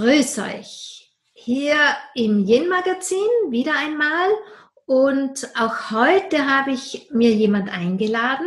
grüße 0.00 0.42
euch 0.42 1.12
hier 1.34 1.76
im 2.14 2.46
Yin-Magazin 2.46 3.18
wieder 3.50 3.76
einmal. 3.76 4.30
Und 4.86 5.46
auch 5.54 5.90
heute 5.90 6.46
habe 6.46 6.72
ich 6.72 7.08
mir 7.12 7.32
jemand 7.32 7.70
eingeladen, 7.70 8.46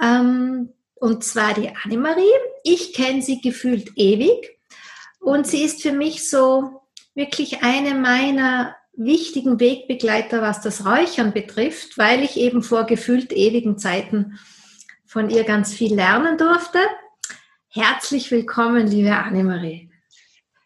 ähm, 0.00 0.74
und 0.94 1.24
zwar 1.24 1.54
die 1.54 1.70
Annemarie. 1.84 2.30
Ich 2.64 2.92
kenne 2.92 3.22
sie 3.22 3.40
gefühlt 3.40 3.92
ewig 3.96 4.58
und 5.20 5.46
sie 5.46 5.62
ist 5.62 5.80
für 5.82 5.92
mich 5.92 6.28
so 6.28 6.82
wirklich 7.14 7.62
eine 7.62 7.94
meiner 7.94 8.76
wichtigen 8.92 9.58
Wegbegleiter, 9.58 10.42
was 10.42 10.60
das 10.60 10.84
Räuchern 10.84 11.32
betrifft, 11.32 11.96
weil 11.96 12.22
ich 12.22 12.36
eben 12.36 12.62
vor 12.62 12.84
gefühlt 12.84 13.32
ewigen 13.32 13.78
Zeiten 13.78 14.38
von 15.06 15.30
ihr 15.30 15.44
ganz 15.44 15.72
viel 15.72 15.94
lernen 15.94 16.36
durfte. 16.36 16.78
Herzlich 17.68 18.30
willkommen, 18.30 18.86
liebe 18.86 19.16
Annemarie. 19.16 19.91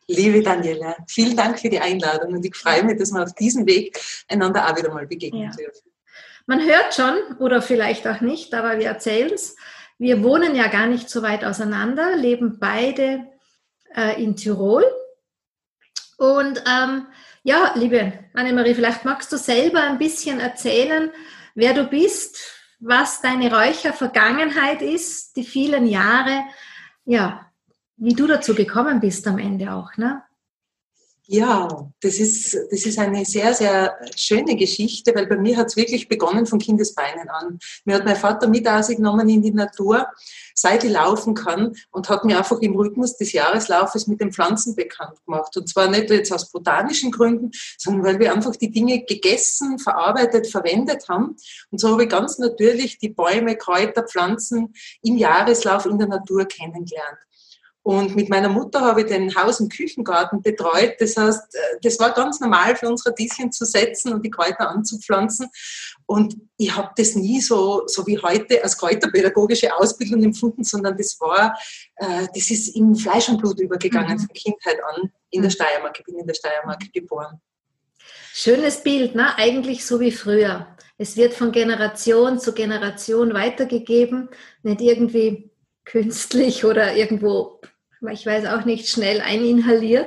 Liebe 0.09 0.41
Daniela, 0.41 0.97
vielen 1.09 1.37
Dank 1.37 1.59
für 1.59 1.69
die 1.69 1.81
Einladung 1.81 2.35
und 2.35 2.45
ich 2.45 2.55
freue 2.55 2.85
mich, 2.85 2.99
dass 2.99 3.13
wir 3.13 3.25
auf 3.25 3.35
diesem 3.35 3.67
Weg 3.67 3.99
einander 4.29 4.67
auch 4.67 4.77
wieder 4.77 4.93
mal 4.93 5.07
begegnen 5.07 5.45
ja. 5.45 5.51
dürfen. 5.51 5.91
Man 6.47 6.65
hört 6.65 6.95
schon, 6.95 7.37
oder 7.41 7.61
vielleicht 7.61 8.07
auch 8.07 8.21
nicht, 8.21 8.55
aber 8.55 8.79
wir 8.79 8.87
erzählen 8.87 9.33
es. 9.33 9.57
Wir 9.99 10.23
wohnen 10.23 10.55
ja 10.55 10.69
gar 10.69 10.87
nicht 10.87 11.11
so 11.11 11.23
weit 11.23 11.45
auseinander, 11.45 12.17
leben 12.17 12.59
beide 12.61 13.27
äh, 13.97 14.23
in 14.23 14.37
Tirol. 14.37 14.85
Und 16.19 16.63
ähm, 16.69 17.07
ja, 17.43 17.73
liebe 17.75 18.13
Annemarie, 18.35 18.75
vielleicht 18.75 19.05
magst 19.05 19.33
du 19.33 19.39
selber 19.39 19.81
ein 19.81 19.99
bisschen 19.99 20.39
erzählen, 20.39 21.11
wer 21.57 21.75
du 21.75 21.85
bist, 21.85 22.39
was 22.79 23.21
deine 23.23 23.53
Räuchervergangenheit 23.53 24.83
ist, 24.83 25.37
die 25.37 25.45
vielen 25.45 25.87
Jahre, 25.87 26.45
ja, 27.05 27.46
wie 27.97 28.15
du 28.15 28.27
dazu 28.27 28.55
gekommen 28.55 29.01
bist 29.01 29.27
am 29.27 29.39
Ende 29.39 29.73
auch, 29.73 29.97
ne? 29.97 30.23
Ja, 31.29 31.91
das 32.03 32.21
ist, 32.21 32.55
das 32.55 32.87
ist 32.87 33.01
eine 33.01 33.25
sehr, 33.25 33.53
sehr 33.53 33.99
schöne 34.15 34.55
Geschichte, 34.55 35.13
weil 35.13 35.27
bei 35.27 35.37
mir 35.37 35.57
hat 35.57 35.67
es 35.67 35.77
wirklich 35.77 36.07
begonnen 36.07 36.47
von 36.47 36.61
Kindesbeinen 36.61 37.29
an. 37.29 37.59
Mir 37.85 37.97
hat 37.97 38.05
mein 38.05 38.15
Vater 38.15 38.47
mit 38.47 38.69
ausgenommen 38.69 39.29
in 39.29 39.43
die 39.43 39.51
Natur, 39.51 40.07
seit 40.55 40.85
ich 40.85 40.93
laufen 40.93 41.35
kann 41.35 41.75
und 41.91 42.09
hat 42.09 42.25
mir 42.25 42.39
einfach 42.39 42.61
im 42.61 42.77
Rhythmus 42.77 43.17
des 43.17 43.33
Jahreslaufes 43.33 44.07
mit 44.07 44.21
den 44.21 44.33
Pflanzen 44.33 44.77
bekannt 44.77 45.19
gemacht. 45.25 45.57
Und 45.57 45.69
zwar 45.69 45.91
nicht 45.91 46.11
jetzt 46.11 46.33
aus 46.33 46.53
botanischen 46.53 47.11
Gründen, 47.11 47.51
sondern 47.77 48.05
weil 48.05 48.21
wir 48.21 48.33
einfach 48.33 48.55
die 48.55 48.71
Dinge 48.71 49.05
gegessen, 49.05 49.81
verarbeitet, 49.81 50.47
verwendet 50.47 51.09
haben. 51.09 51.35
Und 51.73 51.81
so 51.81 51.91
habe 51.91 52.05
ich 52.05 52.09
ganz 52.09 52.39
natürlich 52.39 52.99
die 52.99 53.09
Bäume, 53.09 53.57
Kräuter, 53.57 54.05
Pflanzen 54.05 54.75
im 55.03 55.17
Jahreslauf 55.17 55.87
in 55.87 55.99
der 55.99 56.07
Natur 56.07 56.45
kennengelernt. 56.45 57.19
Und 57.87 58.17
mit 58.17 58.29
meiner 58.29 58.49
Mutter 58.49 58.81
habe 58.81 59.03
ich 59.03 59.07
den 59.07 59.33
Haus- 59.37 59.61
und 59.61 59.73
Küchengarten 59.73 60.43
betreut. 60.43 60.97
Das 60.99 61.17
heißt, 61.17 61.55
äh, 61.55 61.59
das 61.83 62.01
war 62.01 62.13
ganz 62.13 62.41
normal 62.41 62.75
für 62.75 62.89
uns 62.89 63.07
Radieschen 63.07 63.53
zu 63.53 63.65
setzen 63.65 64.13
und 64.13 64.25
die 64.27 64.31
Kräuter 64.31 64.69
anzupflanzen. 64.71 65.49
Und 66.05 66.37
ich 66.57 66.75
habe 66.75 66.91
das 66.97 67.15
nie 67.15 67.41
so, 67.41 67.85
so 67.87 68.05
wie 68.09 68.19
heute 68.19 68.61
als 68.61 68.77
kräuterpädagogische 68.77 69.73
Ausbildung 69.73 70.25
empfunden, 70.25 70.65
sondern 70.65 70.97
das 70.97 71.17
war, 71.21 71.57
äh, 71.95 72.27
das 72.35 72.51
ist 72.51 72.75
in 72.75 72.97
Fleisch 72.97 73.29
und 73.29 73.39
Blut 73.39 73.61
übergegangen 73.61 74.15
mhm. 74.15 74.19
von 74.19 74.33
Kindheit 74.35 74.79
an 74.93 75.13
in 75.31 75.43
der 75.43 75.51
mhm. 75.53 75.55
Steiermark. 75.55 75.97
Ich 76.01 76.05
bin 76.07 76.19
in 76.19 76.27
der 76.27 76.35
Steiermark 76.35 76.93
geboren. 76.93 77.41
Schönes 78.33 78.83
Bild, 78.83 79.15
ne? 79.15 79.39
eigentlich 79.39 79.87
so 79.87 80.01
wie 80.01 80.11
früher. 80.11 80.67
Es 80.99 81.17
wird 81.17 81.35
von 81.35 81.53
Generation 81.53 82.41
zu 82.41 82.53
Generation 82.53 83.33
weitergegeben, 83.33 84.29
nicht 84.65 84.81
irgendwie 84.81 85.53
künstlich 85.85 86.65
oder 86.65 86.97
irgendwo 86.97 87.61
ich 88.11 88.27
weiß 88.27 88.47
auch 88.47 88.65
nicht, 88.65 88.89
schnell 88.89 89.21
eininhaliert, 89.21 90.07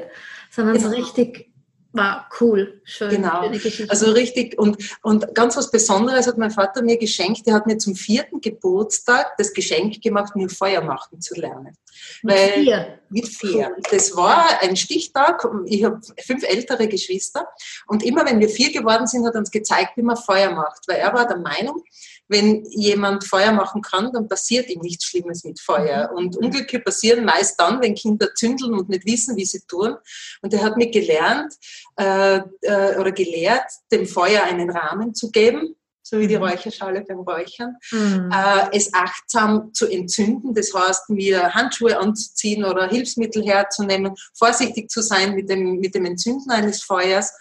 sondern 0.49 0.77
genau. 0.77 0.89
so 0.89 0.95
richtig 0.95 1.49
war 1.91 2.29
cool, 2.39 2.81
schön. 2.83 3.09
Genau, 3.09 3.51
also 3.87 4.11
richtig 4.11 4.59
und, 4.59 4.77
und 5.01 5.33
ganz 5.33 5.57
was 5.57 5.71
Besonderes 5.71 6.27
hat 6.27 6.37
mein 6.37 6.51
Vater 6.51 6.83
mir 6.83 6.97
geschenkt. 6.97 7.47
Er 7.47 7.55
hat 7.55 7.65
mir 7.65 7.79
zum 7.79 7.95
vierten 7.95 8.41
Geburtstag 8.41 9.35
das 9.37 9.53
Geschenk 9.53 9.99
gemacht, 10.01 10.35
mir 10.35 10.49
Feuer 10.49 10.81
machen 10.81 11.19
zu 11.19 11.33
lernen. 11.33 11.75
Mit 12.21 12.35
Weil, 12.35 12.51
vier? 12.53 12.99
Mit 13.09 13.27
vier. 13.27 13.75
Das 13.89 14.15
war 14.15 14.61
ein 14.61 14.75
Stichtag. 14.75 15.43
Ich 15.65 15.83
habe 15.83 15.99
fünf 16.23 16.43
ältere 16.43 16.87
Geschwister 16.87 17.47
und 17.87 18.03
immer 18.03 18.23
wenn 18.23 18.39
wir 18.39 18.49
vier 18.49 18.71
geworden 18.71 19.07
sind, 19.07 19.25
hat 19.25 19.33
er 19.33 19.39
uns 19.39 19.51
gezeigt, 19.51 19.93
wie 19.95 20.03
man 20.03 20.15
Feuer 20.15 20.51
macht. 20.51 20.87
Weil 20.87 20.97
er 20.97 21.13
war 21.13 21.27
der 21.27 21.37
Meinung, 21.37 21.83
wenn 22.29 22.63
jemand 22.65 23.25
Feuer 23.25 23.51
machen 23.51 23.81
kann, 23.81 24.13
dann 24.13 24.29
passiert 24.29 24.69
ihm 24.69 24.81
nichts 24.81 25.05
Schlimmes 25.05 25.43
mit 25.43 25.59
Feuer. 25.59 26.09
Mhm. 26.11 26.17
Und 26.17 26.37
Unglücke 26.37 26.79
passieren 26.79 27.25
meist 27.25 27.59
dann, 27.59 27.81
wenn 27.81 27.95
Kinder 27.95 28.33
zündeln 28.35 28.73
und 28.73 28.87
nicht 28.87 29.05
wissen, 29.05 29.35
wie 29.35 29.45
sie 29.45 29.61
tun. 29.67 29.95
Und 30.41 30.53
er 30.53 30.63
hat 30.63 30.77
mir 30.77 30.89
gelernt 30.89 31.53
äh, 31.99 32.37
äh, 32.61 32.97
oder 32.97 33.11
gelehrt, 33.11 33.65
dem 33.91 34.05
Feuer 34.05 34.43
einen 34.43 34.69
Rahmen 34.69 35.15
zu 35.15 35.31
geben, 35.31 35.75
so 36.03 36.19
wie 36.19 36.27
die 36.27 36.37
mhm. 36.37 36.43
Räucherschale 36.43 37.01
beim 37.01 37.19
Räuchern, 37.19 37.77
mhm. 37.91 38.31
äh, 38.31 38.77
es 38.77 38.93
achtsam 38.93 39.73
zu 39.73 39.87
entzünden, 39.87 40.53
das 40.53 40.73
heißt, 40.73 41.09
mir 41.09 41.53
Handschuhe 41.53 41.97
anzuziehen 41.97 42.63
oder 42.63 42.87
Hilfsmittel 42.87 43.43
herzunehmen, 43.43 44.13
vorsichtig 44.37 44.89
zu 44.89 45.01
sein 45.01 45.35
mit 45.35 45.49
dem, 45.49 45.79
mit 45.79 45.95
dem 45.95 46.05
Entzünden 46.05 46.51
eines 46.51 46.83
Feuers 46.83 47.33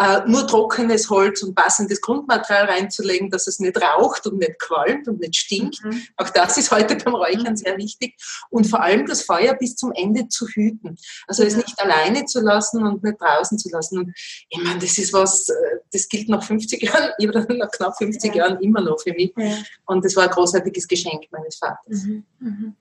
äh, 0.00 0.22
nur 0.26 0.46
trockenes 0.46 1.10
Holz 1.10 1.42
und 1.42 1.54
passendes 1.54 2.00
Grundmaterial 2.00 2.64
reinzulegen, 2.64 3.28
dass 3.28 3.46
es 3.46 3.58
nicht 3.60 3.76
raucht 3.82 4.26
und 4.26 4.38
nicht 4.38 4.58
qualmt 4.58 5.06
und 5.08 5.20
nicht 5.20 5.36
stinkt. 5.36 5.84
Mhm. 5.84 6.02
Auch 6.16 6.30
das 6.30 6.56
ist 6.56 6.70
heute 6.70 6.96
beim 6.96 7.14
Räuchern 7.14 7.52
mhm. 7.52 7.56
sehr 7.56 7.76
wichtig. 7.76 8.14
Und 8.48 8.66
vor 8.66 8.80
allem 8.80 9.06
das 9.06 9.22
Feuer 9.22 9.52
bis 9.54 9.76
zum 9.76 9.92
Ende 9.92 10.26
zu 10.28 10.46
hüten. 10.48 10.96
Also 11.26 11.42
es 11.42 11.54
nicht 11.54 11.78
alleine 11.78 12.24
zu 12.24 12.40
lassen 12.40 12.82
und 12.82 13.04
nicht 13.04 13.20
draußen 13.20 13.58
zu 13.58 13.68
lassen. 13.68 13.98
Und 13.98 14.14
ich 14.48 14.62
meine, 14.62 14.78
das 14.78 14.96
ist 14.96 15.12
was, 15.12 15.46
äh, 15.50 15.54
das 15.92 16.08
gilt 16.08 16.30
nach 16.30 16.42
50 16.42 16.82
Jahren, 16.82 17.10
oder 17.22 17.46
nach 17.54 17.70
knapp 17.70 17.98
50 17.98 18.34
ja. 18.34 18.46
Jahren 18.46 18.58
immer 18.60 18.80
noch 18.80 18.98
für 19.02 19.12
mich. 19.12 19.34
Ja. 19.36 19.54
Und 19.84 20.02
das 20.02 20.16
war 20.16 20.24
ein 20.24 20.30
großartiges 20.30 20.88
Geschenk 20.88 21.24
meines 21.30 21.56
Vaters. 21.56 22.04
Mhm. 22.04 22.24
Mhm. 22.38 22.76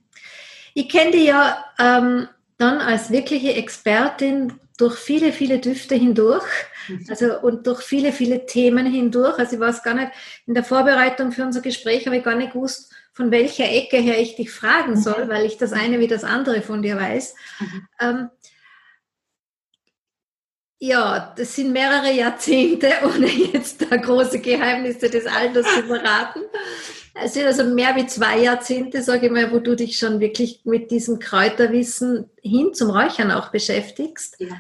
Ich 0.74 0.88
kenne 0.88 1.12
dich 1.12 1.26
ja 1.26 1.66
ähm, 1.80 2.30
dann 2.58 2.78
als 2.78 3.10
wirkliche 3.10 3.56
Expertin 3.56 4.54
durch 4.80 4.98
viele, 4.98 5.34
viele 5.34 5.60
Düfte 5.60 5.96
hindurch. 5.96 6.48
Mhm. 6.88 7.06
Also 7.10 7.40
und 7.42 7.68
durch 7.68 7.82
viele, 7.82 8.14
viele 8.14 8.46
Themen 8.46 8.86
hindurch. 8.86 9.38
Also 9.38 9.56
ich 9.56 9.60
weiß 9.60 9.84
gar 9.84 9.94
nicht, 9.94 10.12
in 10.46 10.54
der 10.54 10.64
Vorbereitung 10.64 11.32
für 11.32 11.44
unser 11.44 11.62
Gespräch 11.62 12.06
habe 12.06 12.18
ich 12.18 12.24
gar 12.24 12.36
nicht 12.36 12.54
gewusst, 12.54 12.94
von 13.12 13.30
welcher 13.30 13.70
Ecke 13.70 13.98
her 13.98 14.20
ich 14.20 14.38
dich 14.38 14.52
fragen 14.52 14.92
mhm. 14.92 15.02
soll, 15.02 15.28
weil 15.28 15.46
ich 15.46 15.58
das 15.58 15.74
eine 15.74 16.00
wie 16.00 16.08
das 16.08 16.24
andere 16.24 16.62
von 16.62 16.82
dir 16.82 16.96
weiß. 16.96 17.36
Mhm. 17.60 17.88
Ähm, 18.00 18.30
ja, 20.82 21.34
das 21.38 21.58
sind 21.58 21.74
mehrere 21.74 22.14
Jahrzehnte, 22.14 22.90
ohne 23.04 23.28
jetzt 23.28 23.82
da 23.82 23.98
große 23.98 24.40
Geheimnisse 24.40 25.10
des 25.10 25.28
Alters 25.28 25.66
zu 25.76 25.84
verraten. 25.84 26.40
Es 27.24 27.34
sind 27.34 27.46
also 27.46 27.64
mehr 27.64 27.96
wie 27.96 28.08
zwei 28.08 28.40
Jahrzehnte, 28.40 29.02
sage 29.02 29.28
ich 29.28 29.32
mal, 29.32 29.52
wo 29.52 29.60
du 29.60 29.76
dich 29.76 29.98
schon 29.98 30.20
wirklich 30.20 30.62
mit 30.64 30.92
diesem 30.92 31.20
Kräuterwissen 31.20 32.30
hin 32.42 32.74
zum 32.74 32.90
Räuchern 32.90 33.32
auch 33.32 33.50
beschäftigst. 33.50 34.36
Ja. 34.40 34.56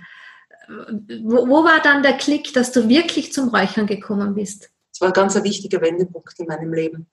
Wo, 1.23 1.47
wo, 1.47 1.63
war 1.63 1.81
dann 1.81 2.03
der 2.03 2.13
Klick, 2.13 2.53
dass 2.53 2.71
du 2.71 2.87
wirklich 2.87 3.33
zum 3.33 3.49
Räuchern 3.49 3.87
gekommen 3.87 4.35
bist? 4.35 4.69
Es 4.93 5.01
war 5.01 5.07
ein 5.07 5.13
ganz 5.13 5.41
wichtiger 5.43 5.81
Wendepunkt 5.81 6.39
in 6.39 6.45
meinem 6.45 6.73
Leben. 6.73 7.07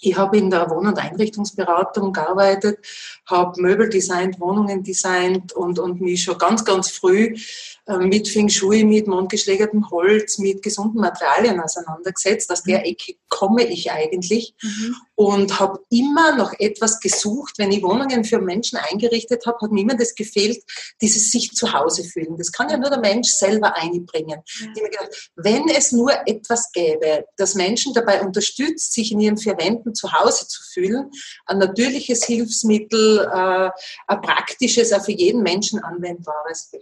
Ich 0.00 0.16
habe 0.16 0.36
in 0.36 0.50
der 0.50 0.68
Wohn- 0.70 0.86
und 0.86 0.98
Einrichtungsberatung 0.98 2.12
gearbeitet, 2.12 2.78
habe 3.26 3.60
Möbel 3.60 3.88
designt, 3.88 4.38
Wohnungen 4.40 4.82
designt 4.82 5.52
und, 5.52 5.78
und 5.78 6.00
mich 6.00 6.24
schon 6.24 6.36
ganz, 6.36 6.64
ganz 6.64 6.90
früh 6.90 7.34
mit 8.00 8.28
Feng 8.28 8.48
Shui, 8.48 8.84
mit 8.84 9.06
mondgeschlägertem 9.06 9.90
Holz, 9.90 10.38
mit 10.38 10.62
gesunden 10.62 11.00
Materialien 11.00 11.60
auseinandergesetzt. 11.60 12.50
Aus 12.50 12.64
der 12.64 12.80
mhm. 12.80 12.84
Ecke 12.86 13.14
komme 13.28 13.64
ich 13.64 13.92
eigentlich 13.92 14.54
mhm. 14.60 14.96
und 15.14 15.60
habe 15.60 15.78
immer 15.90 16.34
noch 16.34 16.52
etwas 16.58 16.98
gesucht. 16.98 17.54
Wenn 17.58 17.70
ich 17.70 17.84
Wohnungen 17.84 18.24
für 18.24 18.40
Menschen 18.40 18.76
eingerichtet 18.76 19.46
habe, 19.46 19.58
hat 19.60 19.70
mir 19.70 19.82
immer 19.82 19.96
das 19.96 20.16
gefehlt, 20.16 20.64
dieses 21.00 21.30
sich 21.30 21.52
zu 21.52 21.72
Hause 21.72 22.02
fühlen. 22.02 22.36
Das 22.36 22.50
kann 22.50 22.68
ja 22.70 22.76
nur 22.76 22.90
der 22.90 22.98
Mensch 22.98 23.28
selber 23.28 23.76
einbringen. 23.76 24.40
Ja. 24.60 24.82
Gedacht, 24.82 25.30
wenn 25.36 25.68
es 25.68 25.92
nur 25.92 26.12
etwas 26.26 26.72
gäbe, 26.72 27.24
das 27.36 27.54
Menschen 27.54 27.94
dabei 27.94 28.20
unterstützt, 28.20 28.94
sich 28.94 29.12
in 29.12 29.20
ihren 29.20 29.38
vier 29.38 29.56
Wänden 29.58 29.94
zu 29.94 30.12
Hause 30.12 30.48
zu 30.48 30.60
fühlen, 30.72 31.10
ein 31.46 31.58
natürliches 31.58 32.24
Hilfsmittel, 32.24 33.20
äh, 33.32 33.70
ein 34.08 34.20
praktisches, 34.22 34.92
auch 34.92 35.04
für 35.04 35.12
jeden 35.12 35.42
Menschen 35.42 35.82
anwendbares. 35.84 36.72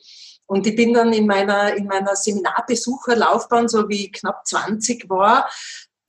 Und 0.47 0.67
ich 0.67 0.77
bin 0.77 0.93
dann 0.95 1.13
in 1.13 1.27
meiner, 1.27 1.75
in 1.75 1.87
meiner 1.87 2.17
Seminarbesucherlaufbahn, 2.17 3.69
so 3.69 3.89
wie 3.89 4.07
ich 4.07 4.13
knapp 4.13 4.47
20 4.47 5.09
war, 5.09 5.49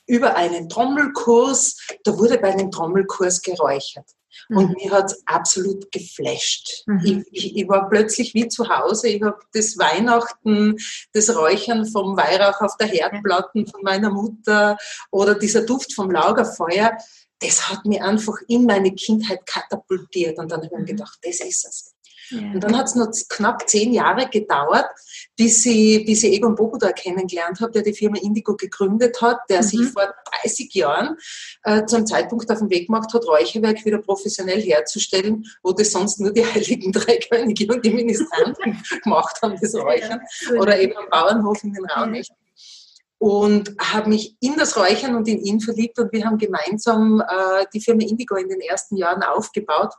über 0.07 0.35
einen 0.35 0.69
Trommelkurs, 0.69 1.77
da 2.03 2.17
wurde 2.17 2.37
bei 2.37 2.51
einem 2.51 2.71
Trommelkurs 2.71 3.41
geräuchert. 3.41 4.05
Und 4.49 4.69
mhm. 4.69 4.75
mir 4.77 4.91
hat 4.91 5.11
es 5.11 5.23
absolut 5.25 5.91
geflasht. 5.91 6.83
Mhm. 6.85 7.01
Ich, 7.31 7.45
ich, 7.45 7.57
ich, 7.57 7.67
war 7.67 7.89
plötzlich 7.89 8.33
wie 8.33 8.47
zu 8.47 8.67
Hause. 8.69 9.07
Ich 9.07 9.23
habe 9.23 9.39
das 9.53 9.77
Weihnachten, 9.77 10.77
das 11.13 11.35
Räuchern 11.35 11.85
vom 11.85 12.17
Weihrauch 12.17 12.61
auf 12.61 12.77
der 12.77 12.87
Herdplatte 12.87 13.65
von 13.65 13.81
meiner 13.81 14.09
Mutter 14.09 14.77
oder 15.11 15.35
dieser 15.35 15.61
Duft 15.61 15.93
vom 15.93 16.11
Lagerfeuer, 16.11 16.97
das 17.39 17.69
hat 17.69 17.85
mich 17.85 18.01
einfach 18.01 18.35
in 18.47 18.65
meine 18.65 18.93
Kindheit 18.93 19.45
katapultiert. 19.45 20.37
Und 20.37 20.51
dann 20.51 20.57
habe 20.57 20.67
ich 20.67 20.71
mir 20.71 20.79
mhm. 20.79 20.85
gedacht, 20.85 21.17
das 21.21 21.39
ist 21.39 21.65
es. 21.65 21.94
Ja. 22.30 22.39
Und 22.39 22.63
dann 22.63 22.77
hat 22.77 22.88
es 22.88 22.95
noch 22.95 23.12
knapp 23.30 23.68
zehn 23.69 23.94
Jahre 23.94 24.27
gedauert, 24.30 24.86
bis 25.36 25.66
ich, 25.66 26.06
bis 26.06 26.24
ich 26.24 26.33
Egon 26.33 26.56
Boboda 26.56 26.92
kennengelernt 26.92 27.60
habe, 27.62 27.72
der 27.72 27.83
die 27.83 27.94
Firma 27.94 28.18
Indigo 28.18 28.56
gegründet 28.56 29.22
hat, 29.22 29.39
der 29.50 29.62
mhm. 29.62 29.63
sich 29.63 29.89
vor 29.89 30.13
30 30.44 30.74
Jahren 30.74 31.18
äh, 31.63 31.86
zum 31.86 32.06
Zeitpunkt 32.06 32.50
auf 32.51 32.60
den 32.60 32.69
Weg 32.69 32.88
gemacht 32.88 33.13
hat, 33.13 33.25
Räucherwerk 33.25 33.86
wieder 33.86 34.00
professionell 34.00 34.62
herzustellen, 34.62 35.45
wo 35.63 35.72
das 35.72 35.92
sonst 35.92 36.19
nur 36.19 36.31
die 36.31 36.45
heiligen 36.45 36.92
drei 36.92 37.18
Könige 37.30 37.74
und 37.74 37.86
die 37.86 37.92
Ministranten 37.92 38.83
gemacht 39.04 39.38
haben, 39.42 39.57
das 39.62 39.75
Räuchern. 39.75 40.21
Ja, 40.50 40.62
Oder 40.62 40.80
eben 40.80 40.98
am 40.98 41.10
Bauernhof 41.10 41.63
in 41.63 41.74
den 41.74 41.86
Raunächten 41.86 42.36
und 43.18 43.75
habe 43.80 44.10
mich 44.10 44.36
in 44.39 44.56
das 44.56 44.78
Räuchern 44.78 45.16
und 45.16 45.28
in 45.28 45.39
ihn 45.39 45.60
verliebt 45.60 45.98
und 46.00 46.12
wir 46.12 46.25
haben 46.25 46.38
gemeinsam 46.38 47.21
äh, 47.21 47.66
die 47.74 47.81
Firma 47.81 48.04
Indigo 48.04 48.36
in 48.36 48.50
den 48.50 48.62
ersten 48.62 48.98
Jahren 48.98 49.24
aufgebaut. 49.24 49.94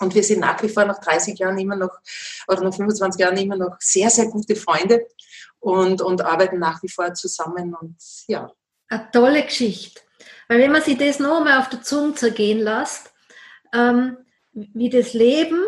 Und 0.00 0.14
wir 0.14 0.24
sind 0.24 0.40
nach 0.40 0.62
wie 0.62 0.68
vor 0.68 0.84
nach 0.84 0.98
30 0.98 1.38
Jahren 1.38 1.58
immer 1.58 1.76
noch 1.76 1.98
oder 2.48 2.62
nach 2.62 2.74
25 2.74 3.20
Jahren 3.20 3.36
immer 3.36 3.56
noch 3.56 3.76
sehr, 3.78 4.10
sehr 4.10 4.26
gute 4.26 4.56
Freunde 4.56 5.06
und, 5.60 6.00
und 6.00 6.22
arbeiten 6.22 6.58
nach 6.58 6.82
wie 6.82 6.88
vor 6.88 7.12
zusammen 7.14 7.74
und 7.74 7.96
ja. 8.26 8.50
Eine 8.88 9.10
tolle 9.12 9.44
Geschichte. 9.44 10.00
Weil 10.48 10.58
wenn 10.58 10.72
man 10.72 10.82
sich 10.82 10.98
das 10.98 11.20
noch 11.20 11.44
mal 11.44 11.60
auf 11.60 11.68
der 11.68 11.82
Zunge 11.82 12.14
zergehen 12.14 12.58
lässt, 12.58 13.12
ähm, 13.72 14.16
wie 14.52 14.90
das 14.90 15.12
Leben, 15.12 15.60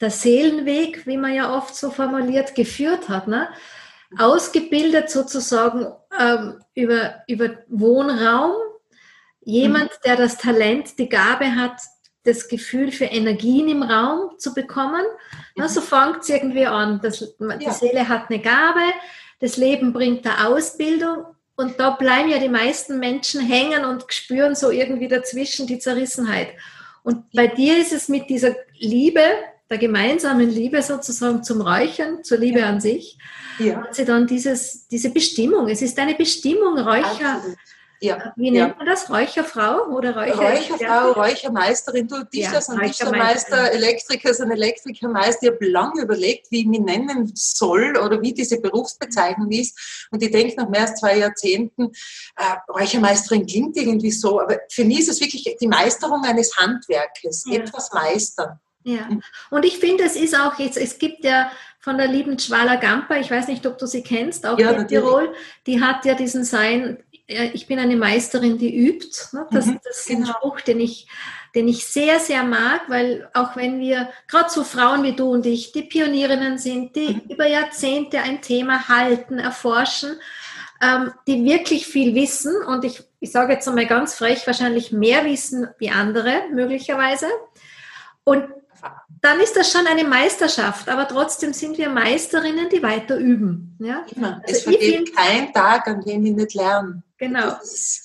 der 0.00 0.10
Seelenweg, 0.10 1.06
wie 1.06 1.16
man 1.16 1.34
ja 1.34 1.56
oft 1.56 1.74
so 1.74 1.90
formuliert, 1.90 2.54
geführt 2.54 3.08
hat, 3.08 3.28
ne? 3.28 3.48
ausgebildet 4.16 5.10
sozusagen 5.10 5.86
ähm, 6.18 6.62
über, 6.74 7.22
über 7.26 7.58
Wohnraum. 7.68 8.56
Jemand, 9.40 9.90
mhm. 9.90 9.96
der 10.04 10.16
das 10.16 10.38
Talent, 10.38 10.98
die 10.98 11.08
Gabe 11.08 11.54
hat, 11.54 11.80
das 12.24 12.48
Gefühl 12.48 12.92
für 12.92 13.06
Energien 13.06 13.68
im 13.68 13.82
Raum 13.82 14.38
zu 14.38 14.54
bekommen. 14.54 15.02
Mhm. 15.02 15.36
Na, 15.56 15.68
so 15.68 15.80
fängt 15.80 16.22
es 16.22 16.28
irgendwie 16.28 16.66
an. 16.66 17.00
Das, 17.02 17.18
die 17.18 17.64
ja. 17.64 17.72
Seele 17.72 18.08
hat 18.08 18.30
eine 18.30 18.40
Gabe, 18.40 18.80
das 19.40 19.56
Leben 19.56 19.92
bringt 19.92 20.26
eine 20.26 20.48
Ausbildung 20.48 21.24
und 21.56 21.80
da 21.80 21.90
bleiben 21.90 22.28
ja 22.28 22.38
die 22.38 22.48
meisten 22.48 22.98
Menschen 22.98 23.40
hängen 23.40 23.84
und 23.84 24.04
spüren 24.12 24.54
so 24.54 24.70
irgendwie 24.70 25.08
dazwischen 25.08 25.66
die 25.66 25.78
Zerrissenheit. 25.78 26.48
Und 27.02 27.30
bei 27.32 27.46
dir 27.46 27.78
ist 27.78 27.92
es 27.92 28.08
mit 28.08 28.28
dieser 28.28 28.54
Liebe, 28.78 29.22
der 29.70 29.78
gemeinsamen 29.78 30.48
Liebe 30.48 30.82
sozusagen 30.82 31.42
zum 31.42 31.60
Räuchern, 31.60 32.24
zur 32.24 32.38
Liebe 32.38 32.64
an 32.64 32.80
sich, 32.80 33.18
ja. 33.58 33.82
hat 33.82 33.94
sie 33.94 34.04
dann 34.04 34.26
dieses, 34.26 34.88
diese 34.88 35.10
Bestimmung. 35.10 35.68
Es 35.68 35.82
ist 35.82 35.98
eine 35.98 36.14
Bestimmung, 36.14 36.78
Räucher. 36.78 37.36
Absolut. 37.36 37.58
Ja. 38.00 38.32
Wie 38.36 38.50
nennt 38.50 38.70
ja. 38.70 38.74
man 38.76 38.86
das? 38.86 39.10
Räucherfrau 39.10 39.86
oder 39.88 40.14
Räucher? 40.14 40.36
Räucherfrau, 40.36 41.12
Räuchermeisterin. 41.12 42.06
Du 42.06 42.24
Dichters 42.24 42.68
ja, 42.68 42.74
und 42.74 42.82
Dichtermeister, 42.82 43.72
Elektriker 43.72 44.32
sind 44.34 44.50
Elektrikermeister. 44.50 45.46
Ich 45.46 45.52
habe 45.54 45.66
lange 45.66 46.02
überlegt, 46.02 46.50
wie 46.50 46.60
ich 46.60 46.66
mich 46.66 46.80
nennen 46.80 47.30
soll 47.34 47.96
oder 47.96 48.22
wie 48.22 48.32
diese 48.32 48.60
Berufsbezeichnung 48.60 49.50
ist. 49.50 50.06
Und 50.10 50.22
ich 50.22 50.30
denke, 50.30 50.54
nach 50.56 50.68
mehr 50.68 50.82
als 50.82 51.00
zwei 51.00 51.18
Jahrzehnten, 51.18 51.90
äh, 52.36 52.72
Räuchermeisterin 52.72 53.46
klingt 53.46 53.76
irgendwie 53.76 54.12
so. 54.12 54.40
Aber 54.40 54.58
für 54.70 54.84
mich 54.84 55.00
ist 55.00 55.08
es 55.08 55.20
wirklich 55.20 55.56
die 55.60 55.68
Meisterung 55.68 56.24
eines 56.24 56.56
Handwerkes, 56.56 57.44
ja. 57.46 57.60
etwas 57.60 57.92
meistern. 57.92 58.60
Ja, 58.84 59.06
und 59.50 59.64
ich 59.66 59.78
finde, 59.78 60.04
es 60.04 60.16
ist 60.16 60.38
auch 60.38 60.58
jetzt, 60.58 60.78
es 60.78 60.98
gibt 60.98 61.22
ja 61.22 61.50
von 61.80 61.96
der 61.96 62.08
lieben 62.08 62.38
Schwala 62.38 62.76
Gamper, 62.76 63.18
ich 63.18 63.30
weiß 63.30 63.48
nicht, 63.48 63.66
ob 63.66 63.78
du 63.78 63.86
sie 63.86 64.02
kennst, 64.02 64.46
auch 64.46 64.58
ja, 64.58 64.70
in 64.70 64.88
Tirol, 64.88 65.32
die 65.66 65.80
hat 65.80 66.04
ja 66.04 66.14
diesen 66.14 66.44
Sein, 66.44 66.98
ich 67.26 67.66
bin 67.66 67.78
eine 67.78 67.96
Meisterin, 67.96 68.58
die 68.58 68.74
übt. 68.74 69.28
Ne? 69.32 69.46
Das, 69.50 69.66
mhm, 69.66 69.78
das 69.84 70.00
ist 70.00 70.10
ein 70.10 70.22
genau. 70.22 70.32
Spruch, 70.32 70.60
den 70.62 70.80
ich, 70.80 71.06
den 71.54 71.68
ich 71.68 71.86
sehr, 71.86 72.18
sehr 72.20 72.42
mag, 72.42 72.82
weil 72.88 73.28
auch 73.34 73.54
wenn 73.54 73.80
wir, 73.80 74.08
gerade 74.26 74.50
so 74.50 74.64
Frauen 74.64 75.02
wie 75.02 75.14
du 75.14 75.30
und 75.30 75.46
ich, 75.46 75.72
die 75.72 75.82
Pionierinnen 75.82 76.58
sind, 76.58 76.96
die 76.96 77.14
mhm. 77.14 77.22
über 77.28 77.46
Jahrzehnte 77.46 78.20
ein 78.20 78.40
Thema 78.40 78.88
halten, 78.88 79.38
erforschen, 79.38 80.16
ähm, 80.82 81.12
die 81.26 81.44
wirklich 81.44 81.86
viel 81.86 82.14
wissen 82.14 82.54
und 82.62 82.84
ich, 82.84 83.02
ich 83.20 83.30
sage 83.30 83.52
jetzt 83.52 83.68
einmal 83.68 83.86
ganz 83.86 84.14
frech, 84.14 84.46
wahrscheinlich 84.46 84.92
mehr 84.92 85.24
wissen 85.24 85.68
wie 85.78 85.90
andere 85.90 86.42
möglicherweise. 86.52 87.26
Und 88.24 88.44
dann 89.20 89.40
ist 89.40 89.56
das 89.56 89.70
schon 89.70 89.86
eine 89.86 90.04
Meisterschaft, 90.04 90.88
aber 90.88 91.08
trotzdem 91.08 91.52
sind 91.52 91.78
wir 91.78 91.88
Meisterinnen, 91.88 92.68
die 92.68 92.82
weiter 92.82 93.16
üben. 93.16 93.76
Ja? 93.80 94.04
Immer. 94.14 94.40
Also 94.46 94.54
es 94.54 94.62
vergeht 94.62 95.14
kein 95.14 95.52
Tag, 95.52 95.86
an 95.88 96.00
dem 96.02 96.24
ich 96.24 96.34
nicht 96.34 96.54
lerne. 96.54 97.02
Genau. 97.16 97.50
Das 97.50 97.72
ist, 97.72 98.02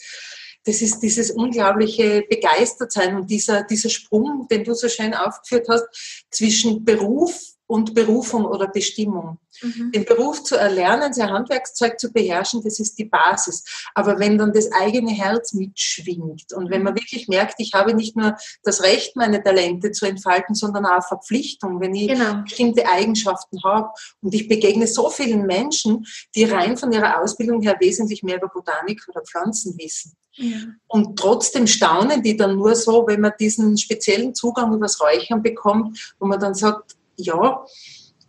das 0.65 0.81
ist 0.81 0.99
dieses 0.99 1.31
unglaubliche 1.31 2.23
Begeistertsein 2.29 3.15
und 3.15 3.29
dieser, 3.29 3.63
dieser 3.63 3.89
Sprung, 3.89 4.47
den 4.49 4.63
du 4.63 4.73
so 4.73 4.87
schön 4.87 5.13
aufgeführt 5.13 5.67
hast, 5.69 5.85
zwischen 6.31 6.83
Beruf 6.83 7.52
und 7.67 7.93
Berufung 7.93 8.45
oder 8.45 8.67
Bestimmung. 8.67 9.39
Mhm. 9.61 9.91
Den 9.91 10.05
Beruf 10.05 10.43
zu 10.43 10.55
erlernen, 10.55 11.13
sein 11.13 11.31
Handwerkszeug 11.31 11.99
zu 11.99 12.11
beherrschen, 12.11 12.61
das 12.63 12.79
ist 12.79 12.97
die 12.97 13.05
Basis. 13.05 13.63
Aber 13.95 14.19
wenn 14.19 14.37
dann 14.37 14.51
das 14.51 14.71
eigene 14.71 15.11
Herz 15.11 15.53
mitschwingt 15.53 16.53
und 16.53 16.69
wenn 16.69 16.83
man 16.83 16.93
mhm. 16.93 16.99
wirklich 16.99 17.27
merkt, 17.27 17.55
ich 17.59 17.73
habe 17.73 17.93
nicht 17.93 18.15
nur 18.15 18.35
das 18.63 18.83
Recht, 18.83 19.15
meine 19.15 19.41
Talente 19.41 19.91
zu 19.91 20.05
entfalten, 20.05 20.55
sondern 20.55 20.85
auch 20.85 21.07
Verpflichtung, 21.07 21.79
wenn 21.79 21.95
ich 21.95 22.09
genau. 22.09 22.43
bestimmte 22.43 22.87
Eigenschaften 22.87 23.63
habe 23.63 23.89
und 24.21 24.33
ich 24.33 24.47
begegne 24.47 24.87
so 24.87 25.09
vielen 25.09 25.45
Menschen, 25.45 26.05
die 26.35 26.43
rein 26.43 26.77
von 26.77 26.91
ihrer 26.91 27.21
Ausbildung 27.21 27.61
her 27.61 27.77
wesentlich 27.79 28.23
mehr 28.23 28.37
über 28.37 28.49
Botanik 28.49 29.01
oder 29.07 29.21
Pflanzen 29.21 29.77
wissen. 29.77 30.15
Ja. 30.35 30.57
Und 30.87 31.17
trotzdem 31.17 31.67
staunen 31.67 32.23
die 32.23 32.35
dann 32.35 32.55
nur 32.55 32.75
so, 32.75 33.05
wenn 33.07 33.21
man 33.21 33.33
diesen 33.39 33.77
speziellen 33.77 34.33
Zugang 34.33 34.73
übers 34.73 34.99
Räuchern 34.99 35.43
bekommt, 35.43 36.15
wo 36.19 36.25
man 36.25 36.39
dann 36.39 36.55
sagt, 36.55 36.95
ja, 37.17 37.65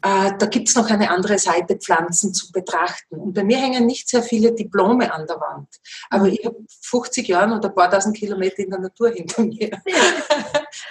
äh, 0.05 0.33
da 0.39 0.47
gibt 0.47 0.69
es 0.69 0.75
noch 0.75 0.91
eine 0.91 1.11
andere 1.11 1.39
Seite, 1.39 1.77
Pflanzen 1.77 2.35
zu 2.35 2.53
betrachten. 2.53 3.17
Und 3.17 3.33
bei 3.33 3.43
mir 3.43 3.57
hängen 3.57 3.87
nicht 3.87 4.07
sehr 4.07 4.23
viele 4.23 4.53
Diplome 4.53 5.11
an 5.11 5.27
der 5.27 5.37
Wand. 5.37 5.69
Aber 6.11 6.27
ich 6.27 6.45
habe 6.45 6.57
50 6.83 7.27
Jahre 7.27 7.55
und 7.55 7.65
ein 7.65 7.75
paar 7.75 7.91
tausend 7.91 8.15
Kilometer 8.15 8.59
in 8.59 8.71
der 8.71 8.81
Natur 8.81 9.09
hinter 9.11 9.43
mir. 9.43 9.71
Ja. 9.87 9.97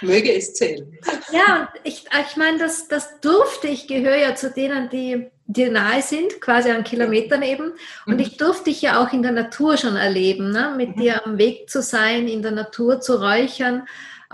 Möge 0.00 0.34
es 0.34 0.54
zählen. 0.54 0.98
Ja, 1.30 1.60
und 1.60 1.80
ich, 1.84 2.06
ich 2.06 2.36
meine, 2.36 2.58
das, 2.58 2.88
das 2.88 3.20
durfte 3.20 3.68
ich, 3.68 3.86
gehöre 3.86 4.16
ja 4.16 4.34
zu 4.34 4.50
denen, 4.50 4.88
die 4.88 5.30
dir 5.46 5.70
nahe 5.70 6.02
sind, 6.02 6.40
quasi 6.40 6.72
an 6.72 6.82
Kilometern 6.82 7.42
eben. 7.42 7.72
Und 8.06 8.14
mhm. 8.14 8.20
ich 8.20 8.36
durfte 8.36 8.64
dich 8.64 8.82
ja 8.82 9.00
auch 9.00 9.12
in 9.12 9.22
der 9.22 9.32
Natur 9.32 9.76
schon 9.76 9.94
erleben, 9.94 10.50
ne? 10.50 10.74
mit 10.76 10.96
mhm. 10.96 11.00
dir 11.00 11.24
am 11.24 11.38
Weg 11.38 11.70
zu 11.70 11.82
sein, 11.82 12.26
in 12.26 12.42
der 12.42 12.52
Natur 12.52 13.00
zu 13.00 13.20
räuchern 13.20 13.84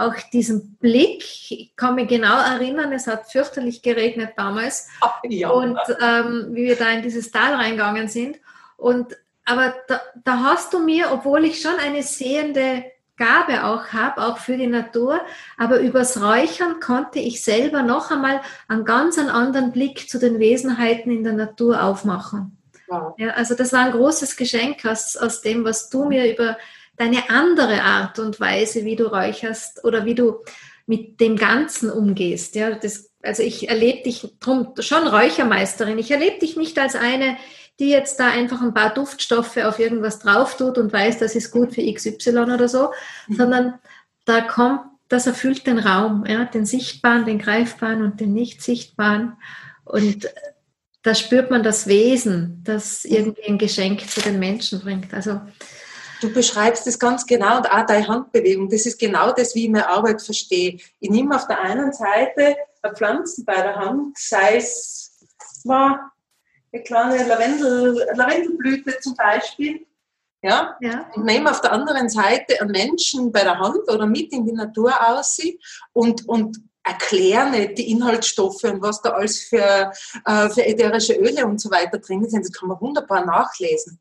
auch 0.00 0.14
diesen 0.32 0.76
Blick, 0.76 1.22
ich 1.50 1.72
kann 1.76 1.94
mich 1.94 2.08
genau 2.08 2.38
erinnern, 2.38 2.92
es 2.92 3.06
hat 3.06 3.30
fürchterlich 3.30 3.82
geregnet 3.82 4.32
damals. 4.36 4.88
Ach, 5.00 5.20
ja. 5.24 5.50
Und 5.50 5.78
ähm, 6.00 6.48
wie 6.52 6.64
wir 6.64 6.76
da 6.76 6.90
in 6.90 7.02
dieses 7.02 7.30
Tal 7.30 7.54
reingegangen 7.54 8.08
sind. 8.08 8.38
Und 8.76 9.16
aber 9.44 9.74
da, 9.88 10.00
da 10.24 10.44
hast 10.44 10.72
du 10.72 10.78
mir, 10.78 11.10
obwohl 11.12 11.44
ich 11.44 11.60
schon 11.60 11.74
eine 11.78 12.02
sehende 12.02 12.84
Gabe 13.16 13.64
auch 13.64 13.88
habe, 13.88 14.22
auch 14.22 14.38
für 14.38 14.56
die 14.56 14.66
Natur, 14.66 15.20
aber 15.58 15.80
übers 15.80 16.22
Räuchern 16.22 16.80
konnte 16.80 17.18
ich 17.18 17.44
selber 17.44 17.82
noch 17.82 18.10
einmal 18.10 18.40
einen 18.66 18.84
ganz 18.84 19.18
anderen 19.18 19.72
Blick 19.72 20.08
zu 20.08 20.18
den 20.18 20.38
Wesenheiten 20.38 21.12
in 21.12 21.22
der 21.22 21.34
Natur 21.34 21.82
aufmachen. 21.82 22.56
Ja, 23.18 23.30
also 23.30 23.54
das 23.54 23.72
war 23.72 23.80
ein 23.80 23.92
großes 23.92 24.36
Geschenk 24.36 24.84
aus, 24.84 25.16
aus 25.16 25.42
dem, 25.42 25.64
was 25.64 25.90
du 25.90 26.06
mir 26.06 26.32
über 26.32 26.56
deine 27.00 27.30
andere 27.30 27.82
Art 27.82 28.18
und 28.18 28.38
Weise, 28.40 28.84
wie 28.84 28.94
du 28.94 29.06
räucherst 29.06 29.84
oder 29.84 30.04
wie 30.04 30.14
du 30.14 30.44
mit 30.86 31.18
dem 31.18 31.36
Ganzen 31.36 31.90
umgehst. 31.90 32.54
Ja, 32.56 32.72
das, 32.72 33.10
also 33.22 33.42
ich 33.42 33.70
erlebe 33.70 34.02
dich 34.02 34.28
drum 34.38 34.74
schon 34.78 35.08
Räuchermeisterin. 35.08 35.98
Ich 35.98 36.10
erlebe 36.10 36.38
dich 36.38 36.56
nicht 36.56 36.78
als 36.78 36.94
eine, 36.94 37.38
die 37.78 37.88
jetzt 37.88 38.20
da 38.20 38.28
einfach 38.28 38.60
ein 38.60 38.74
paar 38.74 38.92
Duftstoffe 38.92 39.56
auf 39.56 39.78
irgendwas 39.78 40.18
drauf 40.18 40.58
tut 40.58 40.76
und 40.76 40.92
weiß, 40.92 41.18
das 41.18 41.34
ist 41.34 41.52
gut 41.52 41.74
für 41.74 41.82
XY 41.82 42.38
oder 42.40 42.68
so, 42.68 42.90
mhm. 43.28 43.34
sondern 43.34 43.74
da 44.26 44.42
kommt, 44.42 44.82
das 45.08 45.26
erfüllt 45.26 45.66
den 45.66 45.78
Raum, 45.78 46.24
ja, 46.26 46.44
den 46.44 46.66
sichtbaren, 46.66 47.24
den 47.24 47.38
greifbaren 47.38 48.02
und 48.02 48.20
den 48.20 48.34
nicht 48.34 48.62
sichtbaren. 48.62 49.38
Und 49.84 50.28
da 51.02 51.14
spürt 51.14 51.50
man 51.50 51.62
das 51.62 51.86
Wesen, 51.86 52.60
das 52.62 53.06
irgendwie 53.06 53.44
ein 53.44 53.58
Geschenk 53.58 54.08
zu 54.08 54.20
den 54.20 54.38
Menschen 54.38 54.80
bringt. 54.80 55.14
Also 55.14 55.40
Du 56.20 56.32
beschreibst 56.32 56.86
es 56.86 56.98
ganz 56.98 57.26
genau 57.26 57.58
und 57.58 57.70
auch 57.70 57.86
deine 57.86 58.06
Handbewegung. 58.06 58.68
Das 58.68 58.86
ist 58.86 58.98
genau 58.98 59.32
das, 59.32 59.54
wie 59.54 59.64
ich 59.64 59.70
meine 59.70 59.88
Arbeit 59.88 60.20
verstehe. 60.20 60.78
Ich 61.00 61.10
nehme 61.10 61.34
auf 61.34 61.46
der 61.46 61.60
einen 61.60 61.92
Seite 61.92 62.56
eine 62.82 62.94
Pflanze 62.94 63.44
bei 63.44 63.60
der 63.60 63.76
Hand, 63.76 64.18
sei 64.18 64.56
es 64.56 65.10
war 65.64 66.12
eine 66.72 66.82
kleine 66.82 67.26
Lavendel, 67.26 68.06
Lavendelblüte 68.14 68.98
zum 69.00 69.14
Beispiel. 69.14 69.86
Ja? 70.42 70.76
ja. 70.80 71.10
Und 71.14 71.24
nehme 71.24 71.50
auf 71.50 71.60
der 71.60 71.72
anderen 71.72 72.08
Seite 72.08 72.60
einen 72.60 72.70
Menschen 72.70 73.30
bei 73.32 73.42
der 73.42 73.58
Hand 73.58 73.88
oder 73.88 74.06
mit 74.06 74.32
in 74.32 74.46
die 74.46 74.52
Natur 74.52 74.94
aussieht 75.06 75.60
und, 75.92 76.26
und 76.28 76.56
erkläre 76.90 77.50
nicht 77.50 77.78
die 77.78 77.90
Inhaltsstoffe 77.90 78.64
und 78.64 78.82
was 78.82 79.00
da 79.02 79.10
alles 79.10 79.40
für, 79.40 79.92
äh, 80.24 80.48
für 80.50 80.64
ätherische 80.64 81.14
Öle 81.14 81.46
und 81.46 81.60
so 81.60 81.70
weiter 81.70 81.98
drin 81.98 82.28
sind. 82.28 82.44
Das 82.44 82.52
kann 82.52 82.68
man 82.68 82.80
wunderbar 82.80 83.24
nachlesen. 83.24 84.00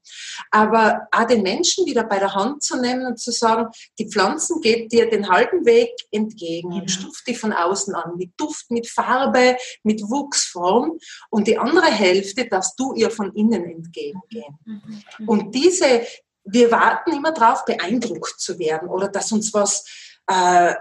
Aber 0.52 1.08
auch 1.12 1.26
den 1.26 1.44
Menschen 1.44 1.86
wieder 1.86 2.04
bei 2.04 2.20
der 2.20 2.34
Hand 2.34 2.64
zu 2.64 2.80
nehmen 2.80 3.06
und 3.06 3.20
zu 3.20 3.32
sagen, 3.32 3.68
die 3.98 4.10
Pflanzen 4.10 4.62
geht 4.62 4.92
dir 4.92 5.10
den 5.10 5.30
halben 5.30 5.66
Weg 5.66 5.92
entgegen 6.12 6.74
und 6.74 6.90
stuft 6.90 7.28
die 7.28 7.36
von 7.36 7.54
außen 7.54 7.94
an, 7.96 8.18
mit 8.18 8.32
Duft, 8.38 8.72
mit 8.72 8.88
Farbe, 8.88 9.58
mit 9.84 10.02
Wuchsform 10.02 10.98
und 11.30 11.48
die 11.48 11.58
andere 11.58 11.88
Hälfte 11.88 12.46
darfst 12.46 12.80
du 12.80 12.94
ihr 12.94 13.12
von 13.12 13.34
innen 13.36 13.66
entgegengehen. 13.66 14.58
Mhm. 14.66 15.04
Mhm. 15.20 15.30
Und 15.30 15.56
diese, 15.56 16.02
wir 16.44 16.72
warten 16.72 17.14
immer 17.14 17.32
darauf, 17.32 17.66
beeindruckt 17.66 18.40
zu 18.40 18.58
werden 18.58 18.90
oder 18.90 19.08
dass 19.10 19.32
uns 19.32 19.54
was 19.54 19.86
äh, 20.30 20.76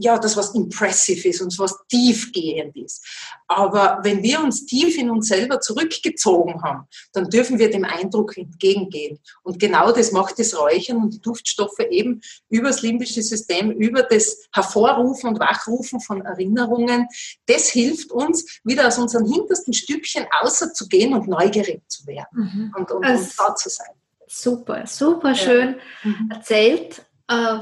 ja, 0.00 0.18
das 0.18 0.36
was 0.36 0.54
impressive 0.54 1.28
ist 1.28 1.40
und 1.40 1.56
was 1.58 1.76
tiefgehend 1.88 2.76
ist. 2.76 3.04
Aber 3.48 3.98
wenn 4.02 4.22
wir 4.22 4.40
uns 4.40 4.64
tief 4.64 4.96
in 4.96 5.10
uns 5.10 5.28
selber 5.28 5.60
zurückgezogen 5.60 6.62
haben, 6.62 6.86
dann 7.12 7.28
dürfen 7.28 7.58
wir 7.58 7.70
dem 7.70 7.84
Eindruck 7.84 8.36
entgegengehen. 8.36 9.18
Und 9.42 9.58
genau 9.58 9.90
das 9.90 10.12
macht 10.12 10.38
das 10.38 10.56
Räuchern 10.56 10.98
und 10.98 11.14
die 11.14 11.20
Duftstoffe 11.20 11.80
eben 11.90 12.20
über 12.48 12.68
das 12.68 12.82
limbische 12.82 13.22
System, 13.22 13.72
über 13.72 14.02
das 14.02 14.46
Hervorrufen 14.52 15.30
und 15.30 15.40
Wachrufen 15.40 16.00
von 16.00 16.24
Erinnerungen. 16.24 17.08
Das 17.46 17.68
hilft 17.68 18.12
uns, 18.12 18.60
wieder 18.62 18.86
aus 18.86 18.98
unseren 18.98 19.26
hintersten 19.26 19.72
Stückchen 19.72 20.26
außer 20.40 20.72
zu 20.72 20.86
gehen 20.86 21.12
und 21.12 21.26
neugierig 21.26 21.82
zu 21.88 22.06
werden 22.06 22.26
mhm. 22.32 22.74
und, 22.76 22.90
und, 22.92 23.04
und, 23.04 23.38
da 23.38 23.54
zu 23.54 23.68
sein. 23.68 23.94
Super, 24.28 24.86
super 24.86 25.34
schön 25.34 25.76
ja. 26.04 26.10
mhm. 26.10 26.30
erzählt. 26.30 27.04
Uh, 27.30 27.60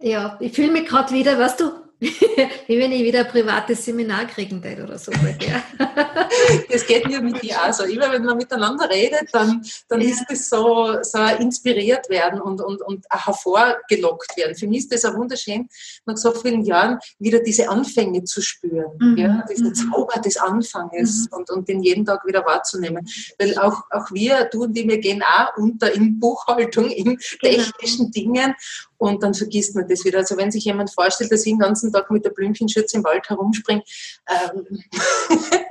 ja, 0.00 0.36
ich 0.40 0.52
fühle 0.52 0.72
mich 0.72 0.86
gerade 0.86 1.12
wieder, 1.12 1.38
weißt 1.38 1.60
du, 1.60 1.72
wie 2.00 2.78
wenn 2.78 2.92
ich 2.92 3.02
wieder 3.04 3.20
ein 3.20 3.28
privates 3.28 3.84
Seminar 3.84 4.24
kriegen 4.24 4.64
würde 4.64 4.84
oder 4.84 4.96
so. 4.96 5.12
das 6.70 6.86
geht 6.86 7.06
mir 7.06 7.20
mit 7.20 7.42
dir 7.42 7.56
auch 7.62 7.74
so. 7.74 7.84
Immer 7.84 8.10
wenn 8.10 8.24
man 8.24 8.38
miteinander 8.38 8.88
redet, 8.88 9.28
dann, 9.32 9.62
dann 9.86 10.00
ja. 10.00 10.08
ist 10.08 10.24
es 10.30 10.48
so, 10.48 10.96
so 11.02 11.18
inspiriert 11.38 12.08
werden 12.08 12.40
und, 12.40 12.62
und, 12.62 12.80
und 12.80 13.04
hervorgelockt 13.10 14.34
werden. 14.38 14.56
Für 14.56 14.66
mich 14.66 14.78
ist 14.78 14.94
das 14.94 15.04
auch 15.04 15.14
wunderschön, 15.14 15.68
nach 16.06 16.16
so 16.16 16.32
vielen 16.32 16.64
Jahren 16.64 16.98
wieder 17.18 17.40
diese 17.40 17.68
Anfänge 17.68 18.24
zu 18.24 18.40
spüren. 18.40 18.92
Mhm. 18.98 19.18
Ja, 19.18 19.44
diesen 19.50 19.68
mhm. 19.68 19.74
Zauber 19.74 20.20
des 20.20 20.38
Anfanges 20.38 21.28
mhm. 21.30 21.36
und, 21.36 21.50
und 21.50 21.68
den 21.68 21.82
jeden 21.82 22.06
Tag 22.06 22.26
wieder 22.26 22.46
wahrzunehmen. 22.46 23.06
Weil 23.38 23.58
auch, 23.58 23.82
auch 23.90 24.10
wir, 24.10 24.48
du 24.50 24.62
und 24.62 24.78
ich, 24.78 24.88
wir 24.88 24.98
gehen 24.98 25.22
auch 25.22 25.54
unter 25.58 25.92
in 25.92 26.18
Buchhaltung, 26.18 26.88
in 26.88 27.04
genau. 27.04 27.18
technischen 27.42 28.10
Dingen 28.10 28.54
und 29.00 29.22
dann 29.22 29.32
vergisst 29.32 29.74
man 29.74 29.88
das 29.88 30.04
wieder. 30.04 30.18
Also 30.18 30.36
wenn 30.36 30.50
sich 30.50 30.64
jemand 30.66 30.92
vorstellt, 30.92 31.32
dass 31.32 31.46
ich 31.46 31.52
den 31.52 31.58
ganzen 31.58 31.90
Tag 31.90 32.10
mit 32.10 32.22
der 32.22 32.30
Blümchenschürze 32.30 32.98
im 32.98 33.04
Wald 33.04 33.28
herumspringe, 33.30 33.82
ähm, 34.28 34.84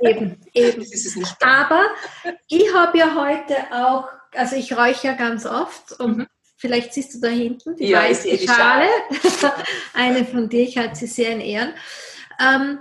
eben, 0.02 0.36
eben. 0.52 0.80
das 0.80 0.92
ist 0.92 1.06
es 1.06 1.16
nicht. 1.16 1.36
Aber 1.40 1.86
ich 2.48 2.74
habe 2.74 2.98
ja 2.98 3.14
heute 3.14 3.54
auch, 3.72 4.08
also 4.34 4.56
ich 4.56 4.76
räuche 4.76 5.06
ja 5.06 5.12
ganz 5.14 5.46
oft 5.46 5.98
und 6.00 6.18
mhm. 6.18 6.26
Vielleicht 6.56 6.92
siehst 6.92 7.14
du 7.14 7.20
da 7.20 7.28
hinten 7.28 7.74
die 7.76 7.86
ja, 7.86 8.00
weiße 8.00 8.36
die 8.36 8.46
Schale. 8.46 8.86
Schale. 9.40 9.54
Eine 9.94 10.26
von 10.26 10.50
dir, 10.50 10.60
ich 10.60 10.76
halte 10.76 10.94
sie 10.94 11.06
sehr 11.06 11.32
in 11.32 11.40
Ehren. 11.40 11.72
Ähm, 12.38 12.80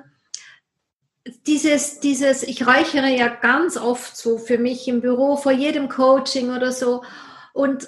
dieses, 1.48 2.02
dieses, 2.02 2.44
ich 2.44 2.68
räuchere 2.68 3.08
ja 3.08 3.30
ganz 3.30 3.78
oft 3.78 4.18
so 4.18 4.38
für 4.38 4.58
mich 4.58 4.86
im 4.90 5.00
Büro, 5.00 5.38
vor 5.38 5.54
jedem 5.54 5.88
Coaching 5.88 6.54
oder 6.54 6.74
so. 6.74 7.06
Und 7.54 7.88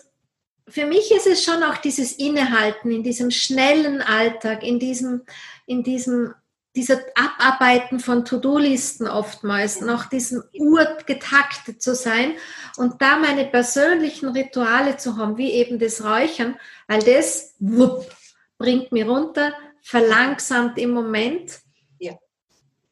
für 0.72 0.86
mich 0.86 1.12
ist 1.12 1.28
es 1.28 1.44
schon 1.44 1.64
auch 1.64 1.78
dieses 1.78 2.14
Innehalten 2.14 2.92
in 2.92 3.04
diesem 3.04 3.30
schnellen 3.30 4.02
Alltag, 4.02 4.64
in 4.64 4.80
diesem, 4.80 5.22
in 5.66 5.84
diesem, 5.84 6.34
dieser 6.76 7.02
Abarbeiten 7.16 8.00
von 8.00 8.24
To-Do-Listen 8.24 9.08
oftmals, 9.08 9.82
noch 9.82 10.06
diesem 10.06 10.44
urgetaktet 10.54 11.82
zu 11.82 11.94
sein 11.94 12.34
und 12.78 13.02
da 13.02 13.18
meine 13.18 13.46
persönlichen 13.46 14.30
Rituale 14.30 14.96
zu 14.96 15.18
haben, 15.18 15.38
wie 15.38 15.52
eben 15.52 15.80
das 15.80 16.04
Räuchern, 16.04 16.58
weil 16.88 17.02
das 17.02 17.56
wupp, 17.60 18.10
bringt 18.58 18.94
mir 18.94 19.08
runter, 19.10 19.54
verlangsamt 19.82 20.78
im 20.78 20.92
Moment. 20.92 21.60
Ja. 22.00 22.14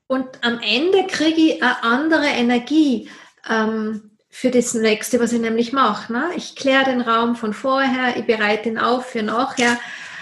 Und 0.07 0.43
am 0.43 0.59
Ende 0.59 1.07
kriege 1.07 1.53
ich 1.53 1.63
eine 1.63 1.83
andere 1.83 2.25
Energie. 2.25 3.09
Ähm, 3.50 4.08
für 4.39 4.51
das 4.51 4.74
nächste, 4.74 5.19
was 5.19 5.34
ich 5.34 5.41
nämlich 5.41 5.74
mache. 5.74 6.13
Ne? 6.13 6.29
Ich 6.38 6.55
kläre 6.55 6.86
den 6.86 7.01
Raum 7.01 7.36
von 7.36 7.51
vorher, 7.51 8.15
ich 8.15 8.25
bereite 8.25 8.69
ihn 8.69 8.77
auf 8.77 9.08
für 9.08 9.22
nachher. 9.22 9.77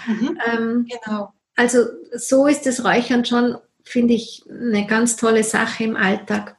Mhm, 0.08 0.38
ähm, 0.44 0.86
genau. 0.90 1.32
Also 1.54 1.84
so 2.12 2.48
ist 2.48 2.66
das 2.66 2.84
Räuchern 2.84 3.24
schon, 3.24 3.58
finde 3.84 4.14
ich, 4.14 4.42
eine 4.50 4.88
ganz 4.88 5.14
tolle 5.14 5.44
Sache 5.44 5.84
im 5.84 5.94
Alltag. 5.96 6.56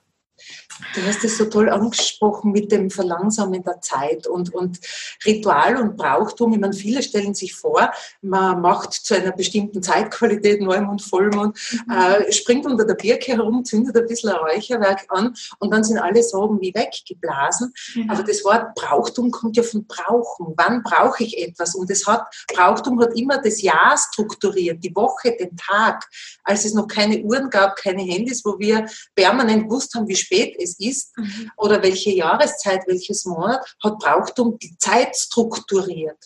Du 0.95 1.05
hast 1.05 1.23
es 1.23 1.37
so 1.37 1.45
toll 1.45 1.69
angesprochen 1.69 2.51
mit 2.51 2.71
dem 2.71 2.89
Verlangsamen 2.89 3.63
der 3.63 3.81
Zeit 3.81 4.27
und, 4.27 4.53
und 4.53 4.79
Ritual 5.25 5.77
und 5.77 5.97
Brauchtum. 5.97 6.53
Ich 6.53 6.59
meine, 6.59 6.73
viele 6.73 7.03
stellen 7.03 7.33
sich 7.33 7.53
vor, 7.53 7.91
man 8.21 8.61
macht 8.61 8.93
zu 8.93 9.15
einer 9.15 9.31
bestimmten 9.31 9.83
Zeitqualität, 9.83 10.61
Neumond, 10.61 11.01
Vollmond, 11.01 11.57
mhm. 11.85 11.93
äh, 11.93 12.31
springt 12.31 12.65
unter 12.65 12.85
der 12.85 12.95
Birke 12.95 13.33
herum, 13.33 13.63
zündet 13.65 13.97
ein 13.97 14.07
bisschen 14.07 14.29
ein 14.29 14.37
Räucherwerk 14.37 15.05
an 15.09 15.35
und 15.59 15.71
dann 15.71 15.83
sind 15.83 15.99
alle 15.99 16.23
Sorgen 16.23 16.59
wie 16.61 16.73
weggeblasen. 16.73 17.73
Mhm. 17.95 18.09
Aber 18.09 18.23
das 18.23 18.43
Wort 18.43 18.73
Brauchtum 18.75 19.31
kommt 19.31 19.57
ja 19.57 19.63
von 19.63 19.85
Brauchen. 19.85 20.53
Wann 20.55 20.83
brauche 20.83 21.23
ich 21.23 21.37
etwas? 21.37 21.75
Und 21.75 21.91
es 21.91 22.07
hat, 22.07 22.23
Brauchtum 22.53 22.99
hat 23.01 23.17
immer 23.17 23.41
das 23.41 23.61
Jahr 23.61 23.97
strukturiert, 23.97 24.83
die 24.83 24.95
Woche, 24.95 25.35
den 25.37 25.55
Tag. 25.57 26.07
Als 26.43 26.65
es 26.65 26.73
noch 26.73 26.87
keine 26.87 27.21
Uhren 27.21 27.49
gab, 27.49 27.75
keine 27.75 28.01
Handys, 28.01 28.43
wo 28.45 28.57
wir 28.59 28.85
permanent 29.15 29.65
gewusst 29.65 29.93
haben, 29.95 30.07
wie 30.07 30.15
spät 30.15 30.55
es 30.59 30.68
ist 30.77 31.17
mhm. 31.17 31.51
oder 31.57 31.81
welche 31.81 32.11
Jahreszeit, 32.11 32.81
welches 32.87 33.25
Monat, 33.25 33.65
hat 33.83 33.99
Brauchtum 33.99 34.57
die 34.59 34.77
Zeit 34.77 35.15
strukturiert. 35.15 36.17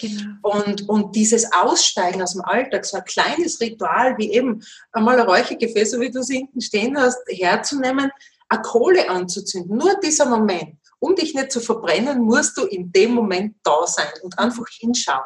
Genau. 0.00 0.34
Und, 0.42 0.88
und 0.88 1.14
dieses 1.14 1.52
Aussteigen 1.52 2.22
aus 2.22 2.32
dem 2.32 2.42
Alltag, 2.42 2.84
so 2.84 2.96
ein 2.96 3.04
kleines 3.04 3.60
Ritual 3.60 4.16
wie 4.18 4.32
eben 4.32 4.62
einmal 4.92 5.20
ein 5.20 5.26
Räuchergefäß, 5.26 5.92
so 5.92 6.00
wie 6.00 6.10
du 6.10 6.20
es 6.20 6.28
hinten 6.28 6.60
stehen 6.60 6.98
hast, 6.98 7.18
herzunehmen, 7.28 8.10
eine 8.48 8.62
Kohle 8.62 9.08
anzuzünden. 9.08 9.76
Nur 9.76 9.94
dieser 10.00 10.26
Moment. 10.26 10.76
Um 10.98 11.14
dich 11.14 11.34
nicht 11.34 11.52
zu 11.52 11.60
verbrennen, 11.60 12.20
musst 12.22 12.56
du 12.56 12.64
in 12.64 12.90
dem 12.90 13.12
Moment 13.12 13.56
da 13.62 13.86
sein 13.86 14.08
und 14.22 14.38
einfach 14.38 14.64
hinschauen. 14.70 15.20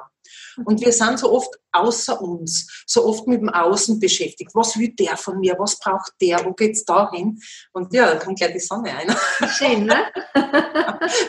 Und 0.64 0.80
wir 0.80 0.92
sind 0.92 1.18
so 1.18 1.32
oft 1.32 1.58
außer 1.72 2.20
uns, 2.20 2.84
so 2.86 3.06
oft 3.06 3.26
mit 3.26 3.40
dem 3.40 3.48
Außen 3.48 4.00
beschäftigt. 4.00 4.54
Was 4.54 4.78
will 4.78 4.94
der 4.94 5.16
von 5.16 5.38
mir? 5.38 5.56
Was 5.58 5.78
braucht 5.78 6.12
der? 6.20 6.44
Wo 6.44 6.52
geht's 6.52 6.84
da 6.84 7.10
hin? 7.10 7.40
Und 7.72 7.92
ja, 7.92 8.14
da 8.14 8.18
kommt 8.18 8.38
gleich 8.38 8.52
die 8.52 8.60
Sonne 8.60 8.92
ein. 8.94 9.14
Schön, 9.48 9.86
ne? 9.86 10.06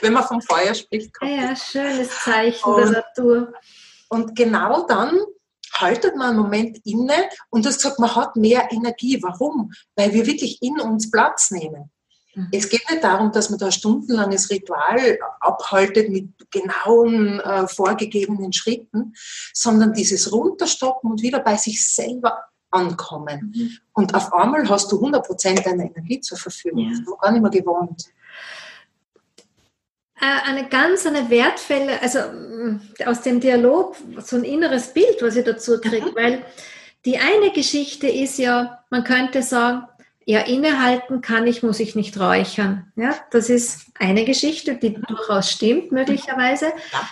Wenn 0.02 0.14
man 0.14 0.24
vom 0.24 0.42
Feuer 0.42 0.74
spricht. 0.74 1.14
Kommt 1.14 1.32
ja, 1.32 1.56
schönes 1.56 2.10
Zeichen 2.24 2.64
und, 2.64 2.78
der 2.78 2.92
Natur. 2.92 3.54
Und 4.10 4.36
genau 4.36 4.86
dann 4.88 5.20
haltet 5.74 6.16
man 6.16 6.30
einen 6.30 6.40
Moment 6.40 6.80
inne 6.86 7.30
und 7.50 7.66
das 7.66 7.80
sagt, 7.80 8.00
man 8.00 8.16
hat 8.16 8.36
mehr 8.36 8.68
Energie. 8.72 9.22
Warum? 9.22 9.72
Weil 9.96 10.14
wir 10.14 10.26
wirklich 10.26 10.62
in 10.62 10.80
uns 10.80 11.12
Platz 11.12 11.52
nehmen. 11.52 11.92
Mhm. 12.40 12.48
Es 12.52 12.70
geht 12.70 12.90
nicht 12.90 13.04
darum, 13.04 13.32
dass 13.32 13.50
man 13.50 13.60
da 13.60 13.68
ein 13.68 13.72
stundenlanges 13.72 14.50
Ritual 14.50 15.20
abhaltet 15.40 16.10
mit 16.10 16.30
genauen 16.52 17.40
äh, 17.40 17.68
vorgegebenen 17.68 18.54
Schritten, 18.54 19.14
sondern 19.54 19.94
dieses 19.94 20.32
Runterstoppen 20.32 21.12
und 21.12 21.22
wieder 21.22 21.40
bei 21.40 21.58
sich 21.58 21.86
selber 21.86 22.46
ankommen. 22.72 23.54
Mhm. 23.56 23.72
Und 23.94 24.16
auf 24.16 24.32
einmal 24.34 24.68
hast 24.70 24.92
du 24.92 24.98
100% 24.98 25.64
deiner 25.64 25.86
Energie 25.86 26.22
zur 26.22 26.38
Verfügung. 26.38 26.86
Ja. 26.86 26.90
Das 26.92 27.00
ist 27.00 27.20
gar 27.20 27.32
nicht 27.32 27.42
mehr 27.42 27.52
gewohnt. 27.52 28.06
Äh, 30.22 30.50
eine 30.50 30.68
ganz 30.68 31.06
eine 31.06 31.30
wertvolle, 31.30 32.02
also 32.02 32.20
mm, 32.20 32.82
aus 33.06 33.22
dem 33.22 33.40
Dialog 33.40 33.96
so 34.22 34.36
ein 34.36 34.44
inneres 34.44 34.94
Bild, 34.94 35.22
was 35.22 35.36
ich 35.36 35.46
dazu 35.46 35.80
kriege, 35.80 36.08
mhm. 36.08 36.16
weil 36.16 36.46
die 37.06 37.18
eine 37.18 37.52
Geschichte 37.52 38.08
ist 38.08 38.38
ja, 38.38 38.84
man 38.90 39.04
könnte 39.04 39.42
sagen, 39.42 39.88
ja, 40.30 40.42
innehalten 40.42 41.22
kann 41.22 41.48
ich, 41.48 41.64
muss 41.64 41.80
ich 41.80 41.96
nicht 41.96 42.20
räuchern. 42.20 42.92
Ja, 42.96 43.16
das 43.32 43.50
ist 43.50 43.88
eine 43.98 44.26
Geschichte, 44.26 44.76
die 44.76 44.94
durchaus 44.94 45.50
stimmt, 45.50 45.92
möglicherweise. 45.92 46.68
Ja. 46.68 47.10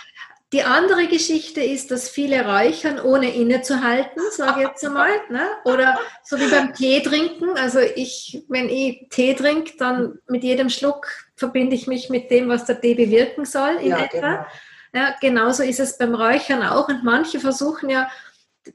Die 0.52 0.62
andere 0.62 1.08
Geschichte 1.08 1.60
ist, 1.60 1.90
dass 1.90 2.08
viele 2.08 2.46
räuchern, 2.46 3.00
ohne 3.00 3.34
innezuhalten, 3.34 4.22
sage 4.30 4.60
ich 4.60 4.68
jetzt 4.68 4.86
einmal. 4.86 5.10
Ne? 5.30 5.48
Oder 5.64 5.98
so 6.22 6.38
wie 6.38 6.48
beim 6.48 6.72
Tee 6.74 7.02
trinken. 7.02 7.56
Also 7.56 7.80
ich, 7.80 8.44
wenn 8.48 8.68
ich 8.68 9.08
Tee 9.10 9.34
trinke, 9.34 9.76
dann 9.78 10.20
mit 10.28 10.44
jedem 10.44 10.70
Schluck 10.70 11.08
verbinde 11.34 11.74
ich 11.74 11.88
mich 11.88 12.10
mit 12.10 12.30
dem, 12.30 12.48
was 12.48 12.66
der 12.66 12.80
Tee 12.80 12.94
bewirken 12.94 13.44
soll 13.44 13.78
in 13.80 13.90
ja, 13.90 13.98
etwa. 13.98 14.20
Genau. 14.20 14.46
Ja, 14.94 15.16
genauso 15.20 15.64
ist 15.64 15.80
es 15.80 15.98
beim 15.98 16.14
Räuchern 16.14 16.62
auch. 16.62 16.86
Und 16.86 17.02
manche 17.02 17.40
versuchen 17.40 17.90
ja, 17.90 18.08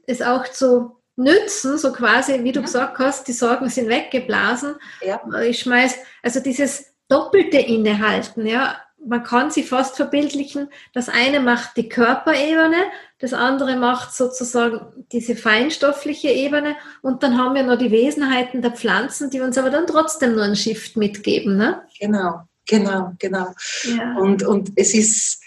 es 0.06 0.20
auch 0.20 0.46
zu 0.48 1.00
nützen, 1.16 1.78
so 1.78 1.92
quasi, 1.92 2.42
wie 2.42 2.52
du 2.52 2.60
mhm. 2.60 2.64
gesagt 2.64 2.98
hast, 2.98 3.28
die 3.28 3.32
Sorgen 3.32 3.68
sind 3.68 3.88
weggeblasen. 3.88 4.76
Ja. 5.04 5.20
Ich 5.42 5.60
schmeiß, 5.60 5.96
also 6.22 6.40
dieses 6.40 6.94
doppelte 7.08 7.58
Innehalten, 7.58 8.46
ja, 8.46 8.76
man 9.06 9.22
kann 9.22 9.50
sie 9.50 9.62
fast 9.62 9.96
verbildlichen. 9.96 10.68
Das 10.92 11.08
eine 11.08 11.40
macht 11.40 11.76
die 11.76 11.88
Körperebene, 11.88 12.84
das 13.18 13.32
andere 13.32 13.76
macht 13.76 14.14
sozusagen 14.14 15.04
diese 15.12 15.36
feinstoffliche 15.36 16.28
Ebene 16.28 16.76
und 17.02 17.22
dann 17.22 17.38
haben 17.38 17.54
wir 17.54 17.62
noch 17.64 17.78
die 17.78 17.90
Wesenheiten 17.90 18.62
der 18.62 18.72
Pflanzen, 18.72 19.30
die 19.30 19.40
uns 19.40 19.58
aber 19.58 19.70
dann 19.70 19.86
trotzdem 19.86 20.34
nur 20.34 20.44
einen 20.44 20.56
Shift 20.56 20.96
mitgeben. 20.96 21.56
Ne? 21.56 21.82
Genau, 22.00 22.42
genau, 22.66 23.12
genau. 23.18 23.48
Ja. 23.84 24.16
Und, 24.16 24.42
und 24.42 24.72
es 24.76 24.94
ist 24.94 25.42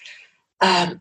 äh, 0.59 0.95